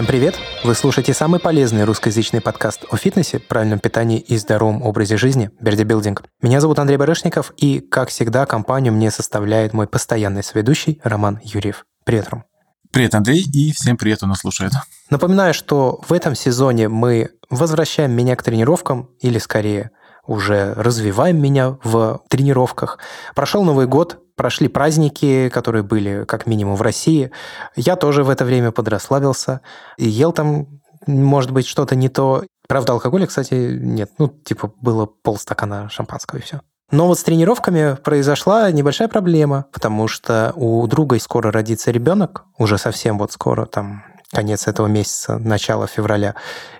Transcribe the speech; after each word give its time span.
Всем 0.00 0.06
привет! 0.06 0.34
Вы 0.64 0.74
слушаете 0.74 1.12
самый 1.12 1.40
полезный 1.40 1.84
русскоязычный 1.84 2.40
подкаст 2.40 2.86
о 2.90 2.96
фитнесе, 2.96 3.38
правильном 3.38 3.80
питании 3.80 4.18
и 4.18 4.38
здоровом 4.38 4.80
образе 4.80 5.18
жизни 5.18 5.50
Берди 5.60 5.84
Билдинг. 5.84 6.22
Меня 6.40 6.62
зовут 6.62 6.78
Андрей 6.78 6.96
Барышников, 6.96 7.52
и, 7.58 7.80
как 7.80 8.08
всегда, 8.08 8.46
компанию 8.46 8.94
мне 8.94 9.10
составляет 9.10 9.74
мой 9.74 9.86
постоянный 9.86 10.42
соведущий 10.42 11.02
Роман 11.04 11.38
Юрьев. 11.44 11.84
Привет, 12.04 12.30
Ром. 12.30 12.44
Привет, 12.90 13.14
Андрей, 13.14 13.42
и 13.42 13.72
всем 13.72 13.98
привет, 13.98 14.20
кто 14.20 14.26
нас 14.26 14.38
слушает. 14.38 14.72
Напоминаю, 15.10 15.52
что 15.52 16.00
в 16.08 16.14
этом 16.14 16.34
сезоне 16.34 16.88
мы 16.88 17.32
возвращаем 17.50 18.12
меня 18.12 18.36
к 18.36 18.42
тренировкам, 18.42 19.10
или 19.20 19.36
скорее 19.36 19.90
уже 20.26 20.72
развиваем 20.78 21.42
меня 21.42 21.76
в 21.84 22.22
тренировках. 22.30 22.98
Прошел 23.34 23.64
Новый 23.64 23.86
год, 23.86 24.18
прошли 24.40 24.68
праздники, 24.68 25.50
которые 25.50 25.82
были 25.82 26.24
как 26.24 26.46
минимум 26.46 26.74
в 26.74 26.80
России. 26.80 27.30
Я 27.76 27.94
тоже 27.94 28.24
в 28.24 28.30
это 28.30 28.46
время 28.46 28.72
подрасслабился 28.72 29.60
и 29.98 30.08
ел 30.08 30.32
там, 30.32 30.80
может 31.06 31.50
быть, 31.50 31.66
что-то 31.66 31.94
не 31.94 32.08
то. 32.08 32.44
Правда, 32.66 32.94
алкоголя, 32.94 33.26
кстати, 33.26 33.52
нет. 33.78 34.12
Ну, 34.16 34.28
типа, 34.28 34.72
было 34.80 35.04
полстакана 35.04 35.90
шампанского 35.90 36.38
и 36.38 36.40
все. 36.42 36.62
Но 36.90 37.06
вот 37.06 37.18
с 37.18 37.22
тренировками 37.22 37.98
произошла 38.02 38.70
небольшая 38.70 39.08
проблема, 39.08 39.66
потому 39.72 40.08
что 40.08 40.54
у 40.56 40.86
друга 40.86 41.20
скоро 41.20 41.52
родится 41.52 41.90
ребенок, 41.90 42.46
уже 42.56 42.78
совсем 42.78 43.18
вот 43.18 43.32
скоро, 43.32 43.66
там 43.66 44.04
конец 44.32 44.68
этого 44.68 44.86
месяца, 44.86 45.36
начало 45.36 45.86
февраля. 45.86 46.34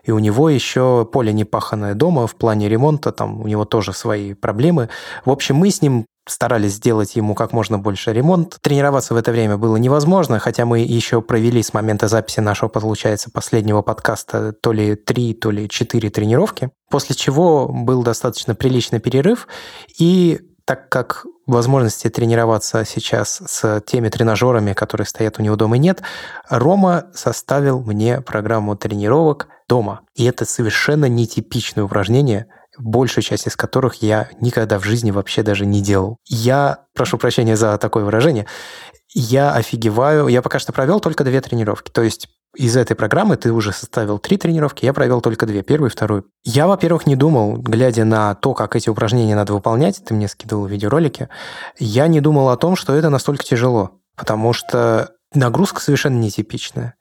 И 0.04 0.12
у 0.12 0.18
него 0.18 0.48
еще 0.48 1.06
поле 1.12 1.34
не 1.34 1.44
паханное 1.44 1.92
дома 1.92 2.26
в 2.26 2.36
плане 2.36 2.70
ремонта, 2.70 3.12
там 3.12 3.42
у 3.42 3.46
него 3.46 3.66
тоже 3.66 3.92
свои 3.92 4.32
проблемы. 4.32 4.88
В 5.26 5.30
общем, 5.30 5.56
мы 5.56 5.70
с 5.70 5.82
ним 5.82 6.06
старались 6.30 6.74
сделать 6.74 7.16
ему 7.16 7.34
как 7.34 7.52
можно 7.52 7.78
больше 7.78 8.12
ремонт. 8.12 8.58
Тренироваться 8.60 9.14
в 9.14 9.16
это 9.16 9.32
время 9.32 9.56
было 9.56 9.76
невозможно, 9.76 10.38
хотя 10.38 10.64
мы 10.64 10.80
еще 10.80 11.22
провели 11.22 11.62
с 11.62 11.74
момента 11.74 12.08
записи 12.08 12.40
нашего, 12.40 12.68
получается, 12.68 13.30
последнего 13.30 13.82
подкаста 13.82 14.52
то 14.52 14.72
ли 14.72 14.94
три, 14.94 15.34
то 15.34 15.50
ли 15.50 15.68
четыре 15.68 16.10
тренировки, 16.10 16.70
после 16.90 17.14
чего 17.14 17.68
был 17.68 18.02
достаточно 18.02 18.54
приличный 18.54 19.00
перерыв, 19.00 19.48
и 19.98 20.40
так 20.64 20.88
как 20.88 21.26
возможности 21.46 22.08
тренироваться 22.08 22.84
сейчас 22.84 23.42
с 23.44 23.80
теми 23.80 24.08
тренажерами, 24.08 24.72
которые 24.72 25.06
стоят 25.06 25.38
у 25.38 25.42
него 25.42 25.56
дома, 25.56 25.78
нет, 25.78 26.00
Рома 26.48 27.06
составил 27.12 27.80
мне 27.80 28.20
программу 28.20 28.76
тренировок 28.76 29.48
дома. 29.68 30.02
И 30.14 30.24
это 30.24 30.44
совершенно 30.44 31.06
нетипичное 31.06 31.82
упражнение, 31.82 32.46
большая 32.80 33.22
часть 33.22 33.46
из 33.46 33.56
которых 33.56 34.02
я 34.02 34.28
никогда 34.40 34.78
в 34.78 34.84
жизни 34.84 35.10
вообще 35.10 35.42
даже 35.42 35.66
не 35.66 35.80
делал. 35.80 36.16
Я, 36.26 36.86
прошу 36.94 37.18
прощения 37.18 37.56
за 37.56 37.78
такое 37.78 38.04
выражение, 38.04 38.46
я 39.12 39.52
офигеваю. 39.52 40.28
Я 40.28 40.42
пока 40.42 40.58
что 40.58 40.72
провел 40.72 41.00
только 41.00 41.24
две 41.24 41.40
тренировки. 41.40 41.90
То 41.90 42.02
есть 42.02 42.28
из 42.56 42.76
этой 42.76 42.96
программы 42.96 43.36
ты 43.36 43.52
уже 43.52 43.72
составил 43.72 44.18
три 44.18 44.36
тренировки, 44.36 44.84
я 44.84 44.92
провел 44.92 45.20
только 45.20 45.46
две, 45.46 45.62
первую 45.62 45.90
и 45.90 45.92
вторую. 45.92 46.24
Я, 46.44 46.66
во-первых, 46.66 47.06
не 47.06 47.14
думал, 47.14 47.56
глядя 47.56 48.04
на 48.04 48.34
то, 48.34 48.54
как 48.54 48.74
эти 48.74 48.88
упражнения 48.88 49.36
надо 49.36 49.52
выполнять, 49.52 50.02
ты 50.04 50.14
мне 50.14 50.26
скидывал 50.26 50.66
видеоролики, 50.66 51.28
я 51.78 52.08
не 52.08 52.20
думал 52.20 52.48
о 52.48 52.56
том, 52.56 52.74
что 52.74 52.94
это 52.94 53.08
настолько 53.08 53.44
тяжело, 53.44 54.00
потому 54.16 54.52
что 54.52 55.12
нагрузка 55.32 55.80
совершенно 55.80 56.19
нетипичная. 56.19 56.94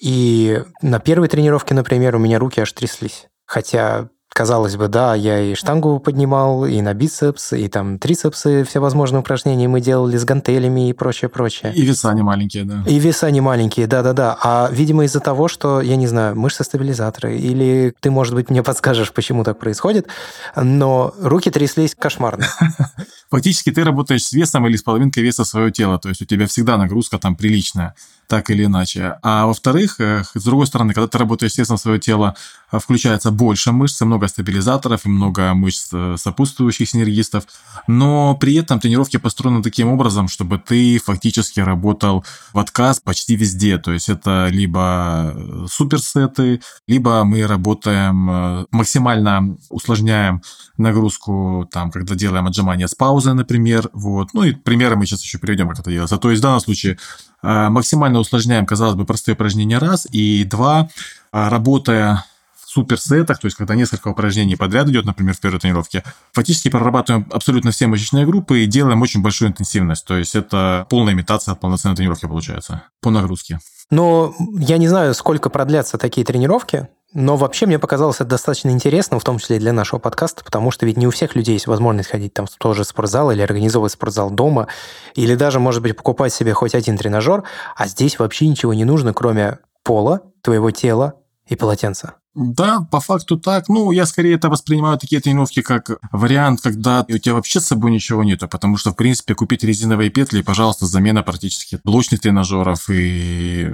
И 0.00 0.62
на 0.82 0.98
первой 0.98 1.28
тренировке, 1.28 1.74
например, 1.74 2.16
у 2.16 2.18
меня 2.18 2.38
руки 2.38 2.60
аж 2.60 2.72
тряслись. 2.72 3.26
Хотя 3.46 4.08
Казалось 4.32 4.76
бы, 4.76 4.86
да, 4.86 5.16
я 5.16 5.40
и 5.40 5.54
штангу 5.56 5.98
поднимал, 5.98 6.64
и 6.64 6.80
на 6.82 6.94
бицепс, 6.94 7.52
и 7.52 7.66
там 7.68 7.98
трицепсы, 7.98 8.62
все 8.62 8.78
возможные 8.78 9.20
упражнения 9.20 9.66
мы 9.66 9.80
делали 9.80 10.16
с 10.16 10.24
гантелями 10.24 10.88
и 10.88 10.92
прочее, 10.92 11.28
прочее. 11.28 11.72
И 11.74 11.82
веса 11.82 12.12
не 12.14 12.22
маленькие, 12.22 12.64
да. 12.64 12.84
И 12.86 13.00
веса 13.00 13.28
не 13.32 13.40
маленькие, 13.40 13.88
да-да-да. 13.88 14.38
А, 14.40 14.68
видимо, 14.70 15.04
из-за 15.04 15.18
того, 15.18 15.48
что, 15.48 15.80
я 15.80 15.96
не 15.96 16.06
знаю, 16.06 16.36
мышцы-стабилизаторы, 16.36 17.36
или 17.36 17.92
ты, 17.98 18.12
может 18.12 18.34
быть, 18.34 18.50
мне 18.50 18.62
подскажешь, 18.62 19.12
почему 19.12 19.42
так 19.42 19.58
происходит, 19.58 20.06
но 20.54 21.12
руки 21.20 21.50
тряслись 21.50 21.96
кошмарно. 21.96 22.46
Фактически 23.30 23.72
ты 23.72 23.82
работаешь 23.82 24.24
с 24.24 24.32
весом 24.32 24.64
или 24.68 24.76
с 24.76 24.82
половинкой 24.82 25.24
веса 25.24 25.44
своего 25.44 25.70
тела, 25.70 25.98
то 25.98 26.08
есть 26.08 26.22
у 26.22 26.24
тебя 26.24 26.46
всегда 26.46 26.76
нагрузка 26.76 27.18
там 27.18 27.34
приличная 27.34 27.96
так 28.30 28.48
или 28.48 28.64
иначе. 28.64 29.18
А 29.22 29.46
во-вторых, 29.46 29.96
э, 29.98 30.22
с 30.34 30.44
другой 30.44 30.68
стороны, 30.68 30.94
когда 30.94 31.08
ты 31.08 31.18
работаешь 31.18 31.52
с 31.52 31.58
весом 31.58 31.76
своего 31.76 31.98
тела, 31.98 32.36
э, 32.70 32.78
включается 32.78 33.32
больше 33.32 33.72
мышц, 33.72 34.00
много 34.02 34.19
стабилизаторов 34.28 35.06
и 35.06 35.08
много 35.08 35.54
мышц 35.54 35.88
э, 35.92 36.16
сопутствующих 36.18 36.88
синергистов, 36.88 37.44
но 37.86 38.34
при 38.36 38.54
этом 38.54 38.80
тренировки 38.80 39.16
построены 39.16 39.62
таким 39.62 39.88
образом, 39.88 40.28
чтобы 40.28 40.58
ты 40.58 40.98
фактически 40.98 41.60
работал 41.60 42.24
в 42.52 42.58
отказ 42.58 43.00
почти 43.00 43.36
везде. 43.36 43.78
То 43.78 43.92
есть 43.92 44.08
это 44.08 44.48
либо 44.50 45.66
суперсеты, 45.70 46.60
либо 46.86 47.24
мы 47.24 47.46
работаем 47.46 48.66
максимально 48.70 49.56
усложняем 49.68 50.42
нагрузку, 50.76 51.68
там, 51.70 51.90
когда 51.90 52.14
делаем 52.14 52.46
отжимания 52.46 52.86
с 52.86 52.94
паузой, 52.94 53.34
например, 53.34 53.90
вот. 53.92 54.34
Ну 54.34 54.44
и 54.44 54.52
примеры 54.52 54.96
мы 54.96 55.06
сейчас 55.06 55.22
еще 55.22 55.38
приведем, 55.38 55.68
как 55.68 55.80
это 55.80 55.90
делается. 55.90 56.18
То 56.18 56.30
есть 56.30 56.40
в 56.40 56.42
данном 56.42 56.60
случае 56.60 56.98
максимально 57.42 58.18
усложняем, 58.18 58.66
казалось 58.66 58.96
бы, 58.96 59.04
простые 59.04 59.34
упражнения 59.34 59.78
раз, 59.78 60.06
и 60.10 60.44
два, 60.44 60.88
а, 61.32 61.48
работая 61.48 62.24
суперсетах, 62.70 63.38
то 63.40 63.46
есть 63.46 63.56
когда 63.56 63.74
несколько 63.74 64.08
упражнений 64.08 64.56
подряд 64.56 64.88
идет, 64.88 65.04
например, 65.04 65.34
в 65.34 65.40
первой 65.40 65.58
тренировке, 65.58 66.04
фактически 66.32 66.68
прорабатываем 66.68 67.26
абсолютно 67.32 67.72
все 67.72 67.88
мышечные 67.88 68.26
группы 68.26 68.60
и 68.60 68.66
делаем 68.66 69.02
очень 69.02 69.22
большую 69.22 69.50
интенсивность. 69.50 70.06
То 70.06 70.16
есть 70.16 70.36
это 70.36 70.86
полная 70.88 71.12
имитация 71.12 71.52
от 71.52 71.60
полноценной 71.60 71.96
тренировки 71.96 72.26
получается 72.26 72.84
по 73.00 73.10
нагрузке. 73.10 73.58
Но 73.90 74.34
я 74.56 74.78
не 74.78 74.86
знаю, 74.86 75.14
сколько 75.14 75.50
продлятся 75.50 75.98
такие 75.98 76.24
тренировки, 76.24 76.86
но 77.12 77.36
вообще 77.36 77.66
мне 77.66 77.80
показалось 77.80 78.16
это 78.16 78.26
достаточно 78.26 78.70
интересно, 78.70 79.18
в 79.18 79.24
том 79.24 79.38
числе 79.38 79.56
и 79.56 79.58
для 79.58 79.72
нашего 79.72 79.98
подкаста, 79.98 80.44
потому 80.44 80.70
что 80.70 80.86
ведь 80.86 80.96
не 80.96 81.08
у 81.08 81.10
всех 81.10 81.34
людей 81.34 81.54
есть 81.54 81.66
возможность 81.66 82.08
ходить 82.08 82.34
там 82.34 82.46
в 82.46 82.56
тот 82.56 82.76
же 82.76 82.84
спортзал 82.84 83.32
или 83.32 83.42
организовывать 83.42 83.92
спортзал 83.92 84.30
дома, 84.30 84.68
или 85.16 85.34
даже, 85.34 85.58
может 85.58 85.82
быть, 85.82 85.96
покупать 85.96 86.32
себе 86.32 86.52
хоть 86.52 86.76
один 86.76 86.96
тренажер, 86.96 87.42
а 87.74 87.88
здесь 87.88 88.20
вообще 88.20 88.46
ничего 88.46 88.74
не 88.74 88.84
нужно, 88.84 89.12
кроме 89.12 89.58
пола, 89.82 90.22
твоего 90.42 90.70
тела 90.70 91.14
и 91.48 91.56
полотенца. 91.56 92.14
Да, 92.34 92.86
по 92.90 93.00
факту 93.00 93.36
так. 93.36 93.68
Ну, 93.68 93.90
я 93.90 94.06
скорее 94.06 94.36
это 94.36 94.48
воспринимаю 94.48 94.98
такие 94.98 95.20
тренировки 95.20 95.62
как 95.62 95.90
вариант, 96.12 96.60
когда 96.60 97.04
у 97.08 97.18
тебя 97.18 97.34
вообще 97.34 97.60
с 97.60 97.66
собой 97.66 97.90
ничего 97.90 98.22
нету, 98.22 98.46
потому 98.46 98.76
что, 98.76 98.92
в 98.92 98.96
принципе, 98.96 99.34
купить 99.34 99.64
резиновые 99.64 100.10
петли, 100.10 100.42
пожалуйста, 100.42 100.86
замена 100.86 101.24
практически 101.24 101.80
блочных 101.82 102.20
тренажеров 102.20 102.88
и 102.88 103.68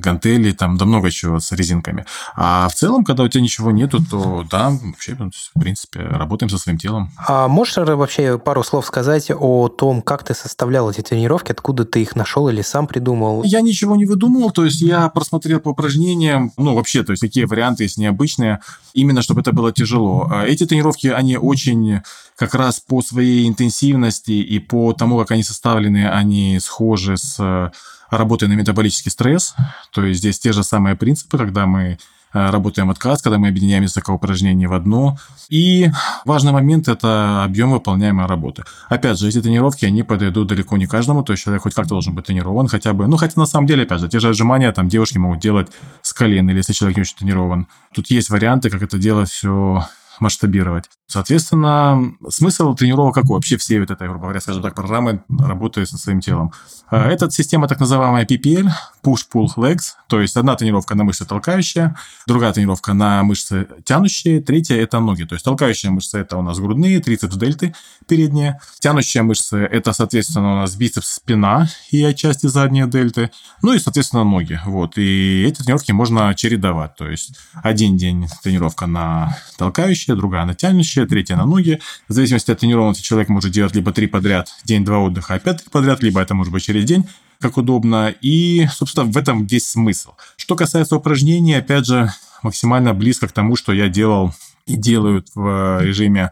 гантелей, 0.00 0.52
там, 0.52 0.78
да 0.78 0.86
много 0.86 1.10
чего 1.10 1.38
с 1.38 1.52
резинками. 1.52 2.06
А 2.34 2.68
в 2.68 2.74
целом, 2.74 3.04
когда 3.04 3.24
у 3.24 3.28
тебя 3.28 3.42
ничего 3.42 3.70
нету, 3.70 4.02
то 4.10 4.42
да, 4.50 4.70
вообще, 4.70 5.14
в 5.14 5.60
принципе, 5.60 6.00
работаем 6.00 6.48
со 6.48 6.56
своим 6.56 6.78
телом. 6.78 7.10
А 7.26 7.46
можешь 7.46 7.76
вообще 7.76 8.38
пару 8.38 8.64
слов 8.64 8.86
сказать 8.86 9.30
о 9.30 9.68
том, 9.68 10.00
как 10.00 10.24
ты 10.24 10.32
составлял 10.32 10.90
эти 10.90 11.02
тренировки, 11.02 11.52
откуда 11.52 11.84
ты 11.84 12.00
их 12.00 12.16
нашел 12.16 12.48
или 12.48 12.62
сам 12.62 12.86
придумал? 12.86 13.42
Я 13.44 13.60
ничего 13.60 13.96
не 13.96 14.06
выдумывал, 14.06 14.50
то 14.50 14.64
есть 14.64 14.80
я 14.80 15.10
просмотрел 15.10 15.60
по 15.60 15.70
упражнениям, 15.70 16.52
ну, 16.56 16.74
вообще, 16.74 17.02
то 17.02 17.12
есть 17.12 17.20
какие 17.20 17.44
варианты 17.44 17.82
есть 17.82 17.97
необычные, 17.98 18.60
именно 18.94 19.22
чтобы 19.22 19.40
это 19.40 19.52
было 19.52 19.72
тяжело. 19.72 20.28
А 20.30 20.44
эти 20.44 20.66
тренировки, 20.66 21.08
они 21.08 21.36
очень 21.36 22.00
как 22.36 22.54
раз 22.54 22.80
по 22.80 23.02
своей 23.02 23.48
интенсивности 23.48 24.32
и 24.32 24.58
по 24.58 24.92
тому, 24.92 25.18
как 25.18 25.32
они 25.32 25.42
составлены, 25.42 26.08
они 26.08 26.58
схожи 26.60 27.16
с 27.16 27.72
работой 28.10 28.48
на 28.48 28.54
метаболический 28.54 29.10
стресс. 29.10 29.54
То 29.92 30.04
есть 30.04 30.20
здесь 30.20 30.38
те 30.38 30.52
же 30.52 30.64
самые 30.64 30.96
принципы, 30.96 31.36
когда 31.36 31.66
мы 31.66 31.98
Э, 31.98 32.17
работаем 32.32 32.90
отказ, 32.90 33.22
когда 33.22 33.38
мы 33.38 33.48
объединяем 33.48 33.82
несколько 33.82 34.10
упражнений 34.10 34.66
в 34.66 34.72
одно. 34.72 35.18
И 35.48 35.90
важный 36.24 36.52
момент– 36.52 36.88
это 36.88 37.42
объем 37.44 37.70
выполняемой 37.70 38.26
работы. 38.26 38.64
Опять 38.88 39.18
же, 39.18 39.28
эти 39.28 39.40
тренировки, 39.40 39.84
они 39.84 40.02
подойдут 40.02 40.48
далеко 40.48 40.76
не 40.76 40.86
каждому, 40.86 41.22
то 41.22 41.32
есть 41.32 41.44
человек 41.44 41.62
хоть 41.62 41.74
как-то 41.74 41.90
должен 41.90 42.14
быть 42.14 42.26
тренирован 42.26 42.68
хотя 42.68 42.92
бы. 42.92 43.06
Ну, 43.06 43.16
хотя 43.16 43.40
на 43.40 43.46
самом 43.46 43.66
деле, 43.66 43.84
опять 43.84 44.00
же, 44.00 44.08
те 44.08 44.20
же 44.20 44.28
отжимания 44.28 44.72
там 44.72 44.88
девушки 44.88 45.18
могут 45.18 45.40
делать 45.40 45.68
с 46.02 46.12
колен, 46.12 46.48
или 46.50 46.58
если 46.58 46.72
человек 46.72 46.96
не 46.96 47.02
очень 47.02 47.16
тренирован. 47.16 47.66
Тут 47.94 48.10
есть 48.10 48.30
варианты, 48.30 48.70
как 48.70 48.82
это 48.82 48.98
делать 48.98 49.30
все 49.30 49.86
масштабировать. 50.20 50.84
Соответственно, 51.06 52.12
смысл 52.28 52.74
тренировок 52.74 53.14
какой? 53.14 53.36
Вообще 53.36 53.56
все 53.56 53.80
вот 53.80 53.90
этой, 53.90 54.08
грубо 54.08 54.24
говоря, 54.24 54.40
скажем 54.40 54.62
так, 54.62 54.74
программы 54.74 55.22
работают 55.28 55.88
со 55.88 55.96
своим 55.96 56.20
телом. 56.20 56.52
А, 56.90 57.08
эта 57.08 57.30
система 57.30 57.66
так 57.68 57.80
называемая 57.80 58.26
PPL, 58.26 58.68
Push-Pull 59.02 59.48
Legs, 59.56 59.94
то 60.08 60.20
есть 60.20 60.36
одна 60.36 60.56
тренировка 60.56 60.94
на 60.94 61.04
мышцы 61.04 61.24
толкающие, 61.24 61.94
другая 62.26 62.52
тренировка 62.52 62.92
на 62.94 63.22
мышцы 63.22 63.68
тянущие, 63.84 64.40
третья– 64.40 64.76
это 64.76 65.00
ноги. 65.00 65.24
То 65.24 65.34
есть 65.34 65.44
толкающие 65.44 65.90
мышцы– 65.90 66.18
это 66.20 66.36
у 66.36 66.42
нас 66.42 66.58
грудные, 66.58 67.00
трицепс, 67.00 67.36
дельты 67.36 67.74
передние. 68.06 68.60
Тянущие 68.78 69.22
мышцы– 69.22 69.56
это, 69.72 69.92
соответственно, 69.92 70.52
у 70.52 70.56
нас 70.56 70.74
бицепс, 70.74 71.14
спина 71.14 71.68
и 71.90 72.02
отчасти 72.04 72.46
задние 72.46 72.86
дельты. 72.86 73.30
Ну 73.62 73.72
и, 73.72 73.78
соответственно, 73.78 74.24
ноги. 74.24 74.60
Вот. 74.64 74.98
И 74.98 75.44
эти 75.44 75.62
тренировки 75.62 75.92
можно 75.92 76.34
чередовать. 76.34 76.96
То 76.96 77.08
есть 77.08 77.32
один 77.54 77.96
день 77.96 78.26
тренировка 78.42 78.86
на 78.86 79.36
толкающие, 79.56 80.07
другая 80.14 80.44
на 80.44 80.54
плече, 80.54 81.06
третья 81.06 81.36
на 81.36 81.46
ноги. 81.46 81.80
В 82.08 82.12
зависимости 82.12 82.50
от 82.50 82.58
тренированности 82.58 83.02
человек 83.02 83.28
может 83.28 83.52
делать 83.52 83.74
либо 83.74 83.92
три 83.92 84.06
подряд, 84.06 84.48
день-два 84.64 84.98
отдыха, 84.98 85.34
опять 85.34 85.58
три 85.58 85.70
подряд, 85.70 86.02
либо 86.02 86.20
это 86.20 86.34
может 86.34 86.52
быть 86.52 86.64
через 86.64 86.84
день. 86.84 87.06
как 87.40 87.56
удобно. 87.56 88.14
И, 88.20 88.66
собственно, 88.72 89.06
в 89.06 89.16
этом 89.16 89.46
весь 89.46 89.70
смысл. 89.70 90.12
Что 90.36 90.56
касается 90.56 90.96
упражнений, 90.96 91.54
опять 91.54 91.86
же, 91.86 92.12
максимально 92.42 92.94
близко 92.94 93.28
к 93.28 93.32
тому, 93.32 93.56
что 93.56 93.72
я 93.72 93.88
делал 93.88 94.32
и 94.66 94.76
делают 94.76 95.28
в 95.34 95.80
режиме 95.82 96.30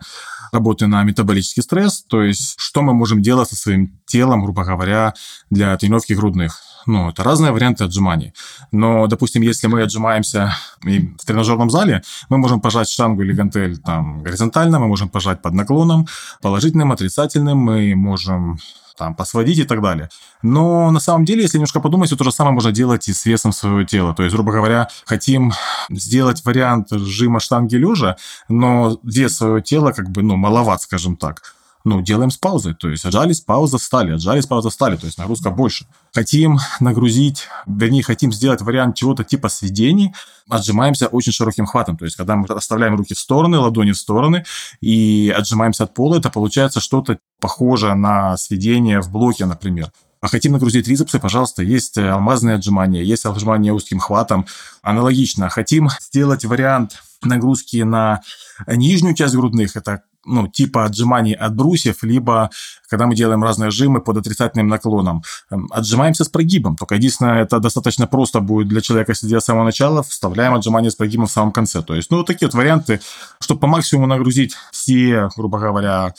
работы 0.56 0.86
на 0.86 1.04
метаболический 1.04 1.62
стресс, 1.62 2.02
то 2.02 2.22
есть 2.22 2.54
что 2.58 2.82
мы 2.82 2.94
можем 2.94 3.20
делать 3.22 3.48
со 3.48 3.56
своим 3.56 4.00
телом, 4.06 4.42
грубо 4.42 4.64
говоря, 4.64 5.12
для 5.50 5.76
тренировки 5.76 6.14
грудных. 6.14 6.60
Ну, 6.86 7.10
это 7.10 7.24
разные 7.24 7.52
варианты 7.52 7.84
отжиманий. 7.84 8.32
Но, 8.72 9.06
допустим, 9.06 9.42
если 9.42 9.66
мы 9.66 9.82
отжимаемся 9.82 10.56
в 10.82 11.26
тренажерном 11.26 11.68
зале, 11.68 12.02
мы 12.30 12.38
можем 12.38 12.60
пожать 12.60 12.88
штангу 12.88 13.22
или 13.22 13.32
гантель 13.32 13.76
там 13.78 14.22
горизонтально, 14.22 14.78
мы 14.78 14.86
можем 14.86 15.08
пожать 15.08 15.42
под 15.42 15.54
наклоном, 15.54 16.06
положительным, 16.40 16.92
отрицательным, 16.92 17.58
мы 17.58 17.94
можем 17.96 18.58
там, 18.96 19.14
посводить 19.14 19.58
и 19.58 19.64
так 19.64 19.82
далее. 19.82 20.08
Но 20.43 20.90
на 20.90 21.00
самом 21.00 21.25
деле, 21.25 21.43
если 21.43 21.58
немножко 21.58 21.81
подумать, 21.81 22.10
то, 22.10 22.16
то 22.16 22.25
же 22.25 22.32
самое 22.32 22.54
можно 22.54 22.72
делать 22.72 23.08
и 23.08 23.12
с 23.12 23.26
весом 23.26 23.52
своего 23.52 23.84
тела. 23.84 24.14
То 24.14 24.22
есть, 24.22 24.34
грубо 24.34 24.52
говоря, 24.52 24.88
хотим 25.04 25.52
сделать 25.90 26.44
вариант 26.44 26.88
сжима 26.90 27.40
штанги 27.40 27.76
лежа, 27.76 28.16
но 28.48 28.98
вес 29.02 29.37
своего 29.37 29.60
тела 29.60 29.93
как 29.93 30.10
бы, 30.10 30.22
ну, 30.22 30.37
маловат, 30.37 30.82
скажем 30.82 31.16
так 31.16 31.55
ну, 31.86 32.02
делаем 32.02 32.30
с 32.30 32.36
паузой. 32.36 32.74
То 32.74 32.88
есть 32.88 33.04
отжались, 33.04 33.40
пауза, 33.40 33.78
встали, 33.78 34.10
отжались, 34.10 34.44
пауза, 34.46 34.70
встали. 34.70 34.96
То 34.96 35.06
есть 35.06 35.18
нагрузка 35.18 35.50
больше. 35.50 35.86
Хотим 36.12 36.58
нагрузить, 36.80 37.46
вернее, 37.64 38.02
хотим 38.02 38.32
сделать 38.32 38.60
вариант 38.60 38.96
чего-то 38.96 39.22
типа 39.22 39.48
сведений, 39.48 40.12
отжимаемся 40.48 41.06
очень 41.06 41.32
широким 41.32 41.64
хватом. 41.64 41.96
То 41.96 42.04
есть 42.04 42.16
когда 42.16 42.34
мы 42.34 42.46
оставляем 42.46 42.96
руки 42.96 43.14
в 43.14 43.18
стороны, 43.18 43.58
ладони 43.58 43.92
в 43.92 43.96
стороны 43.96 44.44
и 44.80 45.32
отжимаемся 45.34 45.84
от 45.84 45.94
пола, 45.94 46.16
это 46.16 46.28
получается 46.28 46.80
что-то 46.80 47.18
похожее 47.40 47.94
на 47.94 48.36
сведение 48.36 49.00
в 49.00 49.12
блоке, 49.12 49.46
например. 49.46 49.92
А 50.20 50.26
хотим 50.26 50.52
нагрузить 50.52 50.86
трицепсы, 50.86 51.20
пожалуйста, 51.20 51.62
есть 51.62 51.98
алмазные 51.98 52.56
отжимания, 52.56 53.02
есть 53.02 53.26
отжимания 53.26 53.72
узким 53.72 54.00
хватом. 54.00 54.46
Аналогично. 54.82 55.48
Хотим 55.50 55.88
сделать 56.00 56.44
вариант 56.44 57.00
нагрузки 57.22 57.76
на 57.82 58.22
нижнюю 58.66 59.14
часть 59.14 59.36
грудных, 59.36 59.76
это 59.76 60.02
ну, 60.26 60.49
типа 60.49 60.84
отжиманий 60.84 61.32
от 61.32 61.55
брусьев, 61.55 62.02
либо 62.02 62.50
когда 62.88 63.06
мы 63.06 63.14
делаем 63.14 63.43
разные 63.43 63.70
жимы 63.70 64.00
под 64.00 64.19
отрицательным 64.19 64.69
наклоном. 64.69 65.23
Эм, 65.50 65.69
отжимаемся 65.70 66.25
с 66.25 66.28
прогибом, 66.28 66.76
только 66.76 66.94
единственное, 66.94 67.43
это 67.43 67.58
достаточно 67.58 68.06
просто 68.06 68.40
будет 68.40 68.69
для 68.69 68.81
человека 68.81 69.14
сидя 69.14 69.40
с 69.40 69.44
самого 69.44 69.64
начала, 69.64 70.02
вставляем 70.02 70.55
отжимание 70.55 70.90
с 70.90 70.94
прогибом 70.94 71.26
в 71.26 71.32
самом 71.32 71.52
конце. 71.52 71.82
То 71.82 71.94
есть, 71.94 72.11
ну, 72.11 72.19
вот 72.19 72.26
такие 72.26 72.49
вот 72.49 72.55
варианты, 72.55 73.00
чтобы 73.40 73.61
по 73.61 73.67
максимуму 73.67 74.06
нагрузить 74.06 74.55
все, 74.73 75.28
грубо 75.37 75.58
говоря, 75.58 76.14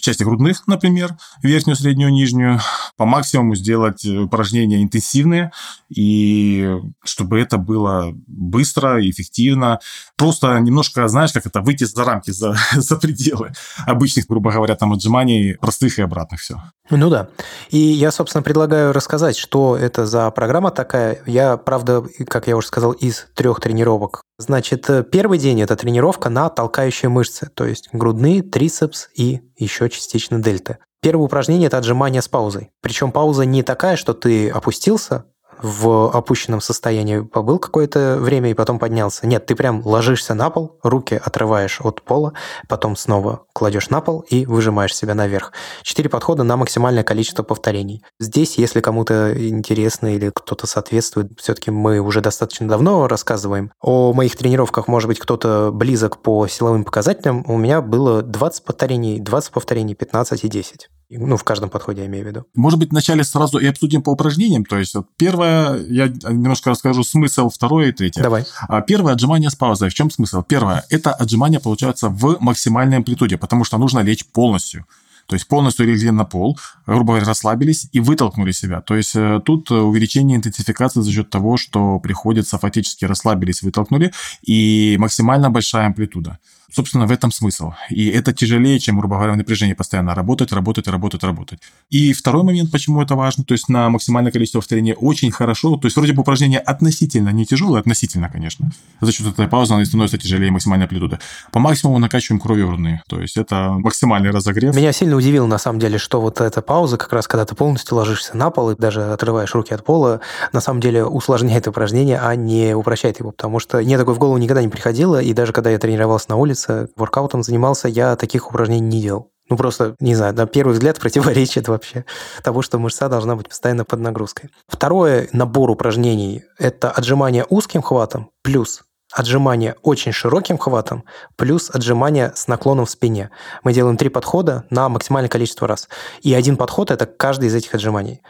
части 0.00 0.22
грудных, 0.22 0.66
например, 0.66 1.16
верхнюю, 1.42 1.76
среднюю, 1.76 2.12
нижнюю, 2.12 2.60
по 2.96 3.04
максимуму 3.04 3.54
сделать 3.54 4.04
упражнения 4.04 4.82
интенсивные, 4.82 5.52
и 5.88 6.78
чтобы 7.04 7.40
это 7.40 7.58
было 7.58 8.12
быстро, 8.26 8.98
эффективно. 9.08 9.80
Просто 10.16 10.58
немножко, 10.58 11.08
знаешь, 11.08 11.32
как 11.32 11.46
это, 11.46 11.60
выйти 11.60 11.84
за 11.84 12.04
рамки, 12.04 12.30
за, 12.30 12.56
за 12.72 12.96
пределы 12.96 13.52
обычных, 13.86 14.26
грубо 14.26 14.52
говоря, 14.52 14.76
там 14.76 14.92
отжиманий, 14.92 15.54
простых 15.54 15.98
и 15.98 16.02
обратных 16.02 16.40
все. 16.40 16.62
Ну 16.90 17.10
да. 17.10 17.28
И 17.70 17.78
я, 17.78 18.10
собственно, 18.10 18.42
предлагаю 18.42 18.92
рассказать, 18.92 19.36
что 19.36 19.76
это 19.76 20.06
за 20.06 20.30
программа 20.30 20.70
такая. 20.70 21.22
Я, 21.26 21.56
правда, 21.56 22.04
как 22.26 22.48
я 22.48 22.56
уже 22.56 22.66
сказал, 22.66 22.92
из 22.92 23.26
трех 23.34 23.60
тренировок 23.60 24.22
Значит, 24.42 24.90
э, 24.90 25.04
первый 25.04 25.38
день– 25.38 25.60
это 25.62 25.76
тренировка 25.76 26.28
на 26.28 26.48
толкающие 26.48 27.08
мышцы, 27.08 27.48
то 27.54 27.64
есть 27.64 27.88
грудные, 27.92 28.42
трицепс 28.42 29.08
и 29.14 29.40
еще 29.56 29.71
частично 29.72 30.40
дельты. 30.40 30.78
Первое 31.00 31.24
упражнение– 31.24 31.66
это 31.68 31.78
отжимание 31.78 32.22
с 32.22 32.28
паузой. 32.28 32.70
Причем 32.80 33.10
пауза 33.10 33.44
не 33.44 33.62
такая, 33.62 33.96
что 33.96 34.14
ты 34.14 34.48
опустился, 34.50 35.24
в 35.62 36.10
опущенном 36.10 36.60
состоянии 36.60 37.20
побыл 37.20 37.58
какое-то 37.58 38.18
время 38.20 38.50
и 38.50 38.54
потом 38.54 38.78
поднялся. 38.78 39.26
Нет, 39.26 39.46
ты 39.46 39.54
прям 39.54 39.84
ложишься 39.86 40.34
на 40.34 40.50
пол, 40.50 40.78
руки 40.82 41.20
отрываешь 41.22 41.80
от 41.80 42.02
пола, 42.02 42.32
потом 42.68 42.96
снова 42.96 43.44
кладешь 43.52 43.90
на 43.90 44.00
пол 44.00 44.20
и 44.28 44.46
выжимаешь 44.46 44.94
себя 44.94 45.14
наверх. 45.14 45.52
Четыре 45.82 46.08
подхода 46.08 46.42
на 46.42 46.56
максимальное 46.56 47.04
количество 47.04 47.42
повторений. 47.42 48.02
Здесь, 48.18 48.58
если 48.58 48.80
кому-то 48.80 49.32
интересно 49.48 50.14
или 50.14 50.30
кто-то 50.34 50.66
соответствует, 50.66 51.32
все-таки 51.38 51.70
мы 51.70 52.00
уже 52.00 52.20
достаточно 52.20 52.68
давно 52.68 53.06
рассказываем 53.06 53.72
о 53.80 54.12
моих 54.12 54.36
тренировках. 54.36 54.88
Может 54.88 55.08
быть, 55.08 55.18
кто-то 55.18 55.70
близок 55.72 56.18
по 56.18 56.46
силовым 56.46 56.84
показателям. 56.84 57.44
У 57.46 57.56
меня 57.56 57.80
было 57.80 58.22
20 58.22 58.64
повторений, 58.64 59.20
20 59.20 59.52
повторений, 59.52 59.94
15 59.94 60.44
и 60.44 60.48
10. 60.48 60.88
Ну, 61.18 61.36
в 61.36 61.44
каждом 61.44 61.70
подходе 61.70 62.02
я 62.02 62.06
имею 62.06 62.24
в 62.24 62.28
виду. 62.28 62.46
Может 62.54 62.78
быть, 62.78 62.90
вначале 62.90 63.24
сразу 63.24 63.58
и 63.58 63.66
обсудим 63.66 64.02
по 64.02 64.10
упражнениям. 64.10 64.64
То 64.64 64.78
есть, 64.78 64.94
вот 64.94 65.06
первое, 65.16 65.78
я 65.88 66.08
немножко 66.08 66.70
расскажу 66.70 67.04
смысл, 67.04 67.50
второе 67.50 67.88
и 67.88 67.92
третье. 67.92 68.22
Давай. 68.22 68.44
А 68.68 68.80
первое 68.80 69.12
отжимание 69.12 69.50
с 69.50 69.54
паузой. 69.54 69.90
В 69.90 69.94
чем 69.94 70.10
смысл? 70.10 70.42
Первое, 70.42 70.84
это 70.90 71.12
отжимание 71.12 71.60
получается 71.60 72.08
в 72.08 72.38
максимальной 72.40 72.96
амплитуде, 72.96 73.36
потому 73.36 73.64
что 73.64 73.78
нужно 73.78 74.00
лечь 74.00 74.26
полностью. 74.26 74.86
То 75.26 75.34
есть 75.34 75.46
полностью 75.46 75.86
легли 75.86 76.10
на 76.10 76.24
пол, 76.24 76.58
грубо 76.86 77.12
говоря, 77.12 77.26
расслабились 77.26 77.88
и 77.92 78.00
вытолкнули 78.00 78.52
себя. 78.52 78.80
То 78.80 78.96
есть 78.96 79.14
э, 79.14 79.40
тут 79.44 79.70
увеличение 79.70 80.36
интенсификации 80.36 81.00
за 81.00 81.10
счет 81.10 81.30
того, 81.30 81.56
что 81.56 81.98
приходится 82.00 82.58
фактически 82.58 83.04
расслабились, 83.04 83.62
вытолкнули, 83.62 84.12
и 84.42 84.96
максимально 84.98 85.50
большая 85.50 85.86
амплитуда. 85.86 86.38
Собственно, 86.72 87.06
в 87.06 87.12
этом 87.12 87.30
смысл. 87.30 87.72
И 87.90 88.08
это 88.08 88.32
тяжелее, 88.32 88.78
чем, 88.78 88.98
грубо 88.98 89.16
говоря, 89.16 89.32
в 89.34 89.36
напряжении 89.36 89.74
постоянно 89.74 90.14
работать, 90.14 90.52
работать, 90.52 90.88
работать, 90.88 91.22
работать. 91.22 91.58
И 91.90 92.12
второй 92.14 92.44
момент, 92.44 92.70
почему 92.70 93.02
это 93.02 93.14
важно, 93.14 93.44
то 93.44 93.52
есть 93.52 93.68
на 93.68 93.90
максимальное 93.90 94.32
количество 94.32 94.60
повторений 94.60 94.94
очень 94.94 95.30
хорошо, 95.30 95.76
то 95.76 95.86
есть 95.86 95.96
вроде 95.96 96.14
бы 96.14 96.22
упражнение 96.22 96.58
относительно 96.60 97.28
не 97.28 97.44
тяжелое, 97.44 97.80
относительно, 97.80 98.30
конечно. 98.30 98.70
За 99.00 99.12
счет 99.12 99.26
этой 99.26 99.48
паузы 99.48 99.74
оно 99.74 99.84
становится 99.84 100.16
тяжелее 100.16 100.50
максимальная 100.50 100.86
амплитуда. 100.86 101.20
По 101.50 101.58
максимуму 101.58 101.98
накачиваем 101.98 102.40
кровью 102.40 102.68
грудные, 102.68 103.02
то 103.06 103.20
есть 103.20 103.36
это 103.36 103.72
максимальный 103.78 104.30
разогрев. 104.30 104.74
Меня 104.74 104.92
сильно 104.92 105.16
удивило, 105.16 105.46
на 105.46 105.58
самом 105.58 105.78
деле, 105.78 105.98
что 105.98 106.20
вот 106.22 106.40
эта 106.40 106.62
пауза, 106.62 106.96
как 106.96 107.12
раз 107.12 107.28
когда 107.28 107.44
ты 107.44 107.54
полностью 107.54 107.96
ложишься 107.96 108.34
на 108.36 108.50
пол 108.50 108.70
и 108.70 108.76
даже 108.76 109.12
отрываешь 109.12 109.54
руки 109.54 109.74
от 109.74 109.84
пола, 109.84 110.20
на 110.52 110.60
самом 110.60 110.80
деле 110.80 111.04
усложняет 111.04 111.68
упражнение, 111.68 112.18
а 112.18 112.34
не 112.34 112.74
упрощает 112.74 113.20
его, 113.20 113.32
потому 113.32 113.58
что 113.58 113.78
мне 113.78 113.98
такое 113.98 114.14
в 114.14 114.18
голову 114.18 114.38
никогда 114.38 114.62
не 114.62 114.68
приходило, 114.68 115.20
и 115.20 115.34
даже 115.34 115.52
когда 115.52 115.70
я 115.70 115.78
тренировался 115.78 116.30
на 116.30 116.36
улице, 116.36 116.61
улице, 116.62 116.92
воркаутом 116.96 117.42
занимался, 117.42 117.88
я 117.88 118.16
таких 118.16 118.48
упражнений 118.48 118.96
не 118.96 119.02
делал. 119.02 119.30
Ну, 119.48 119.56
просто, 119.56 119.96
не 120.00 120.14
знаю, 120.14 120.34
на 120.34 120.46
первый 120.46 120.72
взгляд 120.72 120.98
противоречит 121.00 121.68
вообще 121.68 122.04
того, 122.42 122.62
что 122.62 122.78
мышца 122.78 123.08
должна 123.08 123.36
быть 123.36 123.48
постоянно 123.48 123.84
под 123.84 124.00
нагрузкой. 124.00 124.50
Второе 124.68 125.28
набор 125.32 125.70
упражнений– 125.70 126.44
это 126.58 126.90
отжимание 126.90 127.44
узким 127.48 127.82
хватом 127.82 128.30
плюс 128.42 128.82
отжимание 129.12 129.76
очень 129.82 130.12
широким 130.12 130.58
хватом 130.58 131.04
плюс 131.36 131.70
отжимание 131.70 132.32
с 132.34 132.48
наклоном 132.48 132.86
в 132.86 132.90
спине. 132.90 133.30
Мы 133.62 133.72
делаем 133.72 133.96
три 133.96 134.08
подхода 134.08 134.64
на 134.70 134.88
максимальное 134.88 135.28
количество 135.28 135.68
раз. 135.68 135.88
И 136.22 136.32
один 136.34 136.56
подход– 136.56 136.90
это 136.90 137.06
каждый 137.06 137.48
из 137.48 137.54
этих 137.54 137.74
отжиманий. 137.74 138.20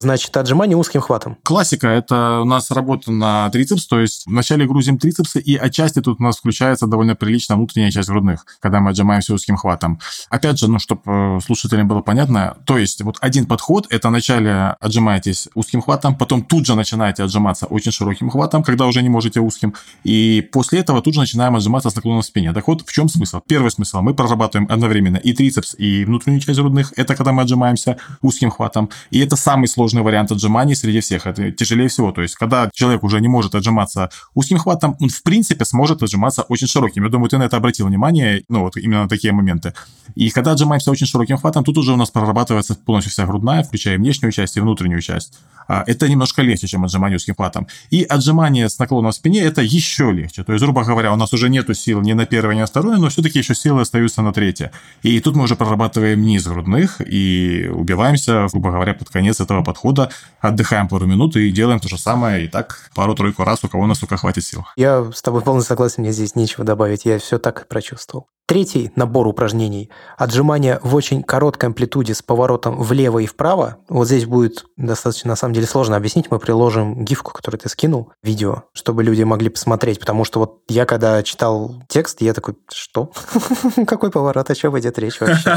Значит, 0.00 0.36
отжимание 0.36 0.76
узким 0.76 1.00
хватом. 1.00 1.36
Классика– 1.42 1.86
это 1.88 2.40
у 2.40 2.44
нас 2.44 2.70
работа 2.70 3.12
на 3.12 3.50
трицепс, 3.50 3.86
то 3.86 4.00
есть 4.00 4.26
вначале 4.26 4.66
грузим 4.66 4.98
трицепсы, 4.98 5.40
и 5.40 5.56
отчасти 5.56 6.00
тут 6.00 6.20
у 6.20 6.22
нас 6.22 6.38
включается 6.38 6.86
довольно 6.86 7.14
прилично 7.14 7.56
внутренняя 7.56 7.90
часть 7.90 8.08
грудных, 8.08 8.46
когда 8.60 8.80
мы 8.80 8.90
отжимаемся 8.90 9.34
узким 9.34 9.56
хватом. 9.56 10.00
Опять 10.30 10.58
же, 10.58 10.68
ну, 10.68 10.78
чтобы 10.78 11.02
э, 11.06 11.38
слушателям 11.44 11.88
было 11.88 12.00
понятно, 12.00 12.56
то 12.64 12.78
есть 12.78 13.02
вот 13.02 13.16
один 13.20 13.46
подход– 13.46 13.86
это 13.90 14.08
вначале 14.08 14.76
отжимаетесь 14.80 15.48
узким 15.54 15.82
хватом, 15.82 16.16
потом 16.16 16.42
тут 16.42 16.66
же 16.66 16.74
начинаете 16.74 17.24
отжиматься 17.24 17.66
очень 17.66 17.92
широким 17.92 18.30
хватом, 18.30 18.62
когда 18.62 18.86
уже 18.86 19.02
не 19.02 19.08
можете 19.08 19.40
узким, 19.40 19.74
и 20.04 20.29
и 20.30 20.42
после 20.42 20.78
этого 20.78 21.02
тут 21.02 21.14
же 21.14 21.20
начинаем 21.20 21.56
отжиматься 21.56 21.90
с 21.90 21.96
наклоном 21.96 22.22
в 22.22 22.24
спине. 22.24 22.52
Так 22.52 22.68
вот, 22.68 22.82
в 22.86 22.92
чем 22.92 23.08
смысл? 23.08 23.40
Первый 23.48 23.70
смысл. 23.72 24.00
Мы 24.00 24.14
прорабатываем 24.14 24.70
одновременно 24.70 25.16
и 25.16 25.32
трицепс, 25.32 25.74
и 25.76 26.04
внутреннюю 26.04 26.40
часть 26.40 26.60
грудных. 26.60 26.92
Это 26.96 27.16
когда 27.16 27.32
мы 27.32 27.42
отжимаемся 27.42 27.96
узким 28.22 28.50
хватом. 28.50 28.90
И 29.10 29.18
это 29.18 29.34
самый 29.34 29.66
сложный 29.66 30.02
вариант 30.02 30.30
отжиманий 30.30 30.76
среди 30.76 31.00
всех. 31.00 31.26
Это 31.26 31.50
тяжелее 31.50 31.88
всего. 31.88 32.12
То 32.12 32.22
есть, 32.22 32.36
когда 32.36 32.70
человек 32.72 33.02
уже 33.02 33.20
не 33.20 33.26
может 33.26 33.56
отжиматься 33.56 34.10
узким 34.34 34.58
хватом, 34.58 34.96
он 35.00 35.08
в 35.08 35.22
принципе 35.24 35.64
сможет 35.64 36.00
отжиматься 36.00 36.42
очень 36.42 36.68
широким. 36.68 37.02
Я 37.02 37.10
думаю, 37.10 37.28
ты 37.28 37.36
на 37.36 37.44
это 37.44 37.56
обратил 37.56 37.88
внимание, 37.88 38.44
ну 38.48 38.60
вот 38.60 38.76
именно 38.76 39.02
на 39.02 39.08
такие 39.08 39.32
моменты. 39.32 39.74
И 40.14 40.30
когда 40.30 40.52
отжимаемся 40.52 40.92
очень 40.92 41.06
широким 41.06 41.38
хватом, 41.38 41.64
тут 41.64 41.76
уже 41.78 41.92
у 41.92 41.96
нас 41.96 42.10
прорабатывается 42.10 42.76
полностью 42.76 43.10
вся 43.10 43.26
грудная, 43.26 43.64
включая 43.64 43.98
внешнюю 43.98 44.30
часть 44.30 44.56
и 44.56 44.60
внутреннюю 44.60 45.00
часть. 45.00 45.34
А, 45.66 45.84
это 45.86 46.08
немножко 46.08 46.42
легче, 46.42 46.66
чем 46.66 46.84
отжимание 46.84 47.16
узким 47.16 47.34
хватом. 47.34 47.66
И 47.90 48.02
отжимание 48.02 48.68
с 48.68 48.78
наклоном 48.78 49.12
в 49.12 49.14
спине 49.14 49.40
это 49.40 49.62
еще 49.62 50.10
легче. 50.12 50.19
То 50.28 50.52
есть, 50.52 50.64
грубо 50.64 50.84
говоря, 50.84 51.12
у 51.12 51.16
нас 51.16 51.32
уже 51.32 51.48
нету 51.48 51.74
сил 51.74 52.00
ни 52.00 52.12
на 52.12 52.26
первое, 52.26 52.54
ни 52.54 52.60
на 52.60 52.66
второе, 52.66 52.98
но 52.98 53.08
все-таки 53.08 53.38
еще 53.38 53.54
силы 53.54 53.82
остаются 53.82 54.22
на 54.22 54.32
третье. 54.32 54.72
И 55.02 55.20
тут 55.20 55.36
мы 55.36 55.44
уже 55.44 55.56
прорабатываем 55.56 56.22
низ 56.22 56.46
грудных 56.46 57.00
и 57.00 57.70
убиваемся, 57.72 58.46
грубо 58.50 58.70
говоря, 58.70 58.94
под 58.94 59.08
конец 59.10 59.40
этого 59.40 59.62
подхода, 59.62 60.10
отдыхаем 60.40 60.88
пару 60.88 61.06
минут 61.06 61.36
и 61.36 61.50
делаем 61.50 61.80
то 61.80 61.88
же 61.88 61.98
самое, 61.98 62.44
и 62.44 62.48
так 62.48 62.90
пару-тройку 62.94 63.44
раз, 63.44 63.60
у 63.62 63.68
кого 63.68 63.86
настолько 63.86 64.16
хватит 64.16 64.44
сил. 64.44 64.64
Я 64.76 65.10
с 65.12 65.22
тобой 65.22 65.42
полностью 65.42 65.68
согласен, 65.68 66.02
мне 66.02 66.12
здесь 66.12 66.34
нечего 66.34 66.64
добавить, 66.64 67.04
я 67.04 67.18
все 67.18 67.38
так 67.38 67.62
и 67.62 67.64
прочувствовал. 67.66 68.28
Третий 68.50 68.90
набор 68.96 69.28
упражнений– 69.28 69.90
отжимания 70.18 70.80
в 70.82 70.96
очень 70.96 71.22
короткой 71.22 71.68
амплитуде 71.68 72.14
с 72.14 72.20
поворотом 72.20 72.82
влево 72.82 73.20
и 73.20 73.26
вправо. 73.26 73.76
Вот 73.88 74.08
здесь 74.08 74.26
будет 74.26 74.64
достаточно, 74.76 75.28
на 75.28 75.36
самом 75.36 75.54
деле, 75.54 75.68
сложно 75.68 75.94
объяснить. 75.94 76.32
Мы 76.32 76.40
приложим 76.40 77.04
гифку, 77.04 77.30
которую 77.30 77.60
ты 77.60 77.68
скинул, 77.68 78.10
видео, 78.24 78.64
чтобы 78.72 79.04
люди 79.04 79.22
могли 79.22 79.50
посмотреть. 79.50 80.00
Потому 80.00 80.24
что 80.24 80.40
вот 80.40 80.62
я, 80.66 80.84
когда 80.84 81.22
читал 81.22 81.76
текст, 81.86 82.22
я 82.22 82.34
такой, 82.34 82.56
что? 82.74 83.12
Какой 83.86 84.10
поворот? 84.10 84.50
О 84.50 84.54
чем 84.56 84.76
идет 84.80 84.98
речь 84.98 85.20
вообще? 85.20 85.56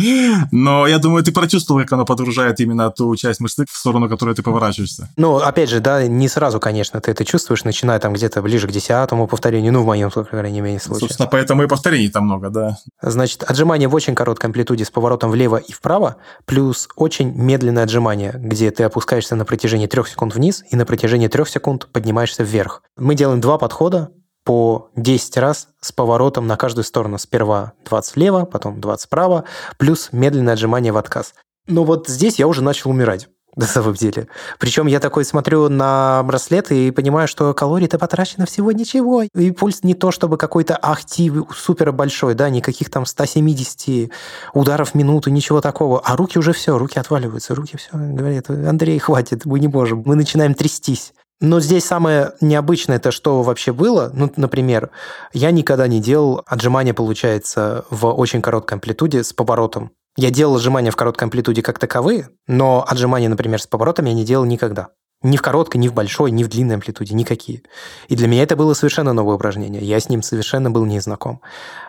Но 0.50 0.88
я 0.88 0.98
думаю, 0.98 1.22
ты 1.22 1.30
прочувствовал, 1.30 1.82
как 1.82 1.92
оно 1.92 2.04
подгружает 2.04 2.58
именно 2.58 2.90
ту 2.90 3.14
часть 3.14 3.38
мышцы, 3.38 3.64
в 3.70 3.76
сторону 3.76 4.08
которой 4.08 4.34
ты 4.34 4.42
поворачиваешься. 4.42 5.08
Ну, 5.16 5.36
опять 5.36 5.70
же, 5.70 5.78
да, 5.78 6.04
не 6.08 6.26
сразу, 6.26 6.58
конечно, 6.58 7.00
ты 7.00 7.12
это 7.12 7.24
чувствуешь, 7.24 7.62
начиная 7.62 8.00
там 8.00 8.12
где-то 8.12 8.42
ближе 8.42 8.66
к 8.66 8.72
десятому 8.72 9.28
повторению, 9.28 9.72
ну, 9.72 9.82
в 9.82 9.86
моем, 9.86 10.10
по 10.10 10.24
крайней 10.24 10.60
мере, 10.60 10.80
случае. 10.80 11.06
Собственно, 11.06 11.28
поэтому 11.28 11.62
и 11.62 11.68
повторений 11.68 12.07
там 12.08 12.24
много, 12.24 12.50
да. 12.50 12.76
Значит, 13.00 13.42
отжимание 13.42 13.88
в 13.88 13.94
очень 13.94 14.14
короткой 14.14 14.48
амплитуде 14.48 14.84
с 14.84 14.90
поворотом 14.90 15.30
влево 15.30 15.56
и 15.56 15.72
вправо, 15.72 16.16
плюс 16.44 16.88
очень 16.96 17.32
медленное 17.34 17.84
отжимание, 17.84 18.32
где 18.34 18.70
ты 18.70 18.84
опускаешься 18.84 19.36
на 19.36 19.44
протяжении 19.44 19.86
трех 19.86 20.08
секунд 20.08 20.34
вниз 20.34 20.64
и 20.70 20.76
на 20.76 20.84
протяжении 20.86 21.28
трех 21.28 21.48
секунд 21.48 21.86
поднимаешься 21.92 22.42
вверх. 22.42 22.82
Мы 22.96 23.14
делаем 23.14 23.40
два 23.40 23.58
подхода 23.58 24.10
по 24.44 24.90
10 24.96 25.36
раз 25.36 25.68
с 25.80 25.92
поворотом 25.92 26.46
на 26.46 26.56
каждую 26.56 26.84
сторону. 26.84 27.18
Сперва 27.18 27.72
20 27.84 28.16
влево, 28.16 28.44
потом 28.44 28.80
20 28.80 29.06
вправо, 29.06 29.44
плюс 29.76 30.08
медленное 30.12 30.54
отжимание 30.54 30.92
в 30.92 30.96
отказ. 30.96 31.34
Но 31.66 31.84
вот 31.84 32.08
здесь 32.08 32.38
я 32.38 32.48
уже 32.48 32.62
начал 32.62 32.90
умирать 32.90 33.28
на 33.58 33.66
самом 33.66 33.94
деле. 33.94 34.28
Причем 34.58 34.86
я 34.86 35.00
такой 35.00 35.24
смотрю 35.24 35.68
на 35.68 36.22
браслет 36.22 36.70
и 36.70 36.92
понимаю, 36.92 37.26
что 37.26 37.52
калорий-то 37.52 37.98
потрачено 37.98 38.46
всего 38.46 38.70
ничего. 38.70 39.24
И 39.24 39.50
пульс 39.50 39.82
не 39.82 39.94
то, 39.94 40.12
чтобы 40.12 40.38
какой-то 40.38 40.76
ахти 40.76 41.32
супер 41.54 41.90
большой, 41.90 42.34
да, 42.34 42.48
никаких 42.50 42.88
там 42.88 43.04
170 43.04 44.12
ударов 44.54 44.92
в 44.92 44.94
минуту, 44.94 45.30
ничего 45.30 45.60
такого. 45.60 46.00
А 46.04 46.14
руки 46.14 46.38
уже 46.38 46.52
все, 46.52 46.78
руки 46.78 47.00
отваливаются, 47.00 47.56
руки 47.56 47.76
все 47.76 47.90
говорят, 47.92 48.48
Андрей, 48.48 48.98
хватит, 49.00 49.44
мы 49.44 49.58
не 49.58 49.68
можем. 49.68 50.04
Мы 50.06 50.14
начинаем 50.14 50.54
трястись. 50.54 51.12
Но 51.40 51.60
здесь 51.60 51.84
самое 51.84 52.32
необычное, 52.40 52.96
это 52.96 53.10
что 53.10 53.42
вообще 53.42 53.72
было. 53.72 54.10
Ну, 54.14 54.32
например, 54.36 54.90
я 55.32 55.50
никогда 55.50 55.88
не 55.88 56.00
делал 56.00 56.42
отжимания, 56.46 56.94
получается, 56.94 57.84
в 57.90 58.06
очень 58.06 58.40
короткой 58.40 58.76
амплитуде 58.76 59.24
с 59.24 59.32
поворотом. 59.32 59.90
Я 60.18 60.30
делал 60.30 60.56
отжимания 60.56 60.90
в 60.90 60.96
короткой 60.96 61.26
амплитуде 61.26 61.62
как 61.62 61.78
таковые, 61.78 62.30
но 62.48 62.84
отжимания, 62.84 63.28
например, 63.28 63.62
с 63.62 63.68
поворотом 63.68 64.06
я 64.06 64.14
не 64.14 64.24
делал 64.24 64.44
никогда. 64.44 64.88
Ни 65.22 65.36
в 65.36 65.42
короткой, 65.42 65.80
ни 65.80 65.86
в 65.86 65.94
большой, 65.94 66.32
ни 66.32 66.42
в 66.42 66.48
длинной 66.48 66.74
амплитуде, 66.74 67.14
никакие. 67.14 67.62
И 68.08 68.16
для 68.16 68.26
меня 68.26 68.42
это 68.42 68.56
было 68.56 68.74
совершенно 68.74 69.12
новое 69.12 69.36
упражнение. 69.36 69.80
Я 69.80 70.00
с 70.00 70.08
ним 70.08 70.22
совершенно 70.22 70.72
был 70.72 70.84
не 70.86 70.98
знаком. 70.98 71.40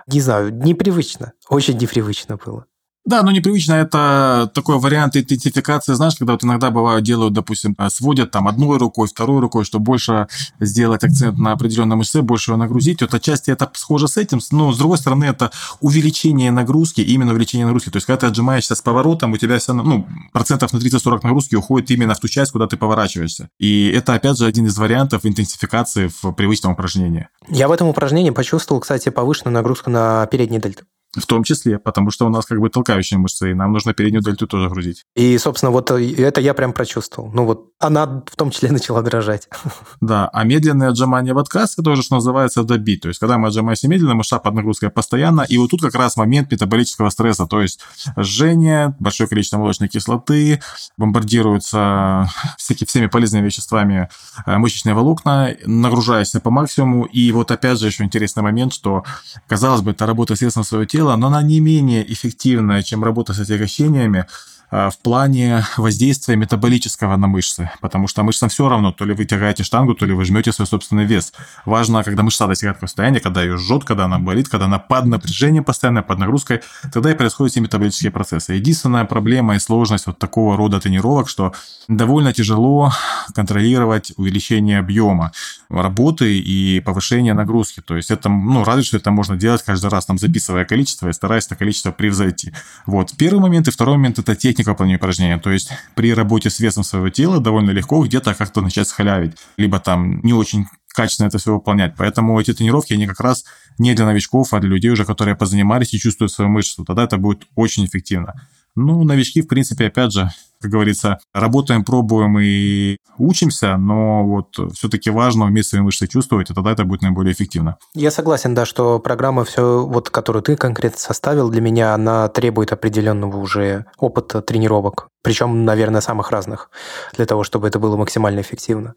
Не 0.06 0.22
знаю, 0.22 0.54
непривычно. 0.54 1.34
Очень 1.50 1.80
непривычно 1.80 2.38
было. 2.38 2.68
Да, 3.06 3.24
но 3.24 3.32
непривычно 3.32 3.74
это 3.74 4.52
такой 4.54 4.78
вариант 4.78 5.16
идентификации, 5.16 5.94
знаешь, 5.94 6.16
когда 6.16 6.34
вот 6.34 6.44
иногда 6.44 6.70
бывают, 6.70 7.04
делают, 7.04 7.34
допустим, 7.34 7.76
э, 7.78 7.90
сводят 7.90 8.32
там 8.32 8.48
одной 8.48 8.78
рукой, 8.78 9.08
второй 9.08 9.40
рукой, 9.40 9.64
чтобы 9.64 9.86
больше 9.86 10.28
сделать 10.60 11.04
акцент 11.04 11.38
на 11.38 11.54
определенной 11.54 11.96
мышце, 11.96 12.22
больше 12.22 12.52
ее 12.52 12.58
нагрузить. 12.58 13.02
Вот 13.02 13.14
отчасти 13.14 13.52
это 13.52 13.72
схоже 13.74 14.08
с 14.08 14.18
этим, 14.18 14.40
но 14.52 14.72
с 14.74 14.78
другой 14.78 14.98
стороны 14.98 15.26
это 15.26 15.52
увеличение 15.80 16.52
нагрузки, 16.52 17.02
именно 17.02 17.32
увеличение 17.32 17.66
нагрузки. 17.66 17.90
То 17.90 17.98
есть, 17.98 18.06
когда 18.06 18.20
ты 18.20 18.28
отжимаешься 18.28 18.76
с 18.76 18.82
поворотом, 18.82 19.32
у 19.32 19.38
тебя 19.38 19.58
все, 19.58 19.74
ну, 19.74 20.06
процентов 20.34 20.74
на 20.74 20.78
30-40 20.78 21.22
нагрузки 21.24 21.56
уходит 21.56 21.90
именно 21.92 22.14
в 22.14 22.20
ту 22.20 22.28
часть, 22.28 22.52
куда 22.52 22.68
ты 22.68 22.78
поворачиваешься. 22.78 23.50
И 23.60 23.90
это, 23.90 24.14
опять 24.14 24.38
же, 24.38 24.46
один 24.46 24.66
из 24.66 24.78
вариантов 24.78 25.26
интенсификации 25.26 26.12
в 26.22 26.32
привычном 26.34 26.74
упражнении. 26.74 27.30
Я 27.48 27.70
в 27.70 27.72
этом 27.72 27.88
упражнении 27.88 28.32
почувствовал, 28.32 28.82
кстати, 28.82 29.10
повышенную 29.10 29.54
нагрузку 29.54 29.90
на 29.90 30.28
передний 30.28 30.60
дельты. 30.60 30.84
В 31.18 31.26
том 31.26 31.44
числе, 31.44 31.80
потому 31.80 32.12
что 32.12 32.28
у 32.28 32.30
нас 32.30 32.46
как 32.46 32.60
бы 32.60 32.70
толкающие 32.70 33.18
мышцы, 33.18 33.52
и 33.52 33.54
нам 33.56 33.74
нужно 33.74 33.94
переднюю 33.96 34.24
дельту 34.24 34.46
тоже 34.46 34.70
грузить. 34.70 35.06
И, 35.16 35.38
собственно, 35.40 35.72
вот 35.72 35.90
это 35.90 36.40
я 36.40 36.54
прям 36.54 36.72
прочувствовал. 36.72 37.32
Ну 37.34 37.46
вот 37.46 37.72
она 37.80 38.06
в 38.06 38.36
том 38.36 38.52
числе 38.52 38.72
начала 38.72 39.02
дрожать. 39.02 39.48
Да, 40.02 40.30
а 40.34 40.44
медленное 40.44 40.90
отжимание 40.90 41.34
в 41.34 41.38
отказ, 41.38 41.78
это 41.78 41.92
уже, 41.92 42.04
что 42.04 42.16
называется, 42.16 42.64
добить. 42.64 43.02
То 43.02 43.10
есть, 43.10 43.20
когда 43.20 43.38
мы 43.38 43.48
отжимаемся 43.48 43.88
медленно, 43.88 44.16
мышца 44.16 44.40
под 44.40 44.54
нагрузкой 44.54 44.90
постоянно, 44.90 45.42
и 45.42 45.58
вот 45.58 45.72
тут 45.72 45.82
как 45.82 45.94
раз 45.96 46.16
момент 46.16 46.52
метаболического 46.52 47.10
стресса, 47.10 47.46
то 47.48 47.62
есть 47.62 47.80
жжение, 48.18 48.96
большое 49.00 49.28
количество 49.28 49.58
молочной 49.58 49.90
кислоты, 49.90 50.62
бомбардируются 50.98 52.30
всякие, 52.58 52.88
всеми 52.88 53.08
полезными 53.08 53.46
веществами 53.46 54.10
э, 54.46 54.58
мышечные 54.58 54.94
волокна, 54.94 55.56
нагружаешься 55.66 56.40
по 56.40 56.50
максимуму, 56.50 57.06
и 57.06 57.32
вот 57.32 57.52
опять 57.52 57.80
же 57.80 57.88
еще 57.88 58.04
интересный 58.04 58.44
момент, 58.44 58.74
что, 58.74 59.04
казалось 59.48 59.82
бы, 59.82 59.92
это 59.92 60.06
работа 60.06 60.36
средством 60.36 60.64
своего 60.64 60.86
тела, 60.86 60.99
тела, 61.00 61.16
но 61.16 61.28
она 61.28 61.42
не 61.42 61.62
менее 61.62 62.04
эффективная, 62.12 62.84
чем 62.84 63.06
работа 63.06 63.34
с 63.34 63.40
отягощениями, 63.40 64.26
в 64.72 64.94
плане 65.02 65.66
воздействия 65.78 66.36
метаболического 66.36 67.16
на 67.16 67.28
мышцы, 67.28 67.72
потому 67.82 68.08
что 68.08 68.24
мышцам 68.24 68.50
все 68.50 68.70
равно, 68.70 68.92
то 68.92 69.06
ли 69.06 69.14
вы 69.14 69.26
тягаете 69.26 69.64
штангу, 69.64 69.96
то 69.96 70.06
ли 70.06 70.14
вы 70.14 70.26
жмете 70.26 70.52
свой 70.52 70.68
собственный 70.68 71.06
вес. 71.06 71.34
Важно, 71.66 72.04
когда 72.04 72.24
мышца 72.24 72.48
достигает 72.48 72.78
такого 72.78 72.88
состояния, 72.88 73.20
когда 73.20 73.42
ее 73.42 73.58
жжет, 73.58 73.84
когда 73.84 74.06
она 74.06 74.20
болит, 74.20 74.48
когда 74.48 74.66
она 74.66 74.80
под 74.80 75.06
напряжением 75.06 75.64
постоянно, 75.64 76.04
под 76.04 76.20
нагрузкой, 76.20 76.62
тогда 76.94 77.12
и 77.12 77.16
происходят 77.16 77.54
все 77.54 77.62
метаболические 77.62 78.12
процессы. 78.12 78.54
Единственная 78.54 79.06
проблема 79.06 79.56
и 79.56 79.60
сложность 79.60 80.06
вот 80.06 80.20
такого 80.20 80.56
рода 80.56 80.80
тренировок, 80.80 81.30
что 81.30 81.54
довольно 81.88 82.34
тяжело 82.34 82.92
контролировать 83.34 84.14
увеличение 84.18 84.80
объема 84.80 85.32
работы 85.70 86.40
и 86.40 86.80
повышение 86.80 87.34
нагрузки. 87.34 87.82
То 87.82 87.96
есть 87.96 88.12
это, 88.12 88.30
ну, 88.30 88.64
разве 88.64 88.84
что 88.84 88.98
это 88.98 89.12
можно 89.12 89.36
делать 89.36 89.64
каждый 89.64 89.90
раз, 89.90 90.06
там, 90.06 90.18
записывая 90.18 90.66
количество 90.66 91.10
и 91.10 91.14
стараясь 91.14 91.46
это 91.48 91.56
количество 91.56 91.92
превзойти. 91.92 92.54
Вот. 92.86 93.14
Первый 93.18 93.40
момент 93.40 93.68
и 93.68 93.72
второй 93.72 93.98
момент– 93.98 94.20
это 94.20 94.36
техника 94.36 94.59
техника 94.60 94.72
выполнения 94.72 94.98
упражнения. 94.98 95.38
То 95.38 95.52
есть 95.52 95.72
при 95.96 96.14
работе 96.14 96.50
с 96.50 96.60
весом 96.60 96.84
своего 96.84 97.10
тела 97.10 97.40
довольно 97.40 97.72
легко 97.72 98.04
где-то 98.04 98.34
как-то 98.34 98.62
начать 98.62 98.88
схалявить, 98.88 99.38
либо 99.58 99.80
там 99.80 100.20
не 100.22 100.34
очень 100.34 100.66
качественно 100.88 101.28
это 101.28 101.38
все 101.38 101.54
выполнять. 101.54 101.94
Поэтому 101.98 102.40
эти 102.40 102.54
тренировки, 102.54 102.94
они 102.94 103.08
как 103.08 103.22
раз 103.22 103.46
не 103.78 103.94
для 103.94 104.06
новичков, 104.06 104.54
а 104.54 104.60
для 104.60 104.70
людей 104.70 104.92
уже, 104.92 105.06
которые 105.06 105.36
позанимались 105.36 105.94
и 105.94 106.00
чувствуют 106.00 106.34
свою 106.34 106.50
мышцу. 106.50 106.84
Тогда 106.84 107.04
это 107.04 107.18
будет 107.18 107.48
очень 107.56 107.86
эффективно. 107.86 108.34
Ну, 108.76 109.04
новички, 109.04 109.42
в 109.42 109.48
принципе, 109.48 109.88
опять 109.88 110.12
же, 110.12 110.30
как 110.62 110.72
говорится, 110.72 111.20
работаем, 111.34 111.84
пробуем 111.86 112.38
и 112.40 112.98
учимся, 113.18 113.78
но 113.78 114.26
вот 114.26 114.58
все-таки 114.74 115.10
важно 115.10 115.46
уметь 115.46 115.68
свои 115.68 115.82
мышцы 115.82 116.08
чувствовать, 116.08 116.50
и 116.50 116.54
тогда 116.54 116.72
это 116.72 116.84
будет 116.84 117.02
наиболее 117.02 117.34
эффективно. 117.34 117.78
Я 117.94 118.12
согласен, 118.12 118.54
да, 118.54 118.66
что 118.66 119.00
программа, 119.00 119.46
все, 119.46 119.86
вот, 119.86 120.10
которую 120.10 120.44
ты 120.44 120.56
конкретно 120.56 121.00
составил, 121.00 121.50
для 121.50 121.62
меня 121.62 121.94
она 121.94 122.28
требует 122.28 122.72
определенного 122.72 123.38
уже 123.38 123.86
опыта 123.98 124.42
тренировок, 124.42 125.10
причем, 125.22 125.66
наверное, 125.66 126.02
самых 126.02 126.32
разных, 126.32 126.70
для 127.16 127.26
того, 127.26 127.44
чтобы 127.44 127.68
это 127.68 127.80
было 127.80 127.96
максимально 127.96 128.42
эффективно. 128.42 128.96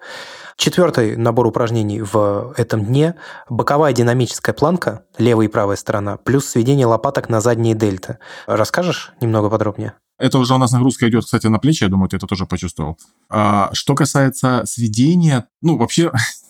Четвертый 0.57 1.17
набор 1.17 1.47
упражнений 1.47 2.03
в 2.03 2.55
этом 2.57 2.85
дне– 2.85 3.15
боковая 3.49 3.93
динамическая 3.93 4.55
планка, 4.55 5.05
левая 5.19 5.47
и 5.47 5.51
правая 5.51 5.77
сторона, 5.77 6.17
плюс 6.17 6.47
сведение 6.47 6.87
лопаток 6.87 7.29
на 7.29 7.41
задние 7.41 7.75
дельты. 7.75 8.19
Расскажешь 8.47 9.13
немного 9.21 9.49
подробнее? 9.49 9.95
Это 10.23 10.39
уже 10.39 10.55
у 10.55 10.59
нас 10.59 10.71
нагрузка 10.71 11.09
идет, 11.09 11.25
кстати, 11.25 11.49
на 11.49 11.59
плечи, 11.59 11.83
я 11.83 11.89
думаю, 11.89 12.09
ты 12.09 12.17
это 12.17 12.29
тоже 12.29 12.47
почувствовал. 12.47 12.97
А, 13.29 13.71
что 13.73 13.97
касается 13.97 14.63
сведения, 14.67 15.49
ну, 15.61 15.77
вообще, 15.77 16.13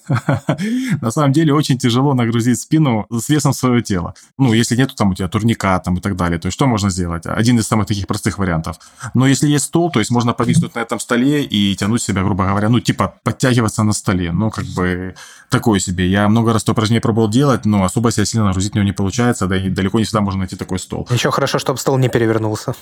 на 1.01 1.11
самом 1.11 1.33
деле 1.33 1.55
очень 1.55 1.79
тяжело 1.79 2.15
нагрузить 2.15 2.61
спину 2.61 3.07
с 3.11 3.29
весом 3.29 3.53
своего 3.53 3.81
тела. 3.81 4.15
Ну, 4.39 4.53
если 4.53 4.77
нету 4.77 4.95
там 4.95 5.11
у 5.11 5.15
тебя 5.15 5.29
турника 5.29 5.79
там 5.81 5.97
и 5.97 6.01
так 6.01 6.17
далее, 6.17 6.39
то 6.39 6.47
есть 6.47 6.55
что 6.55 6.67
можно 6.67 6.91
сделать? 6.91 7.25
Один 7.27 7.59
из 7.59 7.67
самых 7.67 7.87
таких 7.87 8.07
простых 8.07 8.39
вариантов. 8.39 8.79
Но 9.15 9.27
если 9.27 9.49
есть 9.49 9.67
стол, 9.67 9.91
то 9.91 9.99
есть 9.99 10.11
можно 10.11 10.33
повиснуть 10.33 10.75
на 10.75 10.81
этом 10.81 11.01
столе 11.01 11.45
и 11.45 11.75
тянуть 11.77 12.03
себя, 12.03 12.23
грубо 12.23 12.47
говоря, 12.47 12.69
ну, 12.69 12.81
типа 12.81 13.15
подтягиваться 13.23 13.83
на 13.83 13.93
столе. 13.93 14.33
Ну, 14.33 14.51
как 14.51 14.65
бы 14.65 15.15
такое 15.51 15.81
себе. 15.81 16.09
Я 16.09 16.29
много 16.29 16.53
раз 16.53 16.65
то 16.65 16.73
упражнение 16.73 17.01
пробовал 17.01 17.29
делать, 17.29 17.65
но 17.65 17.85
особо 17.85 18.11
себя 18.11 18.25
сильно 18.25 18.47
нагрузить 18.47 18.75
него 18.75 18.85
не 18.85 18.93
получается, 18.93 19.47
да 19.47 19.57
и 19.57 19.69
далеко 19.71 19.99
не 19.99 20.05
всегда 20.05 20.21
можно 20.21 20.41
найти 20.41 20.57
такой 20.57 20.79
стол. 20.79 21.07
Еще 21.11 21.31
хорошо, 21.31 21.59
чтобы 21.59 21.79
стол 21.79 21.99
не 21.99 22.09
перевернулся. 22.09 22.75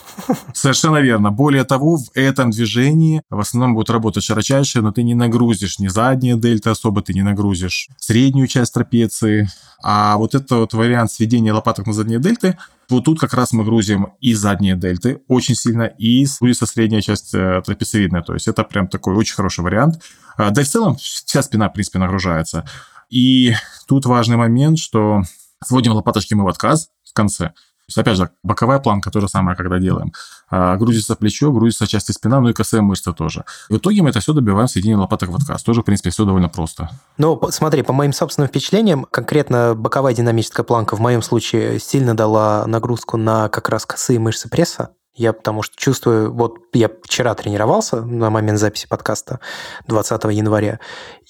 Совершенно 0.55 0.99
верно. 0.99 1.31
Более 1.31 1.65
того, 1.65 1.97
в 1.97 2.11
этом 2.15 2.51
движении 2.51 3.23
в 3.31 3.41
основном 3.41 3.75
будут 3.75 3.91
работать 3.91 4.23
широчайшие, 4.23 4.83
но 4.83 4.93
ты 4.93 5.03
не 5.03 5.15
нагрузишь 5.15 5.79
ни 5.79 5.89
задние 5.89 6.37
дельты 6.37 6.71
особо, 6.71 7.03
ты 7.11 7.15
не 7.15 7.23
нагрузишь 7.23 7.89
среднюю 7.99 8.47
часть 8.47 8.73
трапеции. 8.73 9.49
А 9.83 10.17
вот 10.17 10.37
это 10.37 10.57
вот 10.59 10.75
вариант 10.75 11.11
сведения 11.11 11.53
лопаток 11.53 11.89
на 11.89 11.93
задние 11.93 12.21
дельты, 12.21 12.57
вот 12.89 13.05
тут 13.05 13.19
как 13.19 13.35
раз 13.35 13.53
мы 13.53 13.65
грузим 13.65 14.13
и 14.21 14.33
задние 14.35 14.77
дельты 14.77 15.23
очень 15.27 15.57
сильно, 15.57 15.85
и 15.85 16.25
грузится 16.41 16.67
средняя 16.67 17.01
часть 17.01 17.35
э, 17.35 17.63
трапециевидная. 17.65 18.23
То 18.23 18.35
есть 18.35 18.47
это 18.47 18.63
прям 18.63 18.87
такой 18.87 19.15
очень 19.17 19.35
хороший 19.35 19.65
вариант. 19.65 20.03
А, 20.37 20.51
да 20.51 20.63
и 20.63 20.65
в 20.65 20.69
целом 20.69 20.97
вся 20.97 21.43
спина, 21.43 21.69
в 21.69 21.73
принципе, 21.73 21.99
нагружается. 21.99 22.65
И 23.09 23.55
тут 23.89 24.07
важный 24.07 24.37
момент, 24.37 24.79
что 24.79 25.23
сводим 25.65 25.93
лопаточки 25.93 26.35
мы 26.35 26.45
в 26.45 26.49
отказ 26.49 26.91
в 27.05 27.13
конце– 27.13 27.53
есть, 27.91 27.99
опять 27.99 28.17
же, 28.17 28.31
боковая 28.43 28.79
планка 28.79 29.11
то 29.11 29.21
же 29.21 29.29
самое, 29.29 29.57
когда 29.57 29.79
делаем. 29.79 30.13
А, 30.51 30.77
грузится 30.77 31.17
плечо, 31.17 31.53
грузится 31.53 31.87
части 31.87 32.13
спина, 32.13 32.41
ну 32.41 32.49
и 32.49 32.53
косые 32.53 32.81
мышцы 32.81 33.13
тоже. 33.13 33.45
В 33.69 33.77
итоге 33.77 34.03
мы 34.03 34.11
это 34.11 34.21
все 34.21 34.33
добиваем 34.33 34.69
сведения 34.69 34.97
лопаток 34.97 35.31
в 35.31 35.37
отказ. 35.37 35.63
Тоже, 35.63 35.83
в 35.83 35.85
принципе, 35.85 36.11
все 36.11 36.25
довольно 36.25 36.49
просто. 36.49 36.91
Ну, 37.19 37.41
смотри, 37.51 37.83
по 37.83 37.93
моим 37.93 38.13
собственным 38.13 38.49
впечатлениям, 38.49 39.07
конкретно 39.11 39.75
боковая 39.77 40.15
динамическая 40.15 40.65
планка 40.65 40.97
в 40.97 41.01
моем 41.01 41.23
случае 41.23 41.79
сильно 41.79 42.17
дала 42.17 42.65
нагрузку 42.67 43.17
на 43.17 43.49
как 43.49 43.69
раз 43.69 43.87
косые 43.87 44.19
мышцы 44.19 44.49
пресса. 44.49 44.91
Я 45.15 45.33
потому 45.33 45.63
что 45.63 45.77
чувствую, 45.77 46.33
вот 46.33 46.59
я 46.73 46.89
вчера 47.03 47.35
тренировался 47.35 48.01
на 48.03 48.31
момент 48.31 48.59
записи 48.59 48.87
подкаста 48.89 49.41
20 49.87 50.25
января, 50.25 50.79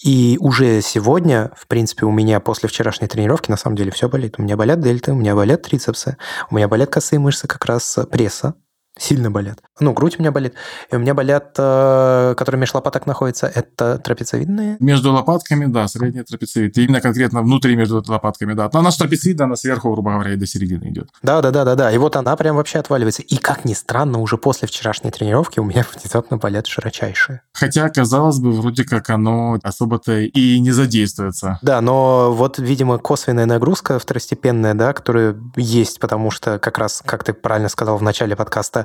и 0.04 0.36
уже 0.40 0.82
сегодня, 0.82 1.50
в 1.56 1.66
принципе, 1.66 2.06
у 2.06 2.10
меня 2.10 2.40
после 2.40 2.68
вчерашней 2.68 3.08
тренировки 3.08 3.50
на 3.50 3.56
самом 3.56 3.76
деле 3.76 3.90
все 3.90 4.08
болит. 4.08 4.34
У 4.38 4.42
меня 4.42 4.56
болят 4.56 4.80
дельты, 4.80 5.12
у 5.12 5.16
меня 5.16 5.34
болят 5.34 5.62
трицепсы, 5.62 6.16
у 6.50 6.56
меня 6.56 6.68
болят 6.68 6.90
косые 6.90 7.20
мышцы 7.20 7.46
как 7.46 7.64
раз 7.64 7.98
пресса, 8.10 8.54
сильно 8.98 9.30
болят. 9.30 9.60
Ну, 9.78 9.92
грудь 9.92 10.16
у 10.18 10.22
меня 10.22 10.32
болит. 10.32 10.54
И 10.90 10.96
у 10.96 10.98
меня 10.98 11.14
болят, 11.14 11.54
э, 11.58 12.34
которые 12.36 12.60
между 12.60 12.76
лопаток 12.76 13.06
находятся, 13.06 13.46
это 13.46 13.98
трапециевидные. 13.98 14.76
Между 14.80 15.12
лопатками, 15.12 15.66
да, 15.66 15.88
средняя 15.88 16.24
трапециевид. 16.24 16.76
Именно 16.76 17.00
конкретно 17.00 17.42
внутри 17.42 17.76
между 17.76 18.02
лопатками, 18.06 18.52
да. 18.52 18.68
Но 18.72 18.80
она 18.80 18.90
трапециевидная, 18.90 19.46
она 19.46 19.56
сверху, 19.56 19.90
грубо 19.92 20.12
говоря, 20.12 20.34
и 20.34 20.36
до 20.36 20.46
середины 20.46 20.90
идет. 20.90 21.08
Да, 21.22 21.40
да, 21.40 21.50
да, 21.50 21.64
да, 21.64 21.74
да. 21.74 21.92
И 21.92 21.98
вот 21.98 22.16
она 22.16 22.36
прям 22.36 22.56
вообще 22.56 22.78
отваливается. 22.78 23.22
И 23.22 23.36
как 23.36 23.64
ни 23.64 23.74
странно, 23.74 24.18
уже 24.18 24.36
после 24.36 24.68
вчерашней 24.68 25.10
тренировки 25.10 25.60
у 25.60 25.64
меня 25.64 25.86
внезапно 25.94 26.36
болят 26.36 26.66
широчайшие. 26.66 27.42
Хотя, 27.52 27.88
казалось 27.88 28.38
бы, 28.38 28.52
вроде 28.52 28.84
как 28.84 29.08
оно 29.10 29.58
особо-то 29.62 30.18
и 30.18 30.60
не 30.60 30.72
задействуется. 30.72 31.58
Да, 31.62 31.80
но 31.80 32.32
вот, 32.32 32.58
видимо, 32.58 32.98
косвенная 32.98 33.46
нагрузка 33.46 33.98
второстепенная, 33.98 34.74
да, 34.74 34.92
которая 34.92 35.36
есть, 35.56 36.00
потому 36.00 36.30
что 36.30 36.58
как 36.58 36.78
раз, 36.78 37.02
как 37.04 37.24
ты 37.24 37.32
правильно 37.32 37.68
сказал 37.68 37.96
в 37.96 38.02
начале 38.02 38.36
подкаста, 38.36 38.79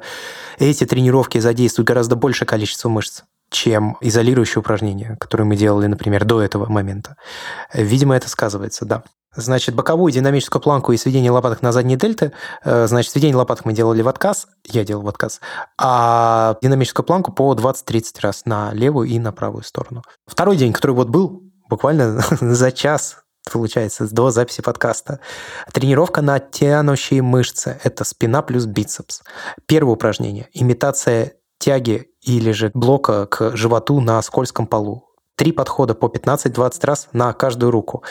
эти 0.58 0.86
тренировки 0.86 1.38
задействуют 1.40 1.88
гораздо 1.88 2.16
большее 2.16 2.48
количество 2.48 2.90
мышц 2.90 3.24
чем 3.52 3.96
изолирующие 4.02 4.60
упражнения, 4.60 5.18
которые 5.20 5.46
мы 5.46 5.56
делали, 5.56 5.88
например, 5.88 6.26
до 6.26 6.42
этого 6.42 6.70
момента. 6.70 7.16
Видимо, 7.74 8.16
это 8.16 8.28
сказывается, 8.28 8.86
да. 8.86 9.04
Значит, 9.36 9.76
боковую 9.76 10.12
динамическую 10.14 10.62
планку 10.62 10.94
и 10.94 10.98
сведение 10.98 11.30
лопаток 11.30 11.62
на 11.62 11.72
задние 11.72 11.98
дельты, 11.98 12.32
э, 12.64 12.88
значит, 12.88 13.12
сведение 13.12 13.36
лопаток 13.36 13.66
мы 13.66 13.74
делали 13.74 14.02
в 14.02 14.08
отказ, 14.08 14.48
я 14.66 14.86
делал 14.86 15.04
в 15.04 15.08
отказ, 15.10 15.42
а 15.78 16.58
динамическую 16.62 17.06
планку 17.06 17.34
по 17.34 17.54
20-30 17.54 18.22
раз 18.22 18.46
на 18.46 18.72
левую 18.74 19.10
и 19.10 19.20
на 19.20 19.34
правую 19.34 19.64
сторону. 19.64 20.04
Второй 20.26 20.56
день, 20.56 20.72
который 20.72 20.94
вот 20.94 21.10
был, 21.10 21.44
буквально 21.70 22.22
за 22.40 22.72
час 22.72 23.18
получается, 23.52 24.08
до 24.12 24.32
записи 24.32 24.62
подкаста. 24.62 25.20
Тренировка 25.72 26.22
на 26.22 26.40
тянущие 26.40 27.22
мышцы– 27.22 27.80
это 27.84 28.04
спина 28.04 28.42
плюс 28.42 28.66
бицепс. 28.66 29.22
Первое 29.66 29.94
упражнение– 29.94 30.50
имитация 30.54 31.34
тяги 31.60 32.10
или 32.22 32.52
же 32.52 32.72
блока 32.74 33.26
к 33.28 33.56
животу 33.56 34.00
на 34.02 34.22
скользком 34.22 34.68
полу. 34.68 35.10
Три 35.36 35.52
подхода 35.52 35.96
по 35.96 36.06
15-20 36.06 36.86
раз 36.86 37.10
на 37.12 37.34
каждую 37.34 37.72
руку. 37.72 38.04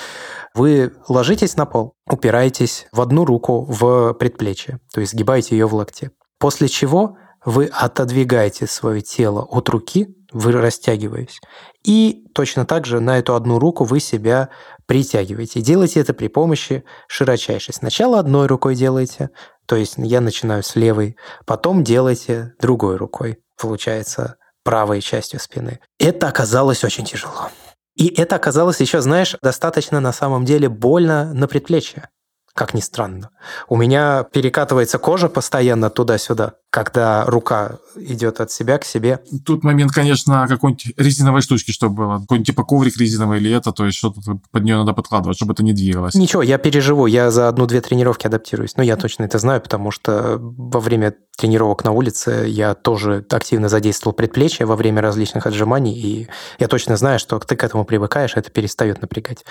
Вы 0.55 0.93
ложитесь 1.09 1.57
на 1.57 1.65
пол, 1.65 1.95
упираетесь 2.07 2.87
в 2.93 3.01
одну 3.01 3.25
руку 3.25 3.65
в 3.65 4.13
предплечье, 4.15 4.81
то 4.93 5.01
есть 5.01 5.13
сгибаете 5.13 5.57
ее 5.57 5.67
в 5.67 5.75
локте. 5.75 6.11
После 6.39 6.69
чего 6.69 7.17
вы 7.45 7.67
отодвигаете 7.67 8.67
свое 8.67 9.01
тело 9.01 9.43
от 9.43 9.69
руки, 9.69 10.15
вы 10.33 10.53
растягиваетесь. 10.53 11.41
И 11.85 12.27
точно 12.35 12.67
так 12.67 12.87
же 12.87 13.01
на 13.01 13.19
эту 13.19 13.35
одну 13.35 13.59
руку 13.59 13.85
вы 13.85 14.01
себя 14.01 14.49
притягиваете. 14.87 15.61
Делайте 15.61 16.01
это 16.01 16.13
при 16.13 16.29
помощи 16.29 16.85
широчайшей. 17.09 17.75
Сначала 17.75 18.19
одной 18.19 18.47
рукой 18.47 18.75
делайте, 18.75 19.31
то 19.67 19.77
есть 19.77 19.95
я 19.97 20.21
начинаю 20.21 20.63
с 20.63 20.75
левой, 20.75 21.17
потом 21.47 21.85
делайте 21.85 22.55
другой 22.61 22.97
рукой, 22.97 23.39
получается, 23.61 24.37
правой 24.65 25.01
частью 25.01 25.41
спины. 25.41 25.81
Это 25.99 26.29
оказалось 26.29 26.85
очень 26.85 27.05
тяжело. 27.05 27.51
И 27.95 28.09
это 28.21 28.35
оказалось 28.35 28.81
еще, 28.81 29.01
знаешь, 29.01 29.37
достаточно 29.41 30.01
на 30.01 30.13
самом 30.13 30.45
деле 30.45 30.69
больно 30.69 31.33
на 31.33 31.47
предплечье 31.47 32.09
как 32.55 32.73
ни 32.73 32.81
странно. 32.81 33.31
У 33.69 33.77
меня 33.77 34.23
перекатывается 34.23 34.99
кожа 34.99 35.29
постоянно 35.29 35.91
туда-сюда 35.91 36.55
когда 36.75 37.25
рука 37.27 37.79
идет 37.95 38.41
от 38.41 38.51
себя 38.51 38.79
к 38.79 38.85
себе. 38.85 39.21
Тут 39.47 39.63
момент, 39.63 39.93
конечно, 39.93 40.49
какой-нибудь 40.49 40.95
резиновой 40.97 41.41
штучки, 41.41 41.71
чтобы 41.71 41.95
было. 41.95 42.19
Какой-нибудь 42.19 42.49
типа 42.49 42.65
коврик 42.65 42.97
резиновый 42.97 43.39
или 43.39 43.53
это, 43.53 43.71
то 43.71 43.87
есть 43.87 43.97
что-то 43.97 44.21
под 44.51 44.65
нее 44.65 44.77
надо 44.77 44.93
подкладывать, 44.93 45.37
чтобы 45.37 45.53
это 45.53 45.63
не 45.63 45.73
двигалось. 45.73 46.15
Ничего, 46.15 46.43
я 46.43 46.59
переживу, 46.59 47.07
я 47.07 47.31
за 47.31 47.47
одну-две 47.47 47.81
тренировки 47.81 48.27
адаптируюсь. 48.27 48.77
Ну, 48.77 48.83
я 48.83 48.97
точно 48.97 49.23
это 49.23 49.39
знаю, 49.39 49.61
потому 49.61 49.93
что 49.93 50.37
во 50.41 50.81
время 50.81 51.15
тренировок 51.37 51.85
на 51.85 51.93
улице 51.93 52.47
я 52.49 52.75
тоже 52.75 53.25
активно 53.31 53.69
задействовал 53.69 54.13
предплечье 54.13 54.67
во 54.67 54.75
время 54.75 55.01
различных 55.01 55.47
отжиманий, 55.47 55.95
и 55.95 56.29
я 56.59 56.67
точно 56.67 56.97
знаю, 56.97 57.21
что 57.21 57.39
ты 57.39 57.55
к 57.55 57.63
этому 57.63 57.85
привыкаешь, 57.85 58.33
это 58.35 58.51
перестает 58.51 59.01
напрягать. 59.01 59.45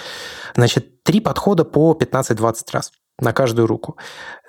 Значит, 0.58 1.04
три 1.04 1.22
подхода 1.22 1.64
по 1.64 1.98
15-20 1.98 2.56
раз 2.74 2.92
на 3.18 3.32
каждую 3.32 3.66
руку. 3.66 3.96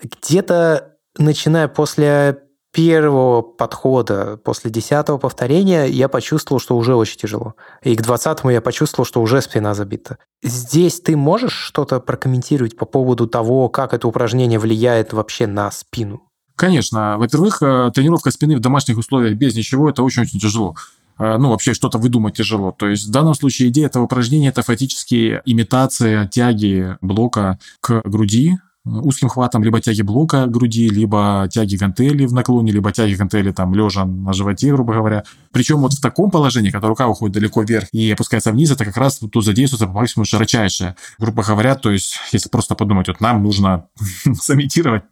Где-то 0.02 0.90
начиная 1.18 1.68
после 1.68 2.43
первого 2.74 3.40
подхода, 3.40 4.36
после 4.44 4.70
десятого 4.70 5.16
повторения, 5.16 5.86
я 5.86 6.08
почувствовал, 6.08 6.60
что 6.60 6.76
уже 6.76 6.96
очень 6.96 7.18
тяжело. 7.18 7.54
И 7.84 7.94
к 7.94 8.02
двадцатому 8.02 8.50
я 8.50 8.60
почувствовал, 8.60 9.06
что 9.06 9.22
уже 9.22 9.40
спина 9.40 9.74
забита. 9.74 10.18
Здесь 10.42 11.00
ты 11.00 11.16
можешь 11.16 11.52
что-то 11.52 12.00
прокомментировать 12.00 12.76
по 12.76 12.84
поводу 12.84 13.28
того, 13.28 13.68
как 13.68 13.94
это 13.94 14.08
упражнение 14.08 14.58
влияет 14.58 15.12
вообще 15.12 15.46
на 15.46 15.70
спину? 15.70 16.24
Конечно. 16.56 17.16
Во-первых, 17.16 17.62
э, 17.62 17.92
тренировка 17.94 18.32
спины 18.32 18.56
в 18.56 18.60
домашних 18.60 18.98
условиях 18.98 19.38
без 19.38 19.54
ничего– 19.54 19.88
это 19.90 20.02
очень-очень 20.02 20.40
тяжело 20.40 20.74
э, 21.18 21.36
ну, 21.38 21.50
вообще 21.50 21.74
что-то 21.74 21.98
выдумать 21.98 22.34
тяжело. 22.34 22.72
То 22.72 22.88
есть 22.88 23.06
в 23.06 23.10
данном 23.10 23.34
случае 23.34 23.68
идея 23.68 23.86
этого 23.86 24.04
упражнения– 24.04 24.48
это 24.50 24.62
фактически 24.62 25.40
имитация 25.44 26.26
тяги 26.26 26.96
блока 27.00 27.58
к 27.80 28.02
груди, 28.04 28.58
узким 28.84 29.28
хватом 29.28 29.64
либо 29.64 29.80
тяги 29.80 30.02
блока 30.02 30.46
груди, 30.46 30.88
либо 30.88 31.48
тяги 31.50 31.76
гантели 31.76 32.26
в 32.26 32.32
наклоне, 32.32 32.72
либо 32.72 32.92
тяги 32.92 33.14
гантели 33.14 33.50
там 33.50 33.74
лежа 33.74 34.04
на 34.04 34.32
животе, 34.32 34.72
грубо 34.72 34.94
говоря. 34.94 35.24
Причем 35.52 35.78
вот 35.78 35.94
в 35.94 36.00
таком 36.00 36.30
положении, 36.30 36.70
когда 36.70 36.88
рука 36.88 37.08
уходит 37.08 37.34
далеко 37.34 37.62
вверх 37.62 37.88
и 37.92 38.10
опускается 38.12 38.52
вниз, 38.52 38.70
это 38.70 38.84
как 38.84 38.96
раз 38.96 39.18
тут 39.18 39.44
задействуется 39.44 39.86
по 39.86 39.92
максимуму 39.92 40.26
широчайшее. 40.26 40.96
Грубо 41.18 41.42
говоря, 41.42 41.74
то 41.74 41.90
есть, 41.90 42.18
если 42.32 42.48
просто 42.48 42.74
подумать, 42.74 43.08
вот 43.08 43.20
нам 43.20 43.42
нужно 43.42 43.86
сымитировать 44.40 45.04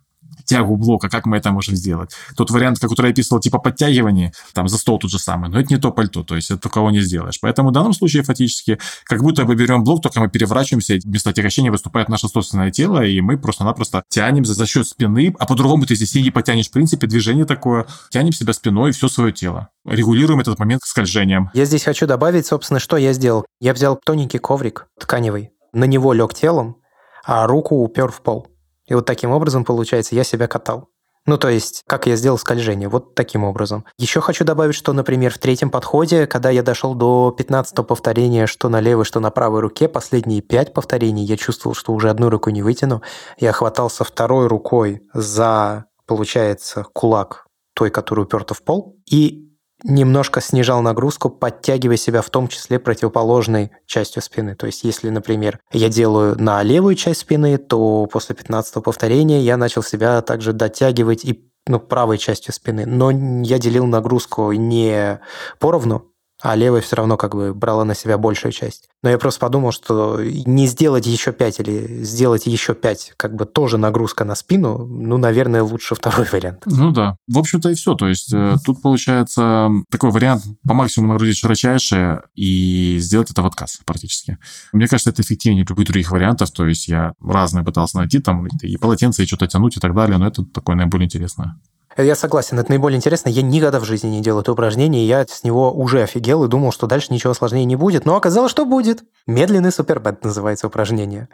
тягу 0.44 0.76
блока, 0.76 1.08
как 1.08 1.26
мы 1.26 1.36
это 1.36 1.50
можем 1.50 1.76
сделать. 1.76 2.12
Тот 2.36 2.50
вариант, 2.50 2.78
который 2.78 3.06
я 3.06 3.12
описывал, 3.12 3.40
типа 3.40 3.58
подтягивание, 3.58 4.32
там 4.54 4.68
за 4.68 4.78
стол 4.78 4.98
тут 4.98 5.10
же 5.10 5.18
самое, 5.18 5.52
но 5.52 5.60
это 5.60 5.72
не 5.72 5.80
то 5.80 5.90
пальто, 5.90 6.22
то 6.22 6.36
есть 6.36 6.50
это 6.50 6.68
кого 6.68 6.90
не 6.90 7.00
сделаешь. 7.00 7.38
Поэтому 7.40 7.70
в 7.70 7.72
данном 7.72 7.92
случае 7.92 8.22
фактически 8.22 8.78
как 9.04 9.22
будто 9.22 9.44
бы 9.44 9.54
берем 9.54 9.84
блок, 9.84 10.02
только 10.02 10.20
мы 10.20 10.28
переворачиваемся, 10.28 10.98
вместо 11.04 11.30
отягощения 11.30 11.70
выступает 11.70 12.08
наше 12.08 12.28
собственное 12.28 12.70
тело, 12.70 13.04
и 13.04 13.20
мы 13.20 13.38
просто-напросто 13.38 14.02
тянемся 14.08 14.54
за 14.54 14.66
счет 14.66 14.86
спины, 14.86 15.34
а 15.38 15.46
по-другому 15.46 15.86
ты 15.86 15.94
здесь 15.94 16.14
и 16.16 16.22
не 16.22 16.30
потянешь, 16.30 16.68
в 16.68 16.72
принципе, 16.72 17.06
движение 17.06 17.44
такое, 17.44 17.86
тянем 18.10 18.32
себя 18.32 18.52
спиной 18.52 18.92
все 18.92 19.08
свое 19.08 19.32
тело. 19.32 19.68
Регулируем 19.84 20.40
этот 20.40 20.58
момент 20.58 20.82
скольжением. 20.84 21.50
Я 21.54 21.64
здесь 21.64 21.84
хочу 21.84 22.06
добавить, 22.06 22.46
собственно, 22.46 22.80
что 22.80 22.96
я 22.96 23.12
сделал. 23.12 23.44
Я 23.60 23.74
взял 23.74 23.96
тоненький 23.96 24.38
коврик 24.38 24.86
тканевый, 24.98 25.50
на 25.72 25.84
него 25.84 26.12
лег 26.12 26.34
телом, 26.34 26.76
а 27.24 27.46
руку 27.46 27.76
упер 27.76 28.10
в 28.10 28.22
пол. 28.22 28.51
И 28.92 28.94
вот 28.94 29.06
таким 29.06 29.30
образом, 29.30 29.64
получается, 29.64 30.14
я 30.14 30.22
себя 30.22 30.46
катал. 30.46 30.90
Ну, 31.24 31.38
то 31.38 31.48
есть, 31.48 31.82
как 31.86 32.06
я 32.06 32.14
сделал 32.14 32.36
скольжение, 32.36 32.90
вот 32.90 33.14
таким 33.14 33.42
образом. 33.42 33.86
Еще 33.96 34.20
хочу 34.20 34.44
добавить, 34.44 34.74
что, 34.74 34.92
например, 34.92 35.32
в 35.32 35.38
третьем 35.38 35.70
подходе, 35.70 36.26
когда 36.26 36.50
я 36.50 36.62
дошел 36.62 36.94
до 36.94 37.30
15 37.30 37.86
повторения, 37.86 38.46
что 38.46 38.68
на 38.68 38.80
левой, 38.80 39.06
что 39.06 39.18
на 39.18 39.30
правой 39.30 39.60
руке, 39.60 39.88
последние 39.88 40.42
пять 40.42 40.74
повторений, 40.74 41.24
я 41.24 41.38
чувствовал, 41.38 41.74
что 41.74 41.94
уже 41.94 42.10
одну 42.10 42.28
руку 42.28 42.50
не 42.50 42.60
вытяну. 42.60 43.00
Я 43.38 43.52
хватался 43.52 44.04
второй 44.04 44.46
рукой 44.46 45.00
за, 45.14 45.86
получается, 46.04 46.84
кулак 46.92 47.46
той, 47.74 47.88
которая 47.88 48.26
уперта 48.26 48.52
в 48.52 48.62
пол, 48.62 48.98
и 49.10 49.51
немножко 49.84 50.40
снижал 50.40 50.82
нагрузку, 50.82 51.30
подтягивая 51.30 51.96
себя 51.96 52.22
в 52.22 52.30
том 52.30 52.48
числе 52.48 52.78
противоположной 52.78 53.70
частью 53.86 54.22
спины. 54.22 54.54
То 54.54 54.66
есть, 54.66 54.84
если, 54.84 55.10
например, 55.10 55.58
я 55.72 55.88
делаю 55.88 56.40
на 56.40 56.62
левую 56.62 56.94
часть 56.94 57.20
спины, 57.20 57.58
то 57.58 58.06
после 58.06 58.34
15 58.34 58.82
повторения 58.82 59.40
я 59.40 59.56
начал 59.56 59.82
себя 59.82 60.22
также 60.22 60.52
дотягивать 60.52 61.24
и 61.24 61.48
ну, 61.66 61.78
правой 61.78 62.18
частью 62.18 62.52
спины. 62.52 62.86
Но 62.86 63.10
я 63.10 63.58
делил 63.58 63.86
нагрузку 63.86 64.52
не 64.52 65.20
поровну, 65.58 66.11
а 66.42 66.56
левая 66.56 66.80
все 66.80 66.96
равно 66.96 67.16
как 67.16 67.34
бы 67.34 67.54
брала 67.54 67.84
на 67.84 67.94
себя 67.94 68.18
большую 68.18 68.50
часть. 68.50 68.88
Но 69.02 69.10
я 69.10 69.16
просто 69.16 69.38
подумал, 69.40 69.70
что 69.70 70.20
не 70.20 70.66
сделать 70.66 71.06
еще 71.06 71.32
пять 71.32 71.60
или 71.60 72.02
сделать 72.02 72.46
еще 72.46 72.74
пять, 72.74 73.12
как 73.16 73.36
бы 73.36 73.46
тоже 73.46 73.78
нагрузка 73.78 74.24
на 74.24 74.34
спину, 74.34 74.84
ну, 74.84 75.18
наверное, 75.18 75.62
лучше 75.62 75.94
второй 75.94 76.26
вариант. 76.32 76.64
Ну 76.66 76.90
да. 76.90 77.16
В 77.28 77.38
общем-то 77.38 77.70
и 77.70 77.74
все. 77.74 77.94
То 77.94 78.08
есть 78.08 78.32
э, 78.34 78.56
тут 78.64 78.82
получается 78.82 79.68
такой 79.88 80.10
вариант 80.10 80.42
по 80.66 80.74
максимуму 80.74 81.12
нагрузить 81.12 81.38
широчайшее 81.38 82.22
и 82.34 82.98
сделать 82.98 83.30
это 83.30 83.42
в 83.42 83.46
отказ 83.46 83.78
практически. 83.84 84.38
Мне 84.72 84.88
кажется, 84.88 85.10
это 85.10 85.22
эффективнее 85.22 85.64
любых 85.64 85.86
других 85.86 86.10
вариантов. 86.10 86.50
То 86.50 86.66
есть 86.66 86.88
я 86.88 87.12
разные 87.20 87.64
пытался 87.64 87.98
найти, 87.98 88.18
там 88.18 88.48
и 88.48 88.76
полотенце, 88.78 89.22
и 89.22 89.26
что-то 89.26 89.46
тянуть 89.46 89.76
и 89.76 89.80
так 89.80 89.94
далее, 89.94 90.18
но 90.18 90.26
это 90.26 90.44
такое 90.44 90.74
наиболее 90.74 91.06
интересное. 91.06 91.56
Я 91.96 92.16
согласен, 92.16 92.58
это 92.58 92.70
наиболее 92.70 92.96
интересно. 92.96 93.28
Я 93.28 93.42
никогда 93.42 93.78
в 93.78 93.84
жизни 93.84 94.08
не 94.08 94.22
делал 94.22 94.40
это 94.40 94.52
упражнение, 94.52 95.04
и 95.04 95.06
я 95.06 95.26
с 95.26 95.44
него 95.44 95.72
уже 95.72 96.02
офигел 96.02 96.44
и 96.44 96.48
думал, 96.48 96.72
что 96.72 96.86
дальше 96.86 97.12
ничего 97.12 97.34
сложнее 97.34 97.64
не 97.64 97.76
будет. 97.76 98.06
Но 98.06 98.16
оказалось, 98.16 98.50
что 98.50 98.64
будет. 98.64 99.04
Медленный 99.26 99.70
супербэт 99.70 100.24
называется 100.24 100.66
упражнение. 100.66 101.28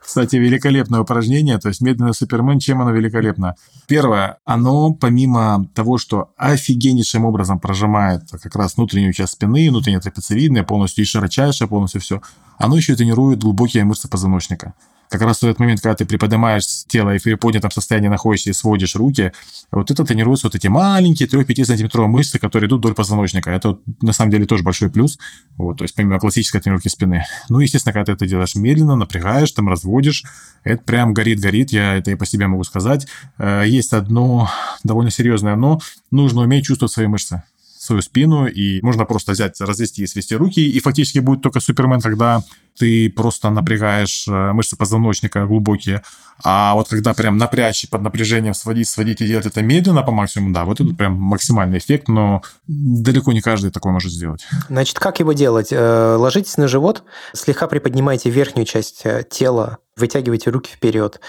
Кстати, 0.00 0.36
великолепное 0.36 1.00
упражнение. 1.00 1.58
То 1.58 1.68
есть 1.68 1.80
медленный 1.80 2.14
супермен, 2.14 2.58
чем 2.58 2.82
оно 2.82 2.90
великолепно? 2.90 3.54
Первое, 3.86 4.38
оно 4.44 4.92
помимо 4.92 5.66
того, 5.74 5.98
что 5.98 6.30
офигеннейшим 6.36 7.24
образом 7.24 7.58
прожимает 7.58 8.22
как 8.42 8.54
раз 8.54 8.76
внутреннюю 8.76 9.12
часть 9.12 9.32
спины, 9.32 9.70
внутреннее 9.70 10.00
трапециевидное, 10.00 10.62
полностью 10.62 11.04
и 11.04 11.06
широчайшее, 11.06 11.68
полностью 11.68 12.00
все, 12.00 12.20
оно 12.58 12.76
еще 12.76 12.94
тренирует 12.94 13.42
глубокие 13.42 13.84
мышцы 13.84 14.08
позвоночника 14.08 14.74
как 15.08 15.22
раз 15.22 15.38
в 15.38 15.42
этот 15.44 15.58
момент, 15.58 15.80
когда 15.80 15.94
ты 15.96 16.06
приподнимаешь 16.06 16.64
тело 16.86 17.14
и 17.14 17.18
в 17.18 17.22
приподнятом 17.22 17.70
состоянии 17.70 18.08
находишься 18.08 18.50
и 18.50 18.52
сводишь 18.52 18.96
руки, 18.96 19.32
вот 19.70 19.90
это 19.90 20.04
тренируются 20.04 20.46
вот 20.46 20.54
эти 20.54 20.68
маленькие 20.68 21.28
3-5 21.28 21.64
сантиметровые 21.64 22.10
мышцы, 22.10 22.38
которые 22.38 22.68
идут 22.68 22.80
вдоль 22.80 22.94
позвоночника. 22.94 23.50
Это 23.50 23.78
на 24.00 24.12
самом 24.12 24.30
деле 24.30 24.46
тоже 24.46 24.62
большой 24.62 24.90
плюс, 24.90 25.18
вот, 25.56 25.78
то 25.78 25.84
есть 25.84 25.94
помимо 25.94 26.18
классической 26.18 26.60
тренировки 26.60 26.88
спины. 26.88 27.24
Ну, 27.48 27.60
естественно, 27.60 27.92
когда 27.92 28.06
ты 28.06 28.12
это 28.12 28.26
делаешь 28.26 28.54
медленно, 28.54 28.96
напрягаешь, 28.96 29.52
там 29.52 29.68
разводишь, 29.68 30.24
это 30.64 30.82
прям 30.82 31.14
горит-горит, 31.14 31.70
я 31.72 31.94
это 31.94 32.10
и 32.10 32.14
по 32.14 32.26
себе 32.26 32.46
могу 32.46 32.64
сказать. 32.64 33.06
Э, 33.38 33.64
есть 33.66 33.92
одно 33.92 34.50
довольно 34.84 35.10
серьезное 35.10 35.56
но, 35.56 35.80
нужно 36.10 36.42
уметь 36.42 36.64
чувствовать 36.64 36.92
свои 36.92 37.06
мышцы 37.06 37.42
свою 37.78 38.02
спину, 38.02 38.46
и 38.46 38.80
можно 38.82 39.04
просто 39.04 39.32
взять, 39.32 39.60
развести 39.60 40.02
и 40.02 40.06
свести 40.06 40.34
руки, 40.34 40.60
и 40.60 40.80
фактически 40.80 41.20
будет 41.20 41.42
только 41.42 41.60
Супермен, 41.60 42.00
когда 42.00 42.42
ты 42.78 43.10
просто 43.10 43.50
напрягаешь 43.50 44.26
э, 44.28 44.52
мышцы 44.52 44.76
позвоночника 44.76 45.46
глубокие, 45.46 46.02
а 46.44 46.74
вот 46.74 46.88
когда 46.88 47.14
прям 47.14 47.36
напрячь 47.36 47.88
под 47.88 48.02
напряжением 48.02 48.54
сводить, 48.54 48.88
сводить 48.88 49.20
и 49.20 49.26
делать 49.26 49.46
это 49.46 49.60
медленно 49.60 50.02
по 50.02 50.12
максимуму, 50.12 50.54
да, 50.54 50.64
вот 50.64 50.80
это 50.80 50.94
прям 50.94 51.14
максимальный 51.14 51.78
эффект, 51.78 52.08
но 52.08 52.42
далеко 52.66 53.32
не 53.32 53.40
каждый 53.40 53.70
такой 53.70 53.92
может 53.92 54.12
сделать. 54.12 54.46
Значит, 54.68 54.98
как 54.98 55.18
его 55.18 55.32
делать? 55.32 55.68
Э, 55.72 56.16
ложитесь 56.16 56.56
на 56.56 56.68
живот, 56.68 57.02
слегка 57.34 57.66
приподнимайте 57.66 58.30
верхнюю 58.30 58.66
часть 58.66 59.00
э, 59.04 59.24
тела, 59.28 59.78
вытягивайте 59.96 60.50
руки 60.50 60.70
вперед 60.72 61.20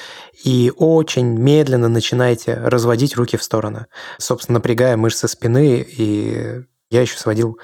и 0.44 0.72
очень 0.78 1.38
медленно 1.40 1.88
начинаете 1.88 2.54
разводить 2.54 3.16
руки 3.16 3.36
в 3.36 3.44
стороны, 3.44 3.88
собственно, 4.20 4.60
напрягая 4.60 4.96
мышцы 4.96 5.28
спины 5.28 5.86
и 5.90 6.64
я 6.89 7.02
еще 7.02 7.17
сводил 7.17 7.60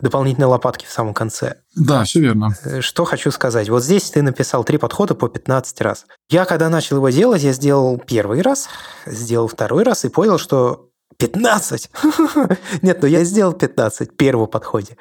дополнительные 0.00 0.46
лопатки 0.46 0.86
в 0.86 0.90
самом 0.90 1.12
конце. 1.12 1.56
Да, 1.76 2.04
все 2.04 2.20
верно. 2.20 2.56
Э, 2.64 2.80
что 2.80 3.04
хочу 3.04 3.30
сказать. 3.30 3.68
Вот 3.68 3.84
здесь 3.84 4.10
ты 4.10 4.22
написал 4.22 4.64
три 4.64 4.78
подхода 4.78 5.14
по 5.14 5.28
15 5.28 5.80
раз. 5.82 6.06
Я, 6.30 6.44
когда 6.44 6.68
начал 6.68 6.96
его 6.96 7.10
делать, 7.10 7.42
я 7.42 7.52
сделал 7.52 7.98
первый 7.98 8.40
раз, 8.40 8.68
сделал 9.06 9.48
второй 9.48 9.82
раз 9.82 10.04
и 10.04 10.08
понял, 10.08 10.38
что 10.38 10.88
15? 11.18 11.90
Нет, 12.82 13.02
ну 13.02 13.08
я 13.08 13.24
сделал 13.24 13.52
15 13.52 14.12
в 14.12 14.16
первом 14.16 14.48
подходе. 14.48 14.96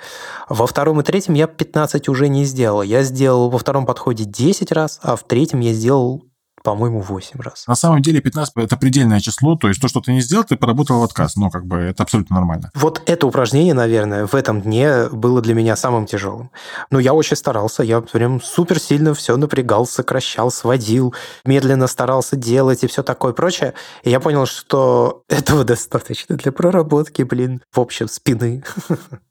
Во 0.49 0.67
втором 0.67 0.99
и 0.99 1.03
третьем 1.03 1.35
я 1.35 1.47
15 1.47 2.09
уже 2.09 2.27
не 2.27 2.43
сделал. 2.43 2.81
Я 2.81 3.03
сделал 3.03 3.49
во 3.49 3.57
втором 3.57 3.85
подходе 3.85 4.25
10 4.25 4.71
раз, 4.73 4.99
а 5.01 5.15
в 5.15 5.23
третьем 5.23 5.61
я 5.61 5.71
сделал 5.71 6.28
по-моему, 6.63 7.01
8 7.01 7.39
раз. 7.39 7.65
На 7.67 7.75
самом 7.75 8.01
деле 8.01 8.21
15– 8.21 8.53
это 8.57 8.77
предельное 8.77 9.19
число, 9.19 9.55
то 9.55 9.67
есть 9.67 9.81
то, 9.81 9.87
что 9.87 10.01
ты 10.01 10.11
не 10.11 10.21
сделал, 10.21 10.43
ты 10.43 10.55
поработал 10.55 10.99
в 10.99 11.03
отказ, 11.03 11.35
но 11.35 11.49
как 11.49 11.65
бы 11.65 11.77
это 11.77 12.03
абсолютно 12.03 12.35
нормально. 12.35 12.71
Вот 12.75 13.01
это 13.05 13.27
упражнение, 13.27 13.73
наверное, 13.73 14.25
в 14.25 14.35
этом 14.35 14.61
дне 14.61 15.09
было 15.09 15.41
для 15.41 15.53
меня 15.53 15.75
самым 15.75 16.05
тяжелым. 16.05 16.51
Но 16.91 16.99
я 16.99 17.13
очень 17.13 17.35
старался, 17.35 17.83
я 17.83 18.01
прям 18.01 18.41
супер 18.41 18.79
сильно 18.79 19.13
все 19.13 19.37
напрягал, 19.37 19.85
сокращал, 19.85 20.51
сводил, 20.51 21.13
медленно 21.45 21.87
старался 21.87 22.35
делать 22.35 22.83
и 22.83 22.87
все 22.87 23.03
такое 23.03 23.33
прочее. 23.33 23.73
И 24.03 24.09
я 24.09 24.19
понял, 24.19 24.45
что 24.45 25.23
этого 25.29 25.63
достаточно 25.63 26.35
для 26.35 26.51
проработки, 26.51 27.23
блин, 27.23 27.61
в 27.71 27.79
общем, 27.79 28.07
спины. 28.07 28.63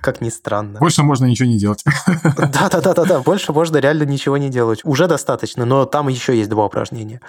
Как 0.00 0.20
ни 0.20 0.28
странно. 0.28 0.78
Больше 0.78 1.02
можно 1.02 1.24
ничего 1.24 1.48
не 1.48 1.58
делать. 1.58 1.84
Да-да-да-да-да, 2.24 3.20
больше 3.20 3.52
можно 3.52 3.78
реально 3.78 4.02
ничего 4.04 4.36
не 4.36 4.50
делать. 4.50 4.80
Уже 4.84 5.06
достаточно, 5.06 5.64
но 5.64 5.86
там 5.86 6.08
еще 6.08 6.36
есть 6.36 6.50
два 6.50 6.66
упражнения. 6.66 7.20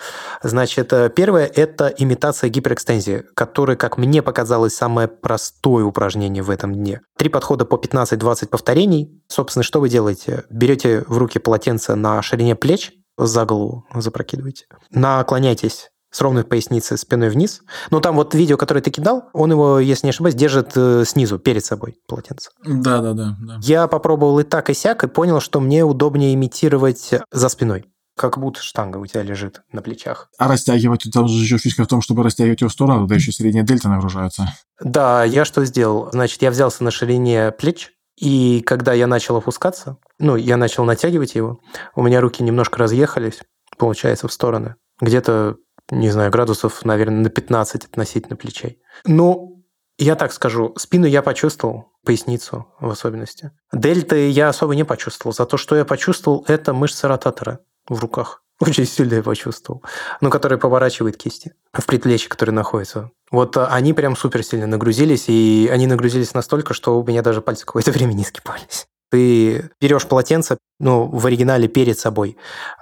Значит, 0.41 0.91
э, 0.93 1.10
первое– 1.10 1.45
это 1.56 1.88
имитация 1.88 2.49
гиперэкстензии, 2.49 3.23
которое, 3.34 3.77
как 3.77 3.97
мне 3.97 4.21
показалось, 4.21 4.75
самое 4.75 5.08
простое 5.08 5.86
упражнение 5.86 6.43
в 6.43 6.49
этом 6.49 6.73
дне. 6.73 7.01
Три 7.17 7.29
подхода 7.29 7.65
по 7.65 7.75
15-20 7.75 8.47
повторений. 8.47 9.21
Собственно, 9.27 9.63
что 9.63 9.79
вы 9.79 9.89
делаете? 9.89 10.43
Берете 10.49 11.03
в 11.08 11.17
руки 11.17 11.39
полотенце 11.39 11.95
на 11.95 12.21
ширине 12.21 12.56
плеч, 12.56 12.91
за 13.17 13.45
голову 13.45 13.86
запрокидываете. 13.93 14.65
Наклоняйтесь 14.89 15.89
с 16.13 16.21
ровной 16.21 16.45
поясницей 16.45 16.97
спиной 16.97 17.30
вниз. 17.30 17.62
Но 17.89 17.99
там 17.99 18.15
вот 18.15 18.34
видео, 18.36 18.56
которое 18.56 18.82
ты 18.82 18.91
кидал, 18.91 19.26
он 19.34 19.52
его, 19.52 19.80
если 19.80 20.06
не 20.06 20.12
ошибаюсь, 20.12 20.36
держит 20.36 20.71
э, 20.76 21.04
снизу, 21.06 21.39
перед 21.39 21.65
собой 21.65 21.97
полотенце. 22.08 22.52
Да, 22.63 23.02
да, 23.02 23.13
да. 23.13 23.36
Я 23.62 23.88
попробовал 23.88 24.39
и 24.39 24.43
так, 24.43 24.69
и 24.69 24.73
сяк, 24.73 25.04
и 25.04 25.08
понял, 25.08 25.41
что 25.41 25.60
мне 25.60 25.84
удобнее 25.84 26.34
имитировать 26.34 27.12
за 27.32 27.49
спиной 27.49 27.86
как 28.15 28.38
будто 28.38 28.62
штанга 28.62 28.97
у 28.97 29.06
тебя 29.08 29.23
лежит 29.23 29.63
на 29.71 29.82
плечах. 29.82 30.30
А 30.38 30.47
растягивать, 30.47 31.08
там 31.12 31.28
же 31.28 31.41
еще 31.41 31.58
фишка 31.58 31.84
в 31.84 31.88
том, 31.88 32.04
чтобы 32.04 32.21
растягивать 32.21 32.62
ее 32.62 32.67
в 32.67 32.71
сторону, 32.71 33.02
тогда 33.02 33.15
еще 33.15 33.32
средняя 33.32 33.63
дельта 33.63 33.89
нагружается. 33.89 34.45
Да, 34.80 35.23
я 35.23 35.45
что 35.45 35.65
сделал? 35.65 36.10
Значит, 36.12 36.43
я 36.43 36.52
взялся 36.52 36.84
на 36.84 36.91
ширине 36.91 37.52
плеч, 37.52 37.91
и 38.15 38.62
когда 38.62 38.93
я 38.93 39.08
начал 39.08 39.38
опускаться, 39.38 39.97
ну, 40.19 40.36
я 40.36 40.58
начал 40.58 40.86
натягивать 40.86 41.34
его, 41.34 41.60
у 41.95 42.04
меня 42.04 42.21
руки 42.21 42.43
немножко 42.43 42.78
разъехались, 42.78 43.41
получается, 43.78 44.28
в 44.28 44.34
стороны. 44.34 44.76
Где-то 45.02 45.58
не 45.99 46.10
знаю, 46.10 46.32
градусов, 46.32 46.84
наверное, 46.86 47.23
на 47.23 47.29
15 47.29 47.86
относительно 47.86 48.36
плечей. 48.36 48.82
Ну, 49.06 49.63
я 49.97 50.15
так 50.15 50.34
скажу, 50.34 50.73
спину 50.77 51.06
я 51.06 51.21
почувствовал, 51.21 51.91
поясницу 52.06 52.67
в 52.79 52.89
особенности. 52.89 53.51
Дельты 53.71 54.29
я 54.29 54.49
особо 54.49 54.75
не 54.75 54.84
почувствовал. 54.84 55.34
За 55.34 55.45
то, 55.45 55.58
что 55.58 55.75
я 55.75 55.86
почувствовал, 55.86 56.43
это 56.47 56.73
мышцы 56.73 57.08
ротатора 57.08 57.60
в 57.88 57.99
руках. 57.99 58.43
Очень 58.60 58.86
сильно 58.86 59.15
я 59.15 59.23
почувствовал. 59.23 59.84
Ну, 60.21 60.29
который 60.29 60.58
поворачивает 60.58 61.17
кисти 61.17 61.53
в 61.73 61.86
предплечье, 61.86 62.29
который 62.29 62.51
находится. 62.51 63.12
Вот 63.32 63.58
они 63.58 63.93
прям 63.93 64.15
супер 64.15 64.43
сильно 64.43 64.67
нагрузились, 64.67 65.25
и 65.27 65.69
они 65.71 65.88
нагрузились 65.88 66.34
настолько, 66.34 66.73
что 66.73 66.99
у 66.99 67.06
меня 67.06 67.21
даже 67.21 67.41
пальцы 67.41 67.65
какое-то 67.65 67.91
время 67.93 68.13
не 68.13 68.23
скипались. 68.23 68.88
Ты 69.13 69.69
берешь 69.80 70.08
полотенце, 70.08 70.58
ну, 70.80 71.06
в 71.06 71.28
оригинале 71.28 71.67
перед 71.67 71.99
собой, 71.99 72.36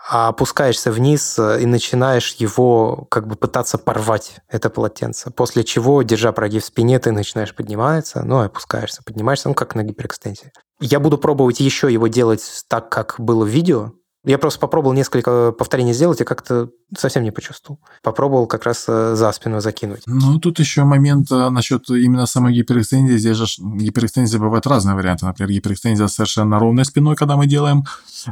опускаешься 0.09 0.89
вниз 0.89 1.37
и 1.37 1.65
начинаешь 1.65 2.35
его 2.35 3.05
как 3.11 3.27
бы 3.27 3.35
пытаться 3.35 3.77
порвать, 3.77 4.35
это 4.47 4.69
полотенце. 4.69 5.29
После 5.31 5.65
чего, 5.65 6.01
держа 6.03 6.31
прогиб 6.31 6.63
в 6.63 6.65
спине, 6.65 6.99
ты 6.99 7.11
начинаешь 7.11 7.53
подниматься, 7.53 8.23
ну, 8.23 8.39
опускаешься, 8.39 9.03
поднимаешься, 9.03 9.49
ну, 9.49 9.55
как 9.55 9.75
на 9.75 9.83
гиперэкстензии. 9.83 10.53
Я 10.79 11.01
буду 11.01 11.17
пробовать 11.17 11.59
еще 11.59 11.91
его 11.91 12.07
делать 12.07 12.63
так, 12.69 12.87
как 12.87 13.15
было 13.17 13.43
в 13.43 13.49
видео, 13.49 13.91
я 14.23 14.37
просто 14.37 14.59
попробовал 14.59 14.93
несколько 14.93 15.51
повторений 15.51 15.93
сделать 15.93 16.21
и 16.21 16.23
как-то 16.23 16.69
совсем 16.95 17.23
не 17.23 17.31
почувствовал. 17.31 17.79
Попробовал 18.03 18.45
как 18.45 18.65
раз 18.65 18.85
э, 18.87 19.15
за 19.15 19.31
спину 19.31 19.61
закинуть. 19.61 20.03
Ну, 20.05 20.39
тут 20.39 20.59
еще 20.59 20.83
момент 20.83 21.31
э, 21.31 21.49
насчет 21.49 21.89
именно 21.89 22.27
самой 22.27 22.53
гиперэкстензии. 22.53 23.17
Здесь 23.17 23.37
же 23.37 23.45
гиперэкстензии 23.59 24.37
бывают 24.37 24.67
разные 24.67 24.95
варианты. 24.95 25.25
Например, 25.25 25.51
гиперэкстензия 25.51 26.07
совершенно 26.07 26.59
ровной 26.59 26.85
спиной, 26.85 27.15
когда 27.15 27.35
мы 27.35 27.47
делаем 27.47 27.85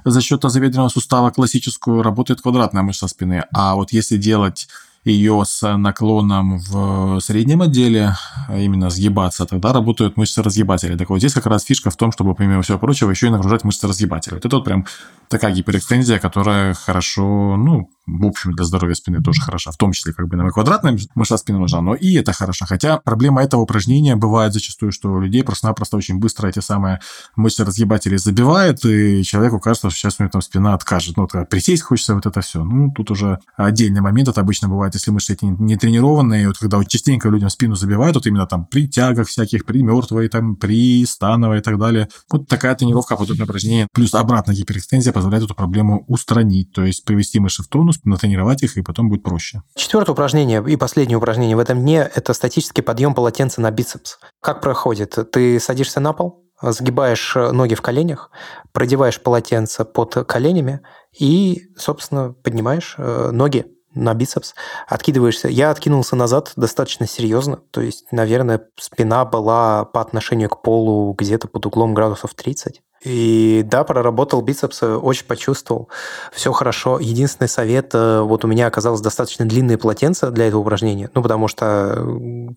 за 0.06 0.22
счет 0.22 0.42
тазобедренного 0.42 0.90
сустава 0.90 1.32
классическую, 1.32 2.04
работает 2.04 2.42
квадратная 2.42 2.84
мышца 2.84 3.08
спины. 3.08 3.46
А 3.52 3.74
вот 3.74 3.92
если 3.92 4.18
делать 4.18 4.68
ее 5.04 5.44
с 5.46 5.78
наклоном 5.78 6.60
в 6.60 7.20
среднем 7.22 7.62
отделе, 7.62 8.16
а 8.48 8.58
именно 8.58 8.90
сгибаться, 8.90 9.46
тогда 9.46 9.74
работают 9.74 10.18
мышцы 10.18 10.44
разгибателя. 10.44 10.98
Так 10.98 11.10
вот 11.10 11.20
здесь 11.20 11.34
как 11.34 11.46
раз 11.46 11.64
фишка 11.64 11.90
в 11.90 11.96
том, 11.96 12.12
чтобы, 12.12 12.36
помимо 12.36 12.62
всего 12.62 12.78
прочего, 12.78 13.10
еще 13.10 13.28
и 13.28 13.30
нагружать 13.30 13.64
мышцы 13.64 13.88
разгибателя. 13.88 14.36
Вот 14.36 14.46
это 14.46 14.56
вот 14.58 14.66
прям 14.66 14.86
такая 15.30 15.54
гиперэкстензия, 15.54 16.20
которая 16.20 16.74
хорошо, 16.74 17.56
ну, 17.58 17.90
в 18.18 18.26
общем, 18.26 18.54
для 18.54 18.66
здоровья 18.66 18.96
спины 18.96 19.22
тоже 19.22 19.42
хороша, 19.42 19.72
в 19.72 19.78
том 19.78 19.92
числе 19.92 20.14
как 20.14 20.28
бы 20.28 20.36
нам 20.38 20.48
и 20.48 20.52
квадратная 20.52 20.98
мышца 21.16 21.38
спины 21.38 21.60
нужна, 21.60 21.82
но 21.82 21.96
и 21.96 22.14
это 22.16 22.34
хорошо. 22.34 22.66
Хотя 22.68 22.98
проблема 22.98 23.44
этого 23.44 23.62
упражнения 23.62 24.16
бывает 24.16 24.54
зачастую, 24.54 24.92
что 24.92 25.12
у 25.12 25.20
людей 25.20 25.44
просто-напросто 25.44 25.98
очень 25.98 26.20
быстро 26.20 26.48
эти 26.48 26.60
самые 26.60 27.00
мышцы 27.36 27.64
разгибатели 27.64 28.18
забивает, 28.18 28.84
и 28.86 29.24
человеку 29.24 29.60
кажется, 29.60 29.90
что 29.90 30.00
сейчас 30.00 30.16
у 30.20 30.24
него 30.24 30.32
там 30.32 30.42
спина 30.42 30.74
откажет. 30.74 31.18
Ну, 31.18 31.28
вот, 31.32 31.50
присесть 31.50 31.84
хочется, 31.84 32.16
вот 32.16 32.26
это 32.26 32.42
все. 32.42 32.64
Ну, 32.64 32.92
тут 32.92 33.12
уже 33.12 33.40
отдельный 33.56 34.02
момент. 34.02 34.30
Это 34.30 34.42
обычно 34.42 34.68
бывает, 34.68 34.94
если 34.94 35.12
мышцы 35.12 35.34
эти 35.34 35.46
не 35.46 35.76
тренированные, 35.76 36.48
вот 36.48 36.58
когда 36.58 36.78
вот 36.78 36.88
частенько 36.88 37.30
людям 37.30 37.50
спину 37.50 37.76
забивают, 37.76 38.16
вот 38.16 38.26
именно 38.28 38.48
там 38.48 38.66
при 38.66 38.88
тягах 38.88 39.28
всяких, 39.28 39.66
при 39.66 39.82
мертвой, 39.84 40.30
там, 40.30 40.56
при 40.56 41.06
становой 41.06 41.60
и 41.60 41.62
так 41.62 41.78
далее. 41.78 42.10
Вот 42.32 42.48
такая 42.48 42.76
тренировка, 42.76 43.16
подобное 43.16 43.46
упражнение, 43.46 43.88
плюс 43.94 44.14
обратная 44.14 44.56
гиперэкстензия 44.56 45.14
позволяет 45.14 45.44
эту 45.46 45.56
проблему 45.56 46.06
устранить, 46.08 46.72
то 46.72 46.84
есть 46.84 47.06
привести 47.06 47.40
мышцы 47.40 47.64
в 47.64 47.68
тонус, 47.68 47.99
натренировать 48.04 48.64
их, 48.64 48.78
и 48.78 48.82
потом 48.82 49.10
будет 49.10 49.24
проще. 49.24 49.62
Четвертое 49.76 50.12
упражнение 50.14 50.64
и 50.68 50.76
последнее 50.76 51.18
упражнение 51.18 51.56
в 51.56 51.60
этом 51.60 51.82
дне– 51.82 52.10
это 52.16 52.34
статический 52.34 52.84
подъем 52.84 53.14
полотенца 53.14 53.62
на 53.62 53.72
бицепс. 53.72 54.20
Как 54.42 54.62
проходит? 54.62 55.18
Ты 55.32 55.60
садишься 55.60 56.00
на 56.00 56.14
пол, 56.14 56.44
сгибаешь 56.62 57.36
ноги 57.36 57.76
в 57.76 57.82
коленях, 57.82 58.32
продеваешь 58.72 59.22
полотенце 59.22 59.86
под 59.86 60.16
коленями 60.28 60.82
и, 61.18 61.70
собственно, 61.78 62.34
поднимаешь 62.34 62.96
э, 62.98 63.30
ноги 63.32 63.66
на 63.94 64.14
бицепс, 64.14 64.54
откидываешься. 64.88 65.48
Я 65.48 65.72
откинулся 65.72 66.16
назад 66.16 66.52
достаточно 66.56 67.08
серьезно, 67.08 67.58
то 67.72 67.82
есть, 67.82 68.06
наверное, 68.12 68.62
спина 68.78 69.26
была 69.26 69.86
по 69.86 70.02
отношению 70.02 70.50
к 70.50 70.62
полу 70.62 71.14
где-то 71.14 71.48
под 71.48 71.66
углом 71.66 71.94
градусов 71.94 72.34
30. 72.36 72.82
И 73.04 73.64
да, 73.66 73.84
проработал 73.84 74.42
бицепс, 74.42 74.84
очень 74.84 75.26
почувствовал. 75.26 75.90
Все 76.34 76.52
хорошо. 76.52 77.00
Единственный 77.00 77.48
совет, 77.48 77.92
э, 77.94 78.22
вот 78.22 78.44
у 78.44 78.48
меня 78.48 78.68
оказалось 78.68 79.02
достаточно 79.02 79.46
длинные 79.46 79.78
полотенца 79.78 80.32
для 80.32 80.48
этого 80.48 80.62
упражнения, 80.62 81.10
ну, 81.14 81.22
потому 81.22 81.48
что, 81.48 82.06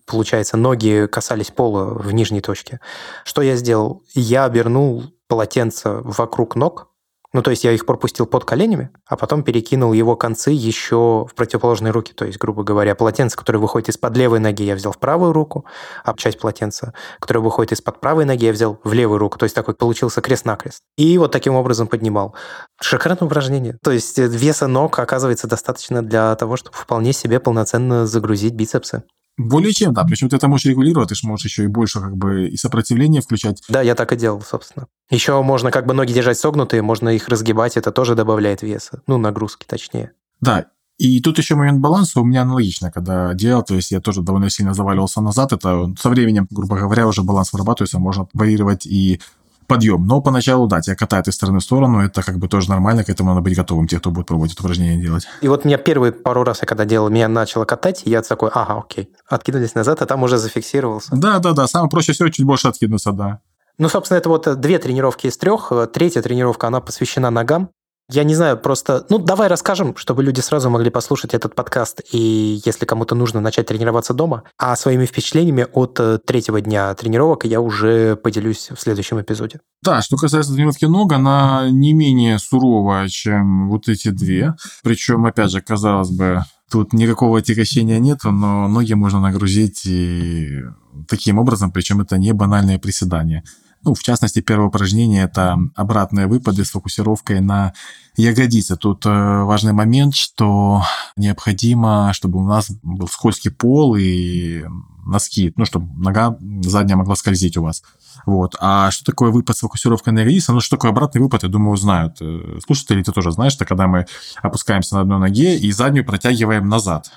получается, 0.05 0.57
ноги 0.57 1.07
касались 1.11 1.51
пола 1.51 1.85
в 1.85 2.13
нижней 2.13 2.41
точке. 2.41 2.79
Что 3.23 3.41
я 3.41 3.55
сделал? 3.55 4.03
Я 4.13 4.45
обернул 4.45 5.03
полотенце 5.27 5.89
вокруг 6.03 6.55
ног, 6.55 6.92
ну, 7.33 7.41
то 7.41 7.49
есть 7.49 7.63
я 7.63 7.71
их 7.71 7.85
пропустил 7.85 8.27
под 8.27 8.45
коленями, 8.45 8.91
а 9.07 9.17
потом 9.17 9.43
перекинул 9.43 9.91
его 9.93 10.15
концы 10.15 10.51
еще 10.51 11.25
в 11.27 11.33
противоположные 11.35 11.91
руки. 11.91 12.13
То 12.13 12.25
есть, 12.25 12.37
грубо 12.37 12.63
говоря, 12.63 12.93
полотенце, 12.93 13.35
которое 13.35 13.57
выходит 13.57 13.89
из-под 13.89 14.15
левой 14.15 14.39
ноги, 14.39 14.63
я 14.63 14.75
взял 14.75 14.91
в 14.91 14.99
правую 14.99 15.33
руку, 15.33 15.65
а 16.03 16.13
часть 16.15 16.39
полотенца, 16.39 16.93
которое 17.19 17.39
выходит 17.39 17.71
из-под 17.71 17.99
правой 17.99 18.25
ноги, 18.25 18.45
я 18.45 18.51
взял 18.51 18.79
в 18.83 18.93
левую 18.93 19.17
руку. 19.17 19.39
То 19.39 19.45
есть 19.45 19.55
такой 19.55 19.73
получился 19.73 20.21
крест-накрест. 20.21 20.81
И 20.95 21.17
вот 21.17 21.31
таким 21.31 21.55
образом 21.55 21.87
поднимал. 21.87 22.35
Шикарное 22.79 23.25
упражнение. 23.25 23.77
То 23.83 23.91
есть 23.91 24.19
веса 24.19 24.67
ног 24.67 24.99
оказывается 24.99 25.47
достаточно 25.47 26.03
для 26.03 26.35
того, 26.35 26.55
чтобы 26.55 26.77
вполне 26.77 27.13
себе 27.13 27.39
полноценно 27.39 28.05
загрузить 28.05 28.53
бицепсы. 28.53 29.03
Более 29.37 29.73
чем, 29.73 29.93
да. 29.93 30.03
Причем 30.03 30.29
ты 30.29 30.35
это 30.35 30.47
можешь 30.47 30.65
регулировать, 30.65 31.09
ты 31.09 31.15
же 31.15 31.27
можешь 31.27 31.45
еще 31.45 31.63
и 31.63 31.67
больше 31.67 31.99
как 31.99 32.15
бы 32.15 32.47
и 32.47 32.57
сопротивление 32.57 33.21
включать. 33.21 33.63
Да, 33.67 33.81
я 33.81 33.95
так 33.95 34.11
и 34.11 34.15
делал, 34.15 34.41
собственно. 34.41 34.87
Еще 35.09 35.41
можно 35.41 35.71
как 35.71 35.85
бы 35.85 35.93
ноги 35.93 36.13
держать 36.13 36.37
согнутые, 36.37 36.81
можно 36.81 37.09
их 37.09 37.27
разгибать, 37.27 37.77
это 37.77 37.91
тоже 37.91 38.15
добавляет 38.15 38.61
веса. 38.61 39.01
Ну, 39.07 39.17
нагрузки 39.17 39.65
точнее. 39.65 40.11
Да, 40.39 40.67
и 40.99 41.19
тут 41.21 41.37
еще 41.39 41.55
момент 41.55 41.79
баланса 41.79 42.21
у 42.21 42.23
меня 42.23 42.43
аналогично, 42.43 42.91
когда 42.91 43.33
делал, 43.33 43.63
то 43.63 43.73
есть 43.73 43.91
я 43.91 43.99
тоже 43.99 44.21
довольно 44.21 44.49
сильно 44.49 44.73
заваливался 44.73 45.21
назад, 45.21 45.51
это 45.51 45.91
со 45.99 46.09
временем, 46.09 46.47
грубо 46.51 46.77
говоря, 46.77 47.07
уже 47.07 47.23
баланс 47.23 47.51
вырабатывается, 47.51 47.99
можно 47.99 48.27
варьировать 48.33 48.85
и 48.85 49.19
подъем. 49.67 50.05
Но 50.05 50.21
поначалу, 50.21 50.67
да, 50.67 50.81
тебя 50.81 50.95
катает 50.95 51.27
из 51.27 51.35
стороны 51.35 51.59
в 51.59 51.63
сторону, 51.63 52.01
это 52.01 52.21
как 52.23 52.37
бы 52.37 52.47
тоже 52.47 52.69
нормально, 52.69 53.03
к 53.03 53.09
этому 53.09 53.29
надо 53.29 53.41
быть 53.41 53.55
готовым, 53.55 53.87
те, 53.87 53.99
кто 53.99 54.11
будет 54.11 54.27
пробовать 54.27 54.53
это 54.53 54.61
упражнение 54.61 55.01
делать. 55.01 55.27
И 55.41 55.47
вот 55.47 55.65
меня 55.65 55.77
первые 55.77 56.11
пару 56.11 56.43
раз, 56.43 56.61
я 56.61 56.67
когда 56.67 56.85
делал, 56.85 57.09
меня 57.09 57.27
начало 57.27 57.65
катать, 57.65 58.03
я 58.05 58.21
такой, 58.21 58.49
ага, 58.53 58.79
окей, 58.79 59.09
откинулись 59.27 59.75
назад, 59.75 60.01
а 60.01 60.05
там 60.05 60.23
уже 60.23 60.37
зафиксировался. 60.37 61.15
Да, 61.15 61.39
да, 61.39 61.53
да, 61.53 61.67
самое 61.67 61.89
проще 61.89 62.13
всего 62.13 62.29
чуть 62.29 62.45
больше 62.45 62.67
откинуться, 62.67 63.11
да. 63.11 63.39
Ну, 63.77 63.89
собственно, 63.89 64.19
это 64.19 64.29
вот 64.29 64.59
две 64.59 64.77
тренировки 64.77 65.27
из 65.27 65.37
трех. 65.37 65.71
Третья 65.91 66.21
тренировка, 66.21 66.67
она 66.67 66.79
посвящена 66.79 67.31
ногам. 67.31 67.69
Я 68.11 68.23
не 68.23 68.35
знаю, 68.35 68.57
просто... 68.57 69.05
Ну, 69.09 69.17
давай 69.17 69.47
расскажем, 69.47 69.95
чтобы 69.95 70.23
люди 70.23 70.41
сразу 70.41 70.69
могли 70.69 70.89
послушать 70.89 71.33
этот 71.33 71.55
подкаст, 71.55 72.01
и 72.11 72.61
если 72.65 72.85
кому-то 72.85 73.15
нужно 73.15 73.39
начать 73.39 73.67
тренироваться 73.67 74.13
дома. 74.13 74.43
А 74.57 74.75
своими 74.75 75.05
впечатлениями 75.05 75.67
от 75.71 75.99
э, 75.99 76.19
третьего 76.19 76.59
дня 76.59 76.93
тренировок 76.95 77.45
я 77.45 77.61
уже 77.61 78.17
поделюсь 78.17 78.69
в 78.75 78.79
следующем 78.79 79.21
эпизоде. 79.21 79.61
Да, 79.81 80.01
что 80.01 80.17
касается 80.17 80.53
тренировки 80.53 80.85
ног, 80.85 81.13
она 81.13 81.69
не 81.69 81.93
менее 81.93 82.39
суровая, 82.39 83.07
чем 83.07 83.69
вот 83.69 83.87
эти 83.87 84.09
две. 84.09 84.53
Причем, 84.83 85.25
опять 85.25 85.51
же, 85.51 85.61
казалось 85.61 86.09
бы, 86.09 86.43
тут 86.69 86.91
никакого 86.91 87.39
отягощения 87.39 87.99
нет, 87.99 88.19
но 88.25 88.67
ноги 88.67 88.93
можно 88.93 89.21
нагрузить 89.21 89.85
и 89.85 90.61
таким 91.07 91.39
образом, 91.39 91.71
причем 91.71 92.01
это 92.01 92.17
не 92.17 92.33
банальное 92.33 92.79
приседание. 92.79 93.43
Ну, 93.83 93.93
в 93.93 94.01
частности, 94.01 94.39
первое 94.39 94.67
упражнение– 94.67 95.23
это 95.25 95.57
обратные 95.75 96.27
выпады 96.27 96.63
с 96.63 96.71
фокусировкой 96.71 97.41
на 97.41 97.73
ягодицы. 98.15 98.77
Тут 98.77 99.05
э, 99.05 99.09
важный 99.43 99.73
момент, 99.73 100.15
что 100.15 100.83
необходимо, 101.17 102.11
чтобы 102.13 102.39
у 102.39 102.47
нас 102.47 102.71
был 102.81 103.07
скользкий 103.09 103.51
пол 103.51 103.95
и 103.97 104.63
носки, 105.05 105.51
ну, 105.57 105.65
чтобы 105.65 105.87
нога 106.01 106.37
задняя 106.61 106.95
могла 106.95 107.15
скользить 107.15 107.57
у 107.57 107.63
вас. 107.63 107.83
Вот. 108.25 108.55
А 108.59 108.89
что 108.91 109.03
такое 109.03 109.31
выпад 109.31 109.57
с 109.57 109.61
фокусировкой 109.61 110.13
на 110.13 110.19
ягодицы? 110.19 110.53
Ну, 110.53 110.61
что 110.61 110.77
такое 110.77 110.91
обратный 110.91 111.19
выпад, 111.19 111.43
я 111.43 111.49
думаю, 111.49 111.75
знают. 111.75 112.17
Э, 112.21 112.59
слушатели, 112.65 113.03
ты 113.03 113.11
тоже 113.11 113.31
знаешь, 113.31 113.55
это 113.55 113.65
когда 113.65 113.87
мы 113.87 114.05
опускаемся 114.41 114.95
на 114.95 115.01
одной 115.01 115.19
ноге 115.19 115.57
и 115.57 115.71
заднюю 115.73 116.05
протягиваем 116.05 116.69
назад 116.69 117.11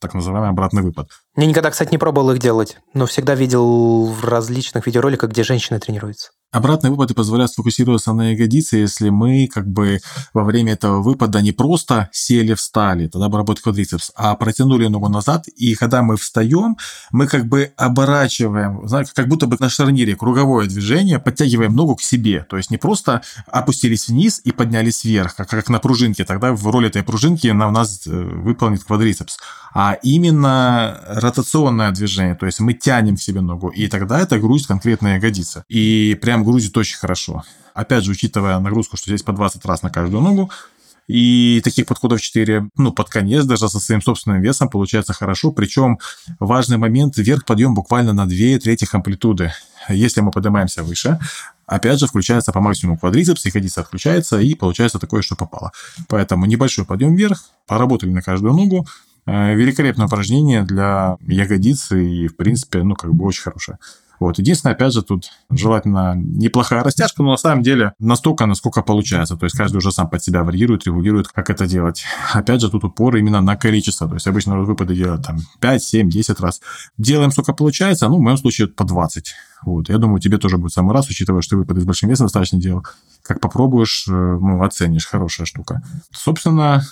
так 0.00 0.14
называемый 0.14 0.50
обратный 0.50 0.82
выпад. 0.82 1.08
Я 1.36 1.46
никогда, 1.46 1.70
кстати, 1.70 1.90
не 1.90 1.98
пробовал 1.98 2.30
их 2.32 2.38
делать, 2.38 2.78
но 2.94 3.06
всегда 3.06 3.34
видел 3.34 4.06
в 4.06 4.24
различных 4.24 4.86
видеороликах, 4.86 5.30
где 5.30 5.42
женщины 5.42 5.78
тренируются. 5.78 6.30
Обратные 6.50 6.90
выпады 6.90 7.12
позволяют 7.12 7.52
сфокусироваться 7.52 8.14
на 8.14 8.30
ягодице, 8.30 8.78
если 8.78 9.10
мы 9.10 9.50
как 9.52 9.68
бы 9.68 10.00
во 10.32 10.44
время 10.44 10.72
этого 10.72 11.02
выпада 11.02 11.42
не 11.42 11.52
просто 11.52 12.08
сели, 12.10 12.54
встали, 12.54 13.06
тогда 13.06 13.28
бы 13.28 13.36
работает 13.36 13.64
квадрицепс, 13.64 14.12
а 14.16 14.34
протянули 14.34 14.86
ногу 14.86 15.10
назад, 15.10 15.46
и 15.48 15.74
когда 15.74 16.02
мы 16.02 16.16
встаем, 16.16 16.78
мы 17.12 17.26
как 17.26 17.46
бы 17.46 17.72
оборачиваем, 17.76 18.88
знаете, 18.88 19.12
как 19.14 19.28
будто 19.28 19.46
бы 19.46 19.58
на 19.60 19.68
шарнире 19.68 20.16
круговое 20.16 20.66
движение, 20.66 21.18
подтягиваем 21.18 21.76
ногу 21.76 21.96
к 21.96 22.02
себе, 22.02 22.46
то 22.48 22.56
есть 22.56 22.70
не 22.70 22.78
просто 22.78 23.20
опустились 23.46 24.08
вниз 24.08 24.40
и 24.42 24.50
поднялись 24.50 25.04
вверх, 25.04 25.36
как, 25.36 25.50
как 25.50 25.68
на 25.68 25.80
пружинке, 25.80 26.24
тогда 26.24 26.54
в 26.54 26.66
роли 26.66 26.88
этой 26.88 27.02
пружинки 27.02 27.48
на 27.48 27.68
у 27.68 27.70
нас 27.70 28.06
э, 28.06 28.10
выполнит 28.10 28.84
квадрицепс, 28.84 29.36
а 29.74 29.98
именно 30.02 30.98
ротационное 31.06 31.90
движение, 31.90 32.34
то 32.34 32.46
есть 32.46 32.60
мы 32.60 32.72
тянем 32.72 33.16
к 33.16 33.20
себе 33.20 33.42
ногу, 33.42 33.68
и 33.68 33.86
тогда 33.88 34.20
это 34.20 34.38
грузит 34.38 34.66
конкретно 34.66 35.14
ягодица. 35.14 35.64
И 35.68 36.18
прям 36.22 36.37
грузит 36.44 36.76
очень 36.76 36.98
хорошо. 36.98 37.44
Опять 37.74 38.04
же, 38.04 38.12
учитывая 38.12 38.58
нагрузку, 38.58 38.96
что 38.96 39.10
здесь 39.10 39.22
по 39.22 39.32
20 39.32 39.64
раз 39.64 39.82
на 39.82 39.90
каждую 39.90 40.22
ногу, 40.22 40.50
и 41.06 41.62
таких 41.64 41.86
подходов 41.86 42.20
4, 42.20 42.68
ну, 42.76 42.92
под 42.92 43.08
конец 43.08 43.44
даже 43.44 43.68
со 43.68 43.80
своим 43.80 44.02
собственным 44.02 44.42
весом 44.42 44.68
получается 44.68 45.14
хорошо. 45.14 45.52
Причем 45.52 45.98
важный 46.38 46.76
момент, 46.76 47.16
вверх 47.16 47.46
подъем 47.46 47.74
буквально 47.74 48.12
на 48.12 48.26
2 48.26 48.58
трети 48.58 48.86
амплитуды. 48.92 49.52
Если 49.88 50.20
мы 50.20 50.30
поднимаемся 50.30 50.82
выше, 50.82 51.18
опять 51.64 51.98
же, 51.98 52.06
включается 52.06 52.52
по 52.52 52.60
максимуму 52.60 52.98
квадрицепс, 52.98 53.46
ягодица 53.46 53.80
отключается, 53.80 54.38
и 54.38 54.54
получается 54.54 54.98
такое, 54.98 55.22
что 55.22 55.34
попало. 55.34 55.72
Поэтому 56.08 56.44
небольшой 56.44 56.84
подъем 56.84 57.16
вверх, 57.16 57.42
поработали 57.66 58.10
на 58.10 58.20
каждую 58.20 58.52
ногу, 58.52 58.86
Э, 59.30 59.54
великолепное 59.54 60.06
упражнение 60.06 60.62
для 60.62 61.18
ягодицы 61.20 62.02
и, 62.02 62.28
в 62.28 62.36
принципе, 62.36 62.82
ну, 62.82 62.94
как 62.94 63.14
бы 63.14 63.26
очень 63.26 63.42
хорошее. 63.42 63.78
Вот. 64.20 64.38
Единственное, 64.38 64.74
опять 64.74 64.92
же, 64.92 65.02
тут 65.02 65.30
желательно 65.50 66.14
неплохая 66.16 66.82
растяжка, 66.82 67.22
но 67.22 67.30
на 67.32 67.36
самом 67.36 67.62
деле 67.62 67.92
настолько, 67.98 68.46
насколько 68.46 68.82
получается. 68.82 69.36
То 69.36 69.44
есть 69.44 69.56
каждый 69.56 69.76
уже 69.76 69.92
сам 69.92 70.08
под 70.08 70.22
себя 70.22 70.42
варьирует, 70.42 70.86
регулирует, 70.86 71.28
как 71.28 71.50
это 71.50 71.66
делать. 71.66 72.04
Опять 72.32 72.60
же, 72.60 72.70
тут 72.70 72.84
упор 72.84 73.16
именно 73.16 73.40
на 73.40 73.56
количество. 73.56 74.08
То 74.08 74.14
есть 74.14 74.26
обычно 74.26 74.58
выпады 74.58 74.94
делают 74.94 75.24
там 75.26 75.38
5, 75.60 75.82
7, 75.82 76.10
10 76.10 76.40
раз. 76.40 76.60
Делаем, 76.96 77.30
сколько 77.30 77.52
получается, 77.52 78.08
ну, 78.08 78.16
в 78.16 78.20
моем 78.20 78.38
случае 78.38 78.68
по 78.68 78.84
20. 78.84 79.34
Вот. 79.64 79.88
Я 79.88 79.98
думаю, 79.98 80.20
тебе 80.20 80.38
тоже 80.38 80.58
будет 80.58 80.72
самый 80.72 80.94
раз, 80.94 81.08
учитывая, 81.08 81.42
что 81.42 81.50
ты 81.50 81.56
выпады 81.58 81.80
с 81.80 81.84
большим 81.84 82.08
весом 82.08 82.26
достаточно 82.26 82.58
делал. 82.58 82.84
Как 83.22 83.40
попробуешь, 83.40 84.06
э, 84.08 84.12
ну, 84.12 84.62
оценишь. 84.62 85.06
Хорошая 85.06 85.46
штука. 85.46 85.82
Собственно, 86.12 86.82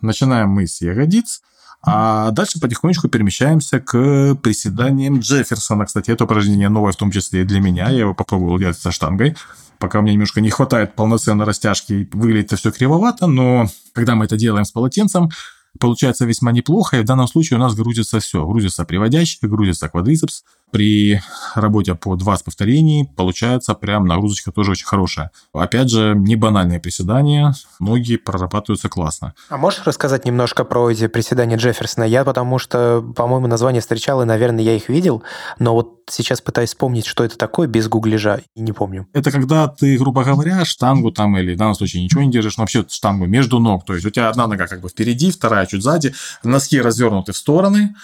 начинаем 0.00 0.50
мы 0.50 0.66
с 0.66 0.80
ягодиц. 0.80 1.42
А 1.82 2.30
дальше 2.32 2.60
потихонечку 2.60 3.08
перемещаемся 3.08 3.80
к 3.80 4.34
приседаниям 4.36 5.20
Джефферсона. 5.20 5.86
Кстати, 5.86 6.10
это 6.10 6.24
упражнение 6.24 6.68
новое 6.68 6.92
в 6.92 6.96
том 6.96 7.10
числе 7.10 7.42
и 7.42 7.44
для 7.44 7.60
меня. 7.60 7.88
Я 7.88 8.00
его 8.00 8.14
попробовал 8.14 8.58
делать 8.58 8.78
со 8.78 8.92
штангой. 8.92 9.36
Пока 9.78 10.02
мне 10.02 10.12
немножко 10.12 10.42
не 10.42 10.50
хватает 10.50 10.94
полноценной 10.94 11.46
растяжки, 11.46 12.08
выглядит 12.12 12.48
это 12.48 12.56
все 12.56 12.70
кривовато, 12.70 13.26
но 13.26 13.66
когда 13.94 14.14
мы 14.14 14.26
это 14.26 14.36
делаем 14.36 14.66
с 14.66 14.72
полотенцем, 14.72 15.30
получается 15.78 16.26
весьма 16.26 16.52
неплохо, 16.52 16.98
и 16.98 17.00
в 17.00 17.04
данном 17.04 17.26
случае 17.26 17.58
у 17.58 17.60
нас 17.60 17.74
грузится 17.74 18.20
все. 18.20 18.44
Грузится 18.46 18.84
приводящий, 18.84 19.38
грузится 19.48 19.88
квадрицепс, 19.88 20.44
при 20.70 21.20
работе 21.54 21.94
по 21.94 22.16
20 22.16 22.44
повторений 22.44 23.08
получается 23.16 23.74
прям 23.74 24.06
нагрузочка 24.06 24.52
тоже 24.52 24.72
очень 24.72 24.86
хорошая. 24.86 25.30
Опять 25.52 25.90
же, 25.90 26.14
не 26.16 26.36
банальные 26.36 26.80
приседания, 26.80 27.54
ноги 27.78 28.16
прорабатываются 28.16 28.88
классно. 28.88 29.34
А 29.48 29.56
можешь 29.56 29.84
рассказать 29.84 30.24
немножко 30.24 30.64
про 30.64 30.90
эти 30.90 31.06
приседания 31.06 31.56
Джефферсона? 31.56 32.04
Я 32.04 32.24
потому 32.24 32.58
что, 32.58 33.02
по-моему, 33.16 33.46
название 33.46 33.80
встречал, 33.80 34.22
и, 34.22 34.24
наверное, 34.24 34.64
я 34.64 34.74
их 34.74 34.88
видел, 34.88 35.22
но 35.58 35.74
вот 35.74 36.00
сейчас 36.08 36.40
пытаюсь 36.40 36.70
вспомнить, 36.70 37.06
что 37.06 37.24
это 37.24 37.36
такое 37.36 37.68
без 37.68 37.88
гуглежа, 37.88 38.40
и 38.54 38.60
не 38.60 38.72
помню. 38.72 39.06
Это 39.12 39.30
когда 39.30 39.68
ты, 39.68 39.96
грубо 39.98 40.24
говоря, 40.24 40.64
штангу 40.64 41.12
там, 41.12 41.36
или 41.38 41.54
в 41.54 41.58
данном 41.58 41.74
случае 41.74 42.02
ничего 42.02 42.22
не 42.22 42.30
держишь, 42.30 42.56
но 42.56 42.62
вообще 42.62 42.84
штангу 42.88 43.26
между 43.26 43.58
ног, 43.58 43.84
то 43.84 43.94
есть 43.94 44.06
у 44.06 44.10
тебя 44.10 44.28
одна 44.28 44.46
нога 44.46 44.66
как 44.66 44.80
бы 44.80 44.88
впереди, 44.88 45.30
вторая 45.30 45.66
чуть 45.66 45.82
сзади, 45.82 46.14
носки 46.42 46.80
развернуты 46.80 47.32
в 47.32 47.36
стороны, 47.36 47.94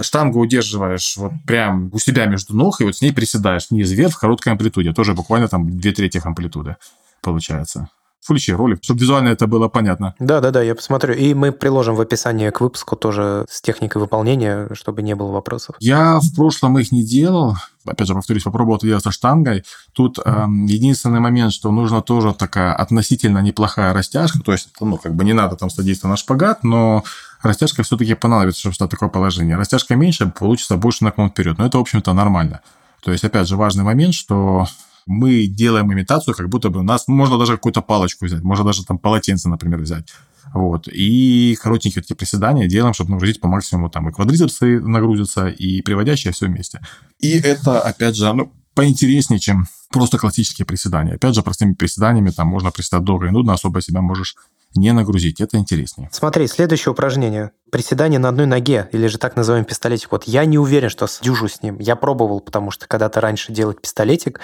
штангу 0.00 0.40
удерживаешь 0.40 1.16
вот 1.16 1.32
прям 1.46 1.90
у 1.92 1.98
себя 1.98 2.26
между 2.26 2.56
ног, 2.56 2.80
и 2.80 2.84
вот 2.84 2.96
с 2.96 3.02
ней 3.02 3.12
приседаешь 3.12 3.70
вниз 3.70 3.90
вверх 3.90 4.14
в 4.14 4.18
короткой 4.18 4.52
амплитуде, 4.52 4.92
тоже 4.92 5.14
буквально 5.14 5.48
там 5.48 5.78
две 5.78 5.92
трети 5.92 6.20
амплитуды 6.22 6.76
получается. 7.22 7.88
Включи 8.22 8.52
ролик, 8.52 8.78
чтобы 8.82 9.00
визуально 9.00 9.30
это 9.30 9.48
было 9.48 9.66
понятно. 9.66 10.14
Да, 10.20 10.40
да, 10.40 10.52
да, 10.52 10.62
я 10.62 10.76
посмотрю. 10.76 11.12
И 11.12 11.34
мы 11.34 11.50
приложим 11.50 11.96
в 11.96 12.00
описании 12.00 12.50
к 12.50 12.60
выпуску 12.60 12.94
тоже 12.94 13.46
с 13.50 13.60
техникой 13.60 14.00
выполнения, 14.00 14.68
чтобы 14.74 15.02
не 15.02 15.16
было 15.16 15.32
вопросов. 15.32 15.74
Я 15.80 16.20
в 16.20 16.32
прошлом 16.36 16.78
их 16.78 16.92
не 16.92 17.02
делал. 17.02 17.56
Опять 17.84 18.06
же, 18.06 18.14
повторюсь, 18.14 18.44
попробовал 18.44 18.76
это 18.76 18.86
делать 18.86 19.02
со 19.02 19.10
штангой. 19.10 19.64
Тут 19.92 20.20
э, 20.24 20.44
единственный 20.68 21.18
момент, 21.18 21.52
что 21.52 21.72
нужно 21.72 22.00
тоже 22.00 22.32
такая 22.32 22.72
относительно 22.74 23.40
неплохая 23.40 23.92
растяжка. 23.92 24.38
То 24.38 24.52
есть, 24.52 24.68
ну, 24.80 24.98
как 24.98 25.16
бы 25.16 25.24
не 25.24 25.32
надо 25.32 25.56
там 25.56 25.68
садиться 25.68 26.06
на 26.06 26.16
шпагат, 26.16 26.62
но 26.62 27.02
растяжка 27.42 27.82
все-таки 27.82 28.14
понадобится, 28.14 28.60
чтобы 28.60 28.76
стать 28.76 28.90
такое 28.90 29.08
положение. 29.08 29.56
Растяжка 29.56 29.96
меньше, 29.96 30.26
получится 30.30 30.76
больше 30.76 31.02
наклон 31.02 31.30
вперед. 31.30 31.58
Но 31.58 31.66
это, 31.66 31.78
в 31.78 31.80
общем-то, 31.80 32.12
нормально. 32.12 32.60
То 33.02 33.10
есть, 33.10 33.24
опять 33.24 33.48
же, 33.48 33.56
важный 33.56 33.82
момент, 33.82 34.14
что 34.14 34.68
мы 35.06 35.46
делаем 35.46 35.92
имитацию, 35.92 36.34
как 36.34 36.48
будто 36.48 36.70
бы 36.70 36.80
у 36.80 36.82
нас 36.82 37.08
можно 37.08 37.38
даже 37.38 37.52
какую-то 37.52 37.82
палочку 37.82 38.26
взять, 38.26 38.42
можно 38.42 38.64
даже 38.64 38.84
там 38.84 38.98
полотенце, 38.98 39.48
например, 39.48 39.80
взять. 39.80 40.08
Вот. 40.54 40.88
И 40.88 41.56
коротенькие 41.62 42.02
эти 42.02 42.12
приседания 42.14 42.68
делаем, 42.68 42.94
чтобы 42.94 43.12
нагрузить 43.12 43.40
по 43.40 43.48
максимуму. 43.48 43.88
Там 43.88 44.08
и 44.08 44.12
квадрицепсы 44.12 44.80
нагрузятся, 44.80 45.48
и 45.48 45.80
приводящие 45.82 46.32
все 46.32 46.46
вместе. 46.46 46.80
И 47.20 47.30
это, 47.30 47.80
опять 47.80 48.16
же, 48.16 48.32
ну, 48.32 48.52
поинтереснее, 48.74 49.40
чем 49.40 49.66
просто 49.90 50.18
классические 50.18 50.66
приседания. 50.66 51.14
Опять 51.14 51.34
же, 51.34 51.42
простыми 51.42 51.74
приседаниями 51.74 52.30
там 52.30 52.48
можно 52.48 52.70
приседать 52.70 53.04
долго 53.04 53.26
и 53.26 53.30
нудно, 53.30 53.52
особо 53.52 53.80
себя 53.80 54.00
можешь 54.00 54.36
не 54.74 54.92
нагрузить. 54.92 55.40
Это 55.40 55.56
интереснее. 55.56 56.08
Смотри, 56.12 56.46
следующее 56.46 56.92
упражнение. 56.92 57.52
Приседание 57.70 58.18
на 58.18 58.28
одной 58.28 58.46
ноге, 58.46 58.88
или 58.92 59.06
же 59.06 59.18
так 59.18 59.36
называемый 59.36 59.66
пистолетик. 59.66 60.12
Вот 60.12 60.24
я 60.24 60.44
не 60.44 60.58
уверен, 60.58 60.88
что 60.88 61.06
сдюжу 61.06 61.48
с 61.48 61.62
ним. 61.62 61.78
Я 61.78 61.96
пробовал, 61.96 62.40
потому 62.40 62.70
что 62.70 62.86
когда-то 62.86 63.20
раньше 63.20 63.52
делать 63.52 63.80
пистолетик. 63.80 64.40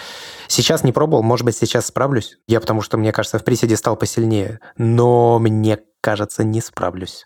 Сейчас 0.46 0.84
не 0.84 0.92
пробовал, 0.92 1.22
может 1.22 1.44
быть, 1.44 1.56
сейчас 1.56 1.86
справлюсь. 1.86 2.38
Я 2.46 2.60
потому 2.60 2.80
что, 2.80 2.96
мне 2.96 3.12
кажется, 3.12 3.38
в 3.38 3.44
приседе 3.44 3.76
стал 3.76 3.96
посильнее. 3.96 4.60
Но 4.76 5.38
мне 5.38 5.78
кажется, 6.00 6.44
не 6.44 6.60
справлюсь. 6.60 7.24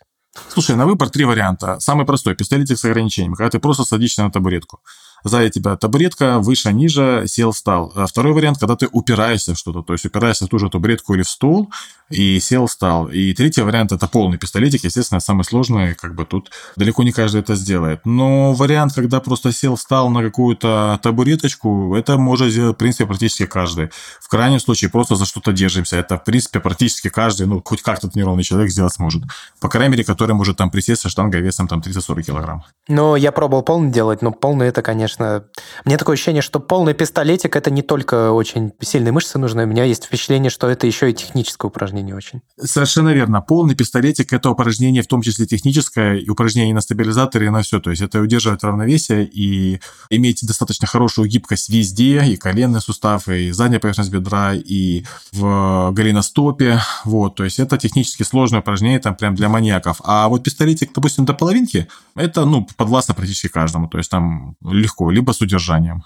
Слушай, 0.49 0.75
на 0.75 0.85
выбор 0.85 1.09
три 1.09 1.25
варианта. 1.25 1.79
Самый 1.79 2.05
простой– 2.05 2.35
пистолетик 2.37 2.77
с 2.77 2.85
ограничением, 2.85 3.35
когда 3.35 3.51
ты 3.51 3.59
просто 3.59 3.83
садишься 3.83 4.23
на 4.23 4.31
табуретку 4.31 4.81
сзади 5.23 5.49
тебя 5.49 5.75
табуретка, 5.75 6.39
выше, 6.39 6.71
ниже, 6.73 7.23
сел, 7.27 7.51
встал. 7.51 7.91
А 7.95 8.05
второй 8.07 8.33
вариант, 8.33 8.59
когда 8.59 8.75
ты 8.75 8.87
упираешься 8.91 9.53
в 9.53 9.57
что-то, 9.57 9.81
то 9.81 9.93
есть 9.93 10.05
упираешься 10.05 10.45
в 10.45 10.49
ту 10.49 10.59
же 10.59 10.69
табуретку 10.69 11.13
или 11.13 11.23
в 11.23 11.29
стул, 11.29 11.71
и 12.09 12.39
сел, 12.39 12.67
встал. 12.67 13.07
И 13.07 13.33
третий 13.33 13.61
вариант– 13.61 13.91
это 13.93 14.07
полный 14.07 14.37
пистолетик, 14.37 14.83
естественно, 14.83 15.19
самый 15.19 15.43
сложный, 15.43 15.95
как 15.95 16.15
бы 16.15 16.25
тут 16.25 16.51
далеко 16.75 17.03
не 17.03 17.11
каждый 17.11 17.41
это 17.41 17.55
сделает. 17.55 18.01
Но 18.05 18.53
вариант, 18.53 18.93
когда 18.93 19.19
просто 19.19 19.51
сел, 19.51 19.75
встал 19.75 20.09
на 20.09 20.21
какую-то 20.21 20.99
табуреточку, 21.01 21.95
это 21.95 22.17
может 22.17 22.51
сделать, 22.51 22.75
в 22.75 22.79
принципе, 22.79 23.05
практически 23.05 23.45
каждый. 23.45 23.89
В 24.19 24.27
крайнем 24.27 24.59
случае, 24.59 24.89
просто 24.89 25.15
за 25.15 25.25
что-то 25.25 25.53
держимся. 25.53 25.97
Это, 25.97 26.17
в 26.17 26.23
принципе, 26.23 26.59
практически 26.59 27.09
каждый, 27.09 27.47
ну, 27.47 27.61
хоть 27.63 27.81
как-то 27.81 28.09
тренированный 28.09 28.43
человек 28.43 28.71
сделать 28.71 28.93
сможет. 28.93 29.23
По 29.59 29.69
крайней 29.69 29.91
мере, 29.93 30.03
который 30.03 30.35
может 30.35 30.57
там 30.57 30.69
присесть 30.69 31.01
со 31.01 31.09
штангой 31.09 31.41
весом 31.41 31.67
там 31.67 31.79
30-40 31.79 32.21
килограмм. 32.21 32.63
Ну, 32.87 33.15
я 33.15 33.31
пробовал 33.31 33.63
полный 33.63 33.91
делать, 33.91 34.21
но 34.21 34.31
полный 34.31 34.67
это, 34.67 34.81
конечно, 34.81 35.12
конечно, 35.17 35.45
мне 35.85 35.97
такое 35.97 36.13
ощущение, 36.13 36.41
что 36.41 36.59
полный 36.59 36.93
пистолетик 36.93 37.55
это 37.55 37.71
не 37.71 37.81
только 37.81 38.31
очень 38.31 38.71
сильные 38.81 39.11
мышцы 39.11 39.37
нужны, 39.37 39.63
у 39.63 39.67
меня 39.67 39.83
есть 39.83 40.05
впечатление, 40.05 40.49
что 40.49 40.69
это 40.69 40.87
еще 40.87 41.09
и 41.09 41.13
техническое 41.13 41.67
упражнение 41.67 42.15
очень. 42.15 42.41
Совершенно 42.57 43.09
верно. 43.09 43.41
Полный 43.41 43.75
пистолетик 43.75 44.33
это 44.33 44.49
упражнение 44.49 45.01
в 45.01 45.07
том 45.07 45.21
числе 45.21 45.45
техническое, 45.45 46.15
и 46.15 46.29
упражнение 46.29 46.73
на 46.73 46.81
стабилизаторе, 46.81 47.47
и 47.47 47.49
на 47.49 47.61
все. 47.61 47.79
То 47.79 47.89
есть 47.89 48.01
это 48.01 48.19
удерживает 48.19 48.63
равновесие 48.63 49.25
и 49.25 49.79
иметь 50.09 50.45
достаточно 50.45 50.87
хорошую 50.87 51.27
гибкость 51.27 51.69
везде, 51.69 52.23
и 52.25 52.35
коленный 52.35 52.81
сустав, 52.81 53.27
и 53.27 53.51
задняя 53.51 53.79
поверхность 53.79 54.11
бедра, 54.11 54.53
и 54.53 55.03
в 55.31 55.91
голеностопе. 55.91 56.79
Вот, 57.05 57.35
то 57.35 57.43
есть 57.43 57.59
это 57.59 57.77
технически 57.77 58.23
сложное 58.23 58.61
упражнение, 58.61 58.99
там 58.99 59.15
прям 59.15 59.35
для 59.35 59.49
маньяков. 59.49 60.01
А 60.03 60.27
вот 60.27 60.43
пистолетик, 60.43 60.91
допустим, 60.93 61.25
до 61.25 61.33
половинки, 61.33 61.87
это, 62.15 62.45
ну, 62.45 62.67
подвластно 62.77 63.13
практически 63.13 63.47
каждому. 63.47 63.87
То 63.87 63.97
есть 63.97 64.09
там 64.09 64.55
легко 64.63 65.02
легко, 65.03 65.11
либо 65.11 65.31
с 65.31 65.41
удержанием 65.41 66.03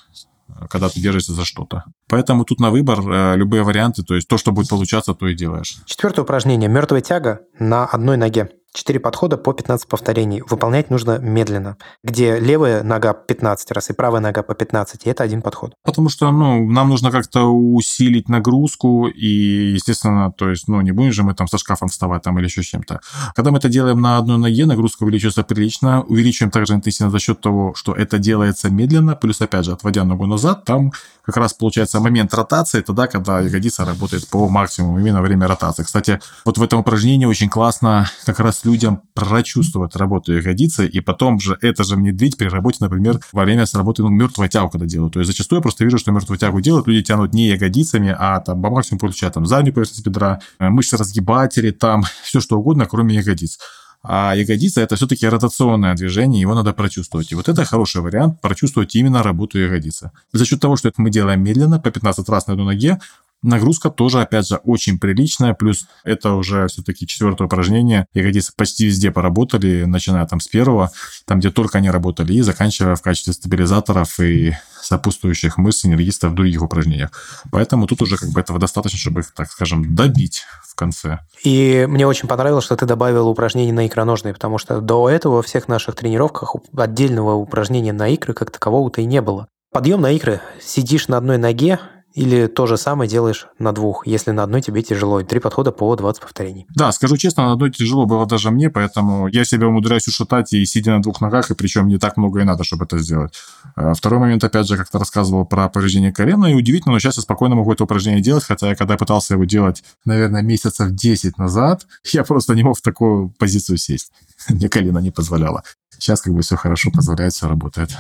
когда 0.70 0.90
ты 0.90 1.00
держишься 1.00 1.34
за 1.34 1.46
что-то. 1.46 1.84
Поэтому 2.08 2.44
тут 2.46 2.60
на 2.60 2.72
выбор 2.72 3.00
э, 3.00 3.36
любые 3.36 3.64
варианты, 3.64 4.02
то 4.04 4.16
есть 4.16 4.28
то, 4.28 4.38
что 4.38 4.52
будет 4.52 4.70
получаться, 4.70 5.14
то 5.14 5.28
и 5.28 5.36
делаешь. 5.36 5.78
Четвертое 5.86 6.22
упражнение. 6.22 6.70
Мертвая 6.70 7.02
тяга 7.02 7.42
на 7.60 7.86
одной 7.86 8.18
ноге. 8.18 8.50
4 8.74 9.00
подхода 9.00 9.38
по 9.38 9.54
15 9.54 9.88
повторений. 9.88 10.42
Выполнять 10.48 10.90
нужно 10.90 11.18
медленно, 11.18 11.78
где 12.04 12.40
левая 12.40 12.84
нога 12.84 13.14
15 13.14 13.72
раз 13.72 13.90
и 13.90 13.94
правая 13.94 14.22
нога 14.22 14.44
по 14.44 14.54
15, 14.54 15.06
и 15.06 15.10
это 15.10 15.24
один 15.24 15.42
подход. 15.42 15.74
Потому 15.84 16.10
что, 16.10 16.32
ну, 16.32 16.70
нам 16.70 16.90
нужно 16.90 17.12
как-то 17.12 17.46
усилить 17.46 18.30
нагрузку, 18.30 19.08
и, 19.08 19.74
естественно, 19.74 20.32
то 20.32 20.50
есть, 20.50 20.68
ну, 20.68 20.82
не 20.82 20.92
будем 20.92 21.12
же 21.12 21.24
мы 21.24 21.34
там 21.34 21.48
со 21.48 21.58
шкафом 21.58 21.90
вставать 21.90 22.24
там 22.24 22.38
или 22.40 22.46
еще 22.46 22.62
чем-то. 22.62 23.00
Когда 23.36 23.52
мы 23.52 23.58
это 23.58 23.70
делаем 23.70 24.02
на 24.02 24.18
одной 24.18 24.38
ноге, 24.38 24.66
нагрузка 24.66 25.04
увеличивается 25.04 25.44
прилично, 25.44 26.04
увеличиваем 26.04 26.52
также 26.52 26.74
интенсивность 26.74 27.14
за 27.14 27.20
счет 27.20 27.42
того, 27.42 27.74
что 27.76 27.94
это 27.94 28.20
делается 28.20 28.70
медленно, 28.70 29.16
плюс, 29.16 29.42
опять 29.42 29.66
же, 29.66 29.72
отводя 29.72 30.04
ногу 30.04 30.26
назад, 30.26 30.66
там 30.66 30.92
как 31.28 31.38
раз 31.38 31.54
получается 31.54 32.00
момент 32.00 32.34
ротации, 32.34 32.82
тогда, 32.82 33.08
когда 33.08 33.42
ягодица 33.42 33.84
работает 33.84 34.28
по 34.30 34.48
максимуму, 34.48 35.00
именно 35.00 35.22
время 35.22 35.48
ротации. 35.48 35.84
Кстати, 35.84 36.20
вот 36.46 36.58
в 36.58 36.64
этом 36.64 36.80
упражнении 36.80 37.26
очень 37.26 37.50
классно 37.50 38.10
как 38.26 38.40
раз 38.40 38.57
людям 38.66 39.02
прочувствовать 39.14 39.96
работу 39.96 40.34
ягодицы, 40.34 40.88
и 40.88 41.00
потом 41.00 41.40
же 41.40 41.58
это 41.62 41.84
же 41.84 41.96
внедрить 41.96 42.38
при 42.38 42.48
работе, 42.48 42.78
например, 42.82 43.20
во 43.32 43.44
время 43.44 43.66
с 43.66 43.74
работы 43.74 44.04
ну, 44.04 44.10
мертвую 44.10 44.50
тягу, 44.50 44.70
когда 44.70 44.86
делают. 44.86 45.14
То 45.14 45.20
есть 45.20 45.32
зачастую 45.32 45.58
я 45.58 45.62
просто 45.62 45.84
вижу, 45.84 45.98
что 45.98 46.12
мертвую 46.12 46.38
тягу 46.38 46.62
делают, 46.62 46.88
люди 46.88 47.04
тянут 47.04 47.34
не 47.34 47.48
ягодицами, 47.48 48.16
а 48.18 48.40
там 48.40 48.62
по 48.62 48.70
максимуму 48.70 49.00
получают 49.00 49.34
там 49.34 49.46
заднюю 49.46 49.74
поверхность 49.74 50.06
бедра, 50.06 50.40
э, 50.60 50.70
мышцы 50.70 50.98
разгибатели, 50.98 51.72
там 51.72 52.04
все 52.24 52.40
что 52.40 52.58
угодно, 52.58 52.86
кроме 52.86 53.16
ягодиц. 53.16 53.60
А 54.04 54.34
ягодица– 54.36 54.82
это 54.84 54.96
все-таки 54.96 55.28
ротационное 55.28 55.94
движение, 55.96 56.40
его 56.40 56.56
надо 56.56 56.72
прочувствовать. 56.72 57.32
И 57.32 57.36
вот 57.36 57.50
это 57.50 57.66
хороший 57.66 58.02
вариант– 58.02 58.40
прочувствовать 58.42 58.96
именно 58.96 59.24
работу 59.24 59.60
ягодицы. 59.60 60.12
За 60.32 60.46
счет 60.46 60.62
того, 60.62 60.78
что 60.78 60.88
это 60.88 61.02
мы 61.02 61.10
делаем 61.10 61.44
медленно, 61.44 61.80
по 61.80 61.92
15 61.92 62.30
раз 62.30 62.48
на 62.48 62.54
одной 62.54 62.68
ноге, 62.68 63.00
Нагрузка 63.44 63.90
тоже, 63.90 64.22
опять 64.22 64.48
же, 64.48 64.56
очень 64.64 65.00
приличная, 65.00 65.54
плюс 65.54 65.88
это 66.04 66.34
уже 66.34 66.68
все-таки 66.68 67.06
четвертое 67.06 67.46
упражнение. 67.46 68.08
Ягодицы 68.14 68.52
почти 68.56 68.86
везде 68.86 69.12
поработали, 69.12 69.86
начиная 69.86 70.26
там 70.26 70.40
с 70.40 70.48
первого, 70.48 70.92
там, 71.26 71.40
где 71.40 71.52
только 71.52 71.78
они 71.78 71.92
работали, 71.92 72.34
и 72.34 72.42
заканчивая 72.42 72.96
в 72.96 73.02
качестве 73.02 73.34
стабилизаторов 73.34 74.20
и 74.20 74.54
сопутствующих 74.82 75.58
мышц 75.58 75.86
и 75.86 75.88
нервистов 75.88 76.32
в 76.32 76.36
других 76.36 76.62
упражнениях. 76.62 77.12
Поэтому 77.52 77.86
тут 77.88 78.02
уже 78.02 78.18
как 78.18 78.30
бы 78.30 78.40
этого 78.40 78.60
достаточно, 78.60 78.98
чтобы 78.98 79.22
их, 79.22 79.34
так 79.34 79.52
скажем, 79.52 79.96
добить 79.96 80.44
в 80.64 80.76
конце. 80.76 81.20
И 81.44 81.86
мне 81.88 82.08
очень 82.08 82.28
понравилось, 82.28 82.66
что 82.66 82.76
ты 82.76 82.86
добавил 82.86 83.28
упражнения 83.28 83.74
на 83.74 83.86
икроножные, 83.86 84.34
потому 84.34 84.58
что 84.58 84.82
до 84.82 85.10
этого 85.10 85.36
во 85.36 85.42
всех 85.44 85.68
наших 85.68 85.96
тренировках 85.96 86.56
отдельного 86.76 87.36
упражнения 87.36 87.94
на 87.94 88.08
икры 88.08 88.34
как 88.34 88.52
такового-то 88.52 89.02
и 89.02 89.06
не 89.06 89.22
было. 89.22 89.48
Подъем 89.72 90.02
на 90.02 90.12
икры. 90.12 90.40
Сидишь 90.62 91.08
на 91.08 91.18
одной 91.18 91.38
ноге, 91.38 91.80
или 92.18 92.48
то 92.48 92.66
же 92.66 92.78
самое 92.78 93.08
делаешь 93.08 93.46
на 93.60 93.74
двух, 93.74 94.08
если 94.08 94.32
на 94.32 94.42
одной 94.42 94.64
тебе 94.64 94.82
тяжело. 94.82 95.22
Три 95.22 95.40
подхода 95.40 95.72
по 95.72 95.96
20 95.96 96.24
повторений. 96.24 96.66
Да, 96.74 96.92
скажу 96.92 97.16
честно, 97.16 97.46
на 97.46 97.52
одной 97.52 97.70
тяжело 97.70 98.08
было 98.08 98.26
даже 98.26 98.50
мне, 98.50 98.72
поэтому 98.72 99.28
я 99.28 99.46
себя 99.46 99.68
умудряюсь 99.68 100.08
ушатать 100.08 100.52
и 100.52 100.66
сидя 100.66 100.94
на 100.94 101.02
двух 101.04 101.22
ногах, 101.22 101.52
и 101.52 101.54
причем 101.54 101.88
не 101.88 102.00
так 102.00 102.18
много 102.18 102.42
и 102.42 102.44
надо, 102.44 102.64
чтобы 102.64 102.86
это 102.86 102.98
сделать. 102.98 103.36
А 103.76 103.94
второй 103.94 104.20
момент, 104.20 104.44
опять 104.44 104.68
же, 104.68 104.78
как-то 104.78 104.98
рассказывал 104.98 105.46
про 105.46 105.70
повреждение 105.70 106.12
колена, 106.12 106.48
и 106.48 106.56
удивительно, 106.56 106.94
но 106.94 107.00
сейчас 107.00 107.18
я 107.18 107.22
спокойно 107.22 107.54
могу 107.54 107.72
это 107.72 107.84
упражнение 107.84 108.24
делать, 108.24 108.44
хотя 108.44 108.70
я 108.70 108.76
когда 108.76 108.98
пытался 108.98 109.36
его 109.36 109.46
делать, 109.46 109.84
наверное, 110.04 110.42
месяцев 110.42 110.90
10 110.90 111.38
назад, 111.38 111.86
я 112.14 112.24
просто 112.24 112.56
не 112.56 112.64
мог 112.64 112.80
в 112.80 112.82
такую 112.82 113.30
позицию 113.38 113.78
сесть. 113.78 114.12
Мне 114.50 114.70
колено 114.70 114.98
не 114.98 115.12
позволяло. 115.12 115.62
Сейчас 116.00 116.22
как 116.22 116.34
бы 116.34 116.42
все 116.42 116.56
хорошо, 116.56 116.90
позволяет, 116.90 117.34
все 117.34 117.48
работает. 117.48 117.96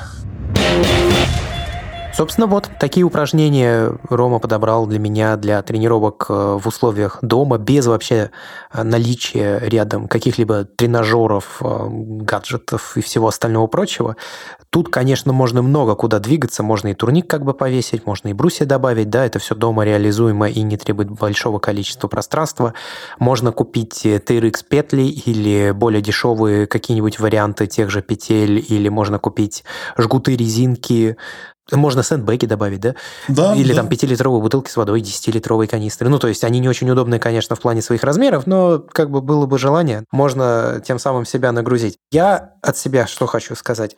Собственно, 2.18 2.48
вот 2.48 2.68
такие 2.80 3.06
упражнения 3.06 3.92
Рома 4.10 4.40
подобрал 4.40 4.88
для 4.88 4.98
меня 4.98 5.36
для 5.36 5.62
тренировок 5.62 6.26
э, 6.30 6.58
в 6.60 6.66
условиях 6.66 7.20
дома, 7.22 7.60
без 7.60 7.86
вообще 7.86 8.32
э, 8.74 8.82
наличия 8.82 9.60
рядом 9.60 10.08
каких-либо 10.08 10.64
тренажеров, 10.64 11.62
э, 11.62 11.88
гаджетов 11.90 12.98
и 12.98 13.02
всего 13.02 13.28
остального 13.28 13.68
прочего. 13.68 14.16
Тут, 14.72 14.90
конечно, 14.90 15.32
можно 15.32 15.62
много 15.62 15.94
куда 15.94 16.18
двигаться, 16.18 16.64
можно 16.64 16.88
и 16.88 16.96
турник 16.96 17.30
как 17.30 17.46
бы 17.46 17.54
повесить, 17.54 18.08
можно 18.08 18.30
и 18.30 18.34
брусья 18.34 18.66
добавить, 18.66 19.12
да, 19.12 19.24
это 19.24 19.38
все 19.38 19.54
дома 19.54 19.86
реализуемо 19.86 20.50
и 20.50 20.64
не 20.64 20.76
требует 20.78 21.12
большого 21.12 21.60
количества 21.60 22.08
пространства. 22.08 22.74
Можно 23.20 23.52
купить 23.52 24.08
TRX 24.08 24.66
петли 24.68 25.04
или 25.04 25.70
более 25.70 26.02
дешевые 26.02 26.66
какие-нибудь 26.66 27.20
варианты 27.20 27.68
тех 27.68 27.92
же 27.92 28.02
петель, 28.02 28.66
или 28.68 28.90
можно 28.90 29.20
купить 29.20 29.64
жгуты 30.00 30.36
резинки, 30.36 31.16
можно 31.72 32.04
сэндбэги 32.04 32.46
добавить, 32.46 32.80
да? 32.80 32.96
Да. 33.28 33.56
Или 33.56 33.74
да. 33.74 33.82
там 33.82 33.88
5-литровые 33.88 34.42
бутылки 34.42 34.70
с 34.70 34.78
водой, 34.78 35.02
10-литровые 35.02 35.68
канистры. 35.68 36.10
Ну, 36.10 36.20
то 36.20 36.28
есть 36.28 36.44
они 36.44 36.60
не 36.60 36.70
очень 36.70 36.90
удобные, 36.90 37.20
конечно, 37.20 37.56
в 37.56 37.60
плане 37.60 37.82
своих 37.82 38.04
размеров, 38.04 38.48
но 38.48 38.80
как 38.80 39.10
бы 39.10 39.22
было 39.22 39.46
бы 39.46 39.58
желание, 39.58 40.06
можно 40.12 40.82
тем 40.86 41.00
самым 41.00 41.26
себя 41.26 41.52
нагрузить. 41.52 41.98
Я 42.12 42.54
от 42.62 42.78
себя 42.78 43.08
что 43.08 43.26
хочу 43.26 43.56
сказать. 43.56 43.96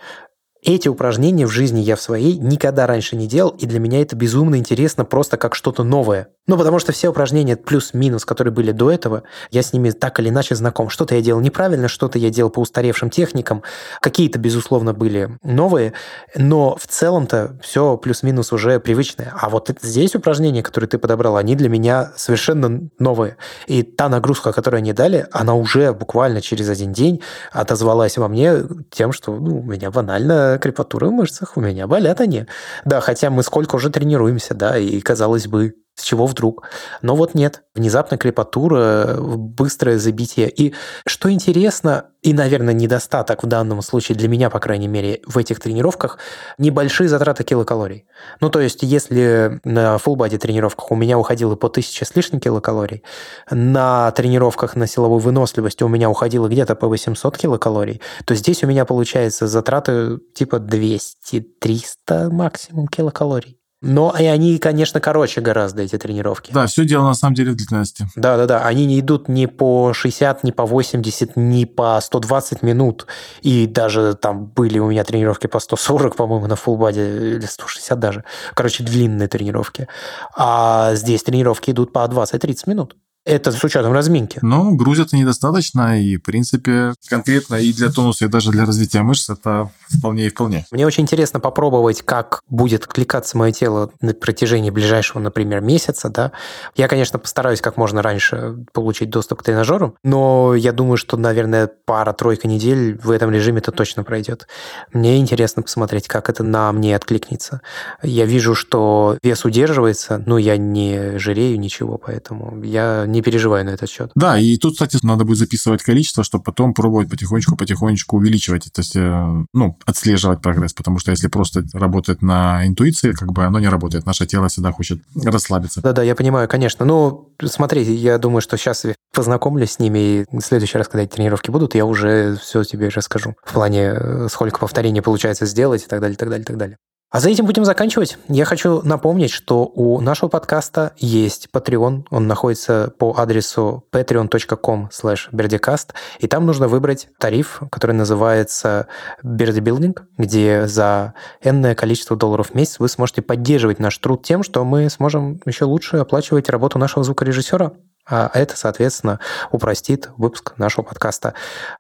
Эти 0.62 0.90
упражнения 0.90 1.46
в 1.46 1.52
жизни 1.52 1.80
я 1.80 1.96
в 1.96 2.02
своей 2.02 2.38
никогда 2.38 2.86
раньше 2.86 3.16
не 3.16 3.28
делал, 3.28 3.52
и 3.52 3.66
для 3.66 3.80
меня 3.80 4.02
это 4.02 4.18
безумно 4.18 4.58
интересно 4.58 5.06
просто 5.06 5.38
как 5.38 5.56
что-то 5.56 5.84
новое. 5.84 6.30
Ну, 6.50 6.58
потому 6.58 6.80
что 6.80 6.92
все 6.92 7.10
упражнения 7.10 7.56
плюс-минус, 7.56 8.26
которые 8.26 8.52
были 8.52 8.72
до 8.72 8.90
этого, 8.90 9.22
я 9.52 9.62
с 9.62 9.72
ними 9.72 9.92
так 9.92 10.20
или 10.20 10.30
иначе 10.30 10.56
знаком. 10.56 10.90
Что-то 10.90 11.14
я 11.14 11.22
делал 11.22 11.42
неправильно, 11.42 11.88
что-то 11.88 12.18
я 12.18 12.32
делал 12.32 12.50
по 12.50 12.60
устаревшим 12.60 13.12
техникам, 13.12 13.62
какие-то, 14.02 14.40
безусловно, 14.40 14.96
были 14.96 15.38
новые, 15.44 15.94
но 16.36 16.76
в 16.76 16.88
целом-то 16.88 17.60
все 17.62 17.98
плюс-минус 17.98 18.52
уже 18.52 18.80
привычное. 18.80 19.32
А 19.40 19.48
вот 19.48 19.70
здесь 19.84 20.16
упражнения, 20.16 20.64
которые 20.64 20.88
ты 20.88 20.98
подобрал, 20.98 21.38
они 21.38 21.54
для 21.56 21.70
меня 21.70 22.14
совершенно 22.16 22.90
новые. 22.98 23.38
И 23.68 23.84
та 23.84 24.10
нагрузка, 24.10 24.52
которую 24.52 24.80
они 24.80 24.92
дали, 24.92 25.28
она 25.32 25.54
уже 25.54 25.94
буквально 25.94 26.42
через 26.42 26.68
один 26.68 26.94
день 26.94 27.22
отозвалась 27.52 28.18
во 28.18 28.28
мне 28.28 28.64
тем, 28.90 29.12
что 29.12 29.36
ну, 29.36 29.60
у 29.60 29.64
меня 29.64 29.92
банально 29.92 30.58
крепатура 30.60 31.10
в 31.10 31.12
мышцах, 31.12 31.58
у 31.58 31.62
меня 31.62 31.86
болят 31.86 32.20
они. 32.22 32.48
Да, 32.86 33.02
хотя 33.02 33.30
мы 33.30 33.44
сколько 33.44 33.76
уже 33.76 33.92
тренируемся, 33.92 34.56
да, 34.56 34.80
и 34.80 35.00
казалось 35.00 35.46
бы, 35.46 35.76
с 36.00 36.04
чего 36.04 36.26
вдруг? 36.26 36.68
Но 37.02 37.16
вот 37.16 37.36
нет. 37.36 37.64
Внезапно 37.76 38.18
крепатура, 38.18 39.18
быстрое 39.20 40.00
забитие. 40.00 40.50
И 40.50 40.74
что 41.06 41.32
интересно, 41.32 42.06
и, 42.22 42.34
наверное, 42.34 42.74
недостаток 42.74 43.44
в 43.44 43.48
данном 43.48 43.82
случае 43.82 44.18
для 44.18 44.28
меня, 44.28 44.50
по 44.50 44.60
крайней 44.60 44.88
мере, 44.88 45.22
в 45.26 45.38
этих 45.38 45.60
тренировках, 45.60 46.18
небольшие 46.58 47.08
затраты 47.08 47.44
килокалорий. 47.44 48.06
Ну, 48.42 48.50
то 48.50 48.60
есть, 48.60 48.84
если 48.84 49.60
на 49.64 49.96
body 49.96 50.38
тренировках 50.38 50.92
у 50.92 50.96
меня 50.96 51.18
уходило 51.18 51.56
по 51.56 51.68
1000 51.68 52.06
с 52.06 52.16
лишним 52.16 52.40
килокалорий, 52.40 53.04
на 53.50 54.12
тренировках 54.12 54.76
на 54.76 54.88
силовой 54.88 55.20
выносливости 55.20 55.84
у 55.84 55.88
меня 55.88 56.10
уходило 56.10 56.48
где-то 56.48 56.76
по 56.76 56.88
800 56.88 57.38
килокалорий, 57.38 58.02
то 58.26 58.36
здесь 58.36 58.64
у 58.64 58.68
меня 58.68 58.86
получается 58.86 59.48
затраты 59.48 60.20
типа 60.34 60.58
200-300 60.58 62.30
максимум 62.30 62.88
килокалорий. 62.88 63.59
Но 63.82 64.14
и 64.18 64.26
они, 64.26 64.58
конечно, 64.58 65.00
короче 65.00 65.40
гораздо, 65.40 65.82
эти 65.84 65.98
тренировки. 65.98 66.52
Да, 66.52 66.68
все 66.68 66.84
дело 66.84 67.06
на 67.06 67.14
самом 67.14 67.36
деле 67.36 67.52
в 67.52 67.56
длительности. 67.56 68.08
Да-да-да, 68.16 68.66
они 68.66 68.86
не 68.86 69.00
идут 69.00 69.30
ни 69.30 69.46
по 69.46 69.94
60, 69.94 70.44
ни 70.44 70.52
по 70.52 70.66
80, 70.66 71.38
ни 71.38 71.64
по 71.64 71.98
120 72.02 72.62
минут. 72.62 73.08
И 73.42 73.68
даже 73.68 74.16
там 74.16 74.48
были 74.48 74.80
у 74.80 74.90
меня 74.90 75.06
тренировки 75.06 75.48
по 75.48 75.60
140, 75.60 76.16
по-моему, 76.18 76.48
на 76.48 76.58
фулбаде, 76.58 77.36
или 77.36 77.46
160 77.46 77.98
даже. 78.00 78.26
Короче, 78.54 78.84
длинные 78.84 79.30
тренировки. 79.30 79.88
А 80.36 80.94
здесь 80.96 81.24
тренировки 81.24 81.72
идут 81.72 81.94
по 81.94 82.00
20-30 82.00 82.64
минут. 82.66 82.96
Это 83.30 83.52
с 83.52 83.64
учетом 83.64 83.94
разминки. 83.94 84.40
Ну, 84.42 84.76
грузят 84.76 85.14
недостаточно, 85.14 86.02
и, 86.02 86.18
в 86.18 86.24
принципе, 86.24 86.94
конкретно 87.08 87.56
и 87.56 87.72
для 87.72 87.92
тонуса, 87.92 88.26
и 88.26 88.28
даже 88.28 88.50
для 88.50 88.66
развития 88.66 89.04
мышц 89.04 89.30
это 89.30 89.70
вполне 89.88 90.26
и 90.26 90.30
вполне. 90.30 90.66
Мне 90.72 90.88
очень 90.88 91.04
интересно 91.04 91.40
попробовать, 91.40 92.02
как 92.02 92.42
будет 92.50 92.88
кликаться 92.88 93.38
мое 93.38 93.52
тело 93.52 93.92
на 94.02 94.16
протяжении 94.16 94.72
ближайшего, 94.72 95.20
например, 95.20 95.62
месяца, 95.62 96.10
да. 96.10 96.32
Я, 96.76 96.88
конечно, 96.88 97.20
постараюсь 97.20 97.62
как 97.62 97.78
можно 97.78 98.02
раньше 98.02 98.66
получить 98.74 99.12
доступ 99.12 99.42
к 99.42 99.44
тренажеру, 99.44 99.96
но 100.04 100.56
я 100.56 100.72
думаю, 100.72 100.98
что, 100.98 101.16
наверное, 101.16 101.70
пара-тройка 101.86 102.48
недель 102.48 102.98
в 102.98 103.12
этом 103.12 103.32
режиме 103.32 103.60
это 103.60 103.72
точно 103.72 104.04
пройдет. 104.04 104.48
Мне 104.92 105.20
интересно 105.20 105.62
посмотреть, 105.62 106.08
как 106.08 106.30
это 106.30 106.44
на 106.44 106.72
мне 106.72 106.96
откликнется. 106.96 107.62
Я 108.02 108.26
вижу, 108.26 108.56
что 108.56 109.18
вес 109.22 109.46
удерживается, 109.46 110.24
но 110.26 110.40
я 110.40 110.58
не 110.58 111.20
жирею 111.20 111.60
ничего, 111.60 111.98
поэтому 111.98 112.64
я 112.64 113.06
не 113.06 113.19
переживаю 113.22 113.66
на 113.66 113.70
этот 113.70 113.90
счет. 113.90 114.12
Да, 114.16 114.38
и 114.38 114.58
тут, 114.58 114.74
кстати, 114.74 114.98
надо 115.04 115.26
будет 115.26 115.38
записывать 115.38 115.84
количество, 115.84 116.24
чтобы 116.24 116.44
потом 116.44 116.74
пробовать 116.74 117.10
потихонечку-потихонечку 117.10 118.18
увеличивать, 118.18 118.72
то 118.72 118.82
есть, 118.82 118.96
ну, 118.96 119.78
отслеживать 119.86 120.42
прогресс, 120.42 120.74
потому 120.74 121.00
что 121.00 121.12
если 121.12 121.28
просто 121.28 121.64
работать 121.74 122.22
на 122.22 122.66
интуиции, 122.66 123.12
как 123.12 123.32
бы 123.32 123.46
оно 123.46 123.60
не 123.60 123.68
работает. 123.68 124.06
Наше 124.06 124.26
тело 124.26 124.48
всегда 124.48 124.72
хочет 124.72 125.02
расслабиться. 125.16 125.82
Да-да, 125.82 126.04
я 126.04 126.16
понимаю, 126.16 126.48
конечно. 126.48 126.86
Ну, 126.86 127.34
смотрите, 127.44 127.94
я 127.94 128.18
думаю, 128.18 128.42
что 128.42 128.58
сейчас 128.58 128.86
познакомлюсь 129.14 129.72
с 129.72 129.80
ними, 129.80 130.00
и 130.00 130.26
в 130.32 130.42
следующий 130.42 130.78
раз, 130.78 130.88
когда 130.88 131.04
эти 131.04 131.12
тренировки 131.12 131.52
будут, 131.52 131.76
я 131.76 131.86
уже 131.86 132.38
все 132.42 132.64
тебе 132.64 132.90
расскажу. 132.90 133.36
В 133.44 133.54
плане, 133.54 133.94
э, 133.96 134.28
сколько 134.30 134.60
повторений 134.60 135.02
получается 135.02 135.46
сделать 135.46 135.84
и 135.84 135.88
так 135.88 136.00
далее, 136.00 136.16
и 136.16 136.18
так 136.18 136.30
далее, 136.30 136.44
и 136.44 136.46
так 136.46 136.58
далее. 136.58 136.78
А 137.12 137.20
за 137.20 137.30
этим 137.32 137.46
будем 137.46 137.66
заканчивать. 137.66 138.20
Я 138.28 138.46
хочу 138.46 138.84
напомнить, 138.84 139.32
что 139.32 139.66
у 139.66 140.00
нашего 140.00 140.30
подкаста 140.30 140.94
есть 140.98 141.50
Patreon. 141.52 142.06
Он 142.12 142.28
находится 142.28 142.94
по 143.00 143.16
адресу 143.18 143.84
patreon.com 143.92 144.90
berdicast. 145.32 145.94
И 146.20 146.28
там 146.28 146.46
нужно 146.46 146.68
выбрать 146.68 147.08
тариф, 147.18 147.62
который 147.72 147.94
называется 147.94 148.88
Birdie 149.24 149.96
где 150.20 150.68
за 150.68 151.16
энное 151.42 151.74
количество 151.74 152.16
долларов 152.16 152.52
в 152.52 152.54
месяц 152.54 152.78
вы 152.78 152.88
сможете 152.90 153.24
поддерживать 153.24 153.80
наш 153.80 153.98
труд 153.98 154.22
тем, 154.22 154.44
что 154.44 154.64
мы 154.64 154.88
сможем 154.92 155.42
еще 155.48 155.66
лучше 155.66 155.98
оплачивать 155.98 156.48
работу 156.48 156.78
нашего 156.78 157.04
звукорежиссера. 157.04 157.72
А 158.10 158.32
это, 158.34 158.58
соответственно, 158.58 159.20
упростит 159.52 160.10
выпуск 160.18 160.54
нашего 160.58 160.84
подкаста. 160.84 161.34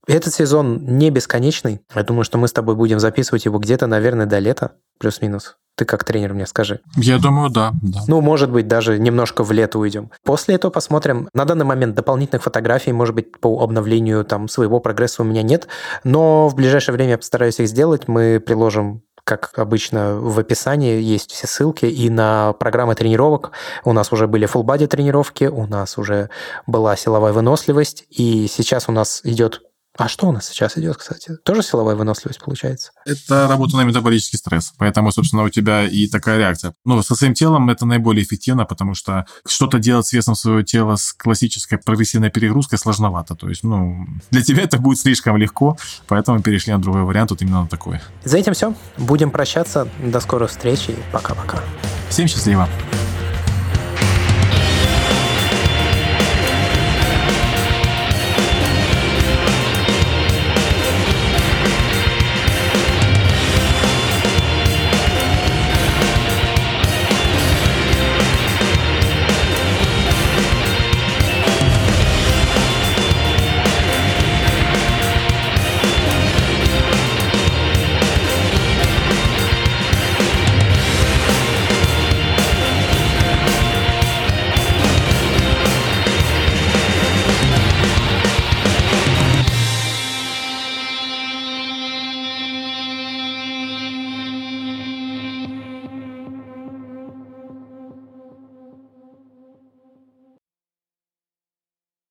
Этот 0.07 0.33
сезон 0.33 0.79
не 0.85 1.09
бесконечный. 1.09 1.81
Я 1.95 2.03
думаю, 2.03 2.23
что 2.23 2.37
мы 2.37 2.47
с 2.47 2.53
тобой 2.53 2.75
будем 2.75 2.99
записывать 2.99 3.45
его 3.45 3.57
где-то, 3.59 3.87
наверное, 3.87 4.25
до 4.25 4.39
лета, 4.39 4.73
плюс-минус. 4.99 5.57
Ты 5.79 5.85
как 5.85 6.03
тренер 6.03 6.33
мне 6.33 6.45
скажи. 6.45 6.81
Я 6.97 7.19
думаю, 7.19 7.49
да, 7.49 7.71
да. 7.81 8.01
Ну, 8.07 8.19
может 8.19 8.51
быть, 8.51 8.67
даже 8.67 8.99
немножко 8.99 9.45
в 9.45 9.51
лето 9.53 9.79
уйдем. 9.79 10.11
После 10.25 10.55
этого 10.55 10.71
посмотрим. 10.71 11.29
На 11.33 11.45
данный 11.45 11.63
момент 11.63 11.95
дополнительных 11.95 12.43
фотографий, 12.43 12.91
может 12.91 13.15
быть, 13.15 13.39
по 13.39 13.63
обновлению 13.63 14.25
там 14.25 14.49
своего 14.49 14.81
прогресса 14.81 15.21
у 15.21 15.25
меня 15.25 15.41
нет, 15.41 15.69
но 16.03 16.49
в 16.49 16.55
ближайшее 16.55 16.93
время 16.93 17.11
я 17.11 17.17
постараюсь 17.17 17.61
их 17.61 17.69
сделать. 17.69 18.09
Мы 18.09 18.41
приложим 18.45 19.03
как 19.29 19.59
обычно, 19.59 20.15
в 20.15 20.39
описании 20.39 20.99
есть 20.99 21.31
все 21.31 21.45
ссылки 21.45 21.85
и 21.85 22.09
на 22.09 22.53
программы 22.53 22.95
тренировок. 22.95 23.51
У 23.85 23.93
нас 23.93 24.11
уже 24.11 24.27
были 24.27 24.47
full 24.47 24.63
body 24.63 24.87
тренировки, 24.87 25.43
у 25.43 25.67
нас 25.67 25.99
уже 25.99 26.31
была 26.65 26.95
силовая 26.95 27.31
выносливость, 27.31 28.05
и 28.09 28.47
сейчас 28.47 28.89
у 28.89 28.91
нас 28.91 29.21
идет 29.23 29.61
а 29.99 30.07
что 30.07 30.27
у 30.27 30.31
нас 30.31 30.47
сейчас 30.47 30.77
идет, 30.77 30.95
кстати? 30.95 31.35
Тоже 31.43 31.61
силовая 31.61 31.95
выносливость 31.95 32.39
получается? 32.39 32.91
Это 33.05 33.49
работа 33.49 33.75
на 33.75 33.83
метаболический 33.83 34.39
стресс. 34.39 34.71
Поэтому, 34.77 35.11
собственно, 35.11 35.43
у 35.43 35.49
тебя 35.49 35.85
и 35.85 36.07
такая 36.07 36.37
реакция. 36.37 36.73
Но 36.85 37.01
со 37.03 37.15
своим 37.15 37.33
телом 37.33 37.69
это 37.69 37.85
наиболее 37.85 38.23
эффективно, 38.23 38.63
потому 38.63 38.95
что 38.95 39.25
что-то 39.45 39.77
делать 39.77 40.07
с 40.07 40.13
весом 40.13 40.35
своего 40.35 40.61
тела 40.61 40.95
с 40.95 41.11
классической 41.11 41.77
прогрессивной 41.77 42.29
перегрузкой 42.29 42.79
сложновато. 42.79 43.35
То 43.35 43.49
есть, 43.49 43.63
ну, 43.63 44.07
для 44.31 44.41
тебя 44.41 44.63
это 44.63 44.77
будет 44.77 44.99
слишком 44.99 45.35
легко, 45.35 45.77
поэтому 46.07 46.41
перешли 46.41 46.71
на 46.71 46.81
другой 46.81 47.03
вариант, 47.03 47.31
вот 47.31 47.41
именно 47.41 47.63
на 47.63 47.67
такой. 47.67 47.99
За 48.23 48.37
этим 48.37 48.53
все. 48.53 48.73
Будем 48.97 49.31
прощаться. 49.31 49.89
До 50.01 50.21
скорых 50.21 50.49
встреч 50.49 50.87
и 50.87 50.95
пока-пока. 51.11 51.61
Всем 52.09 52.29
счастливо. 52.29 52.69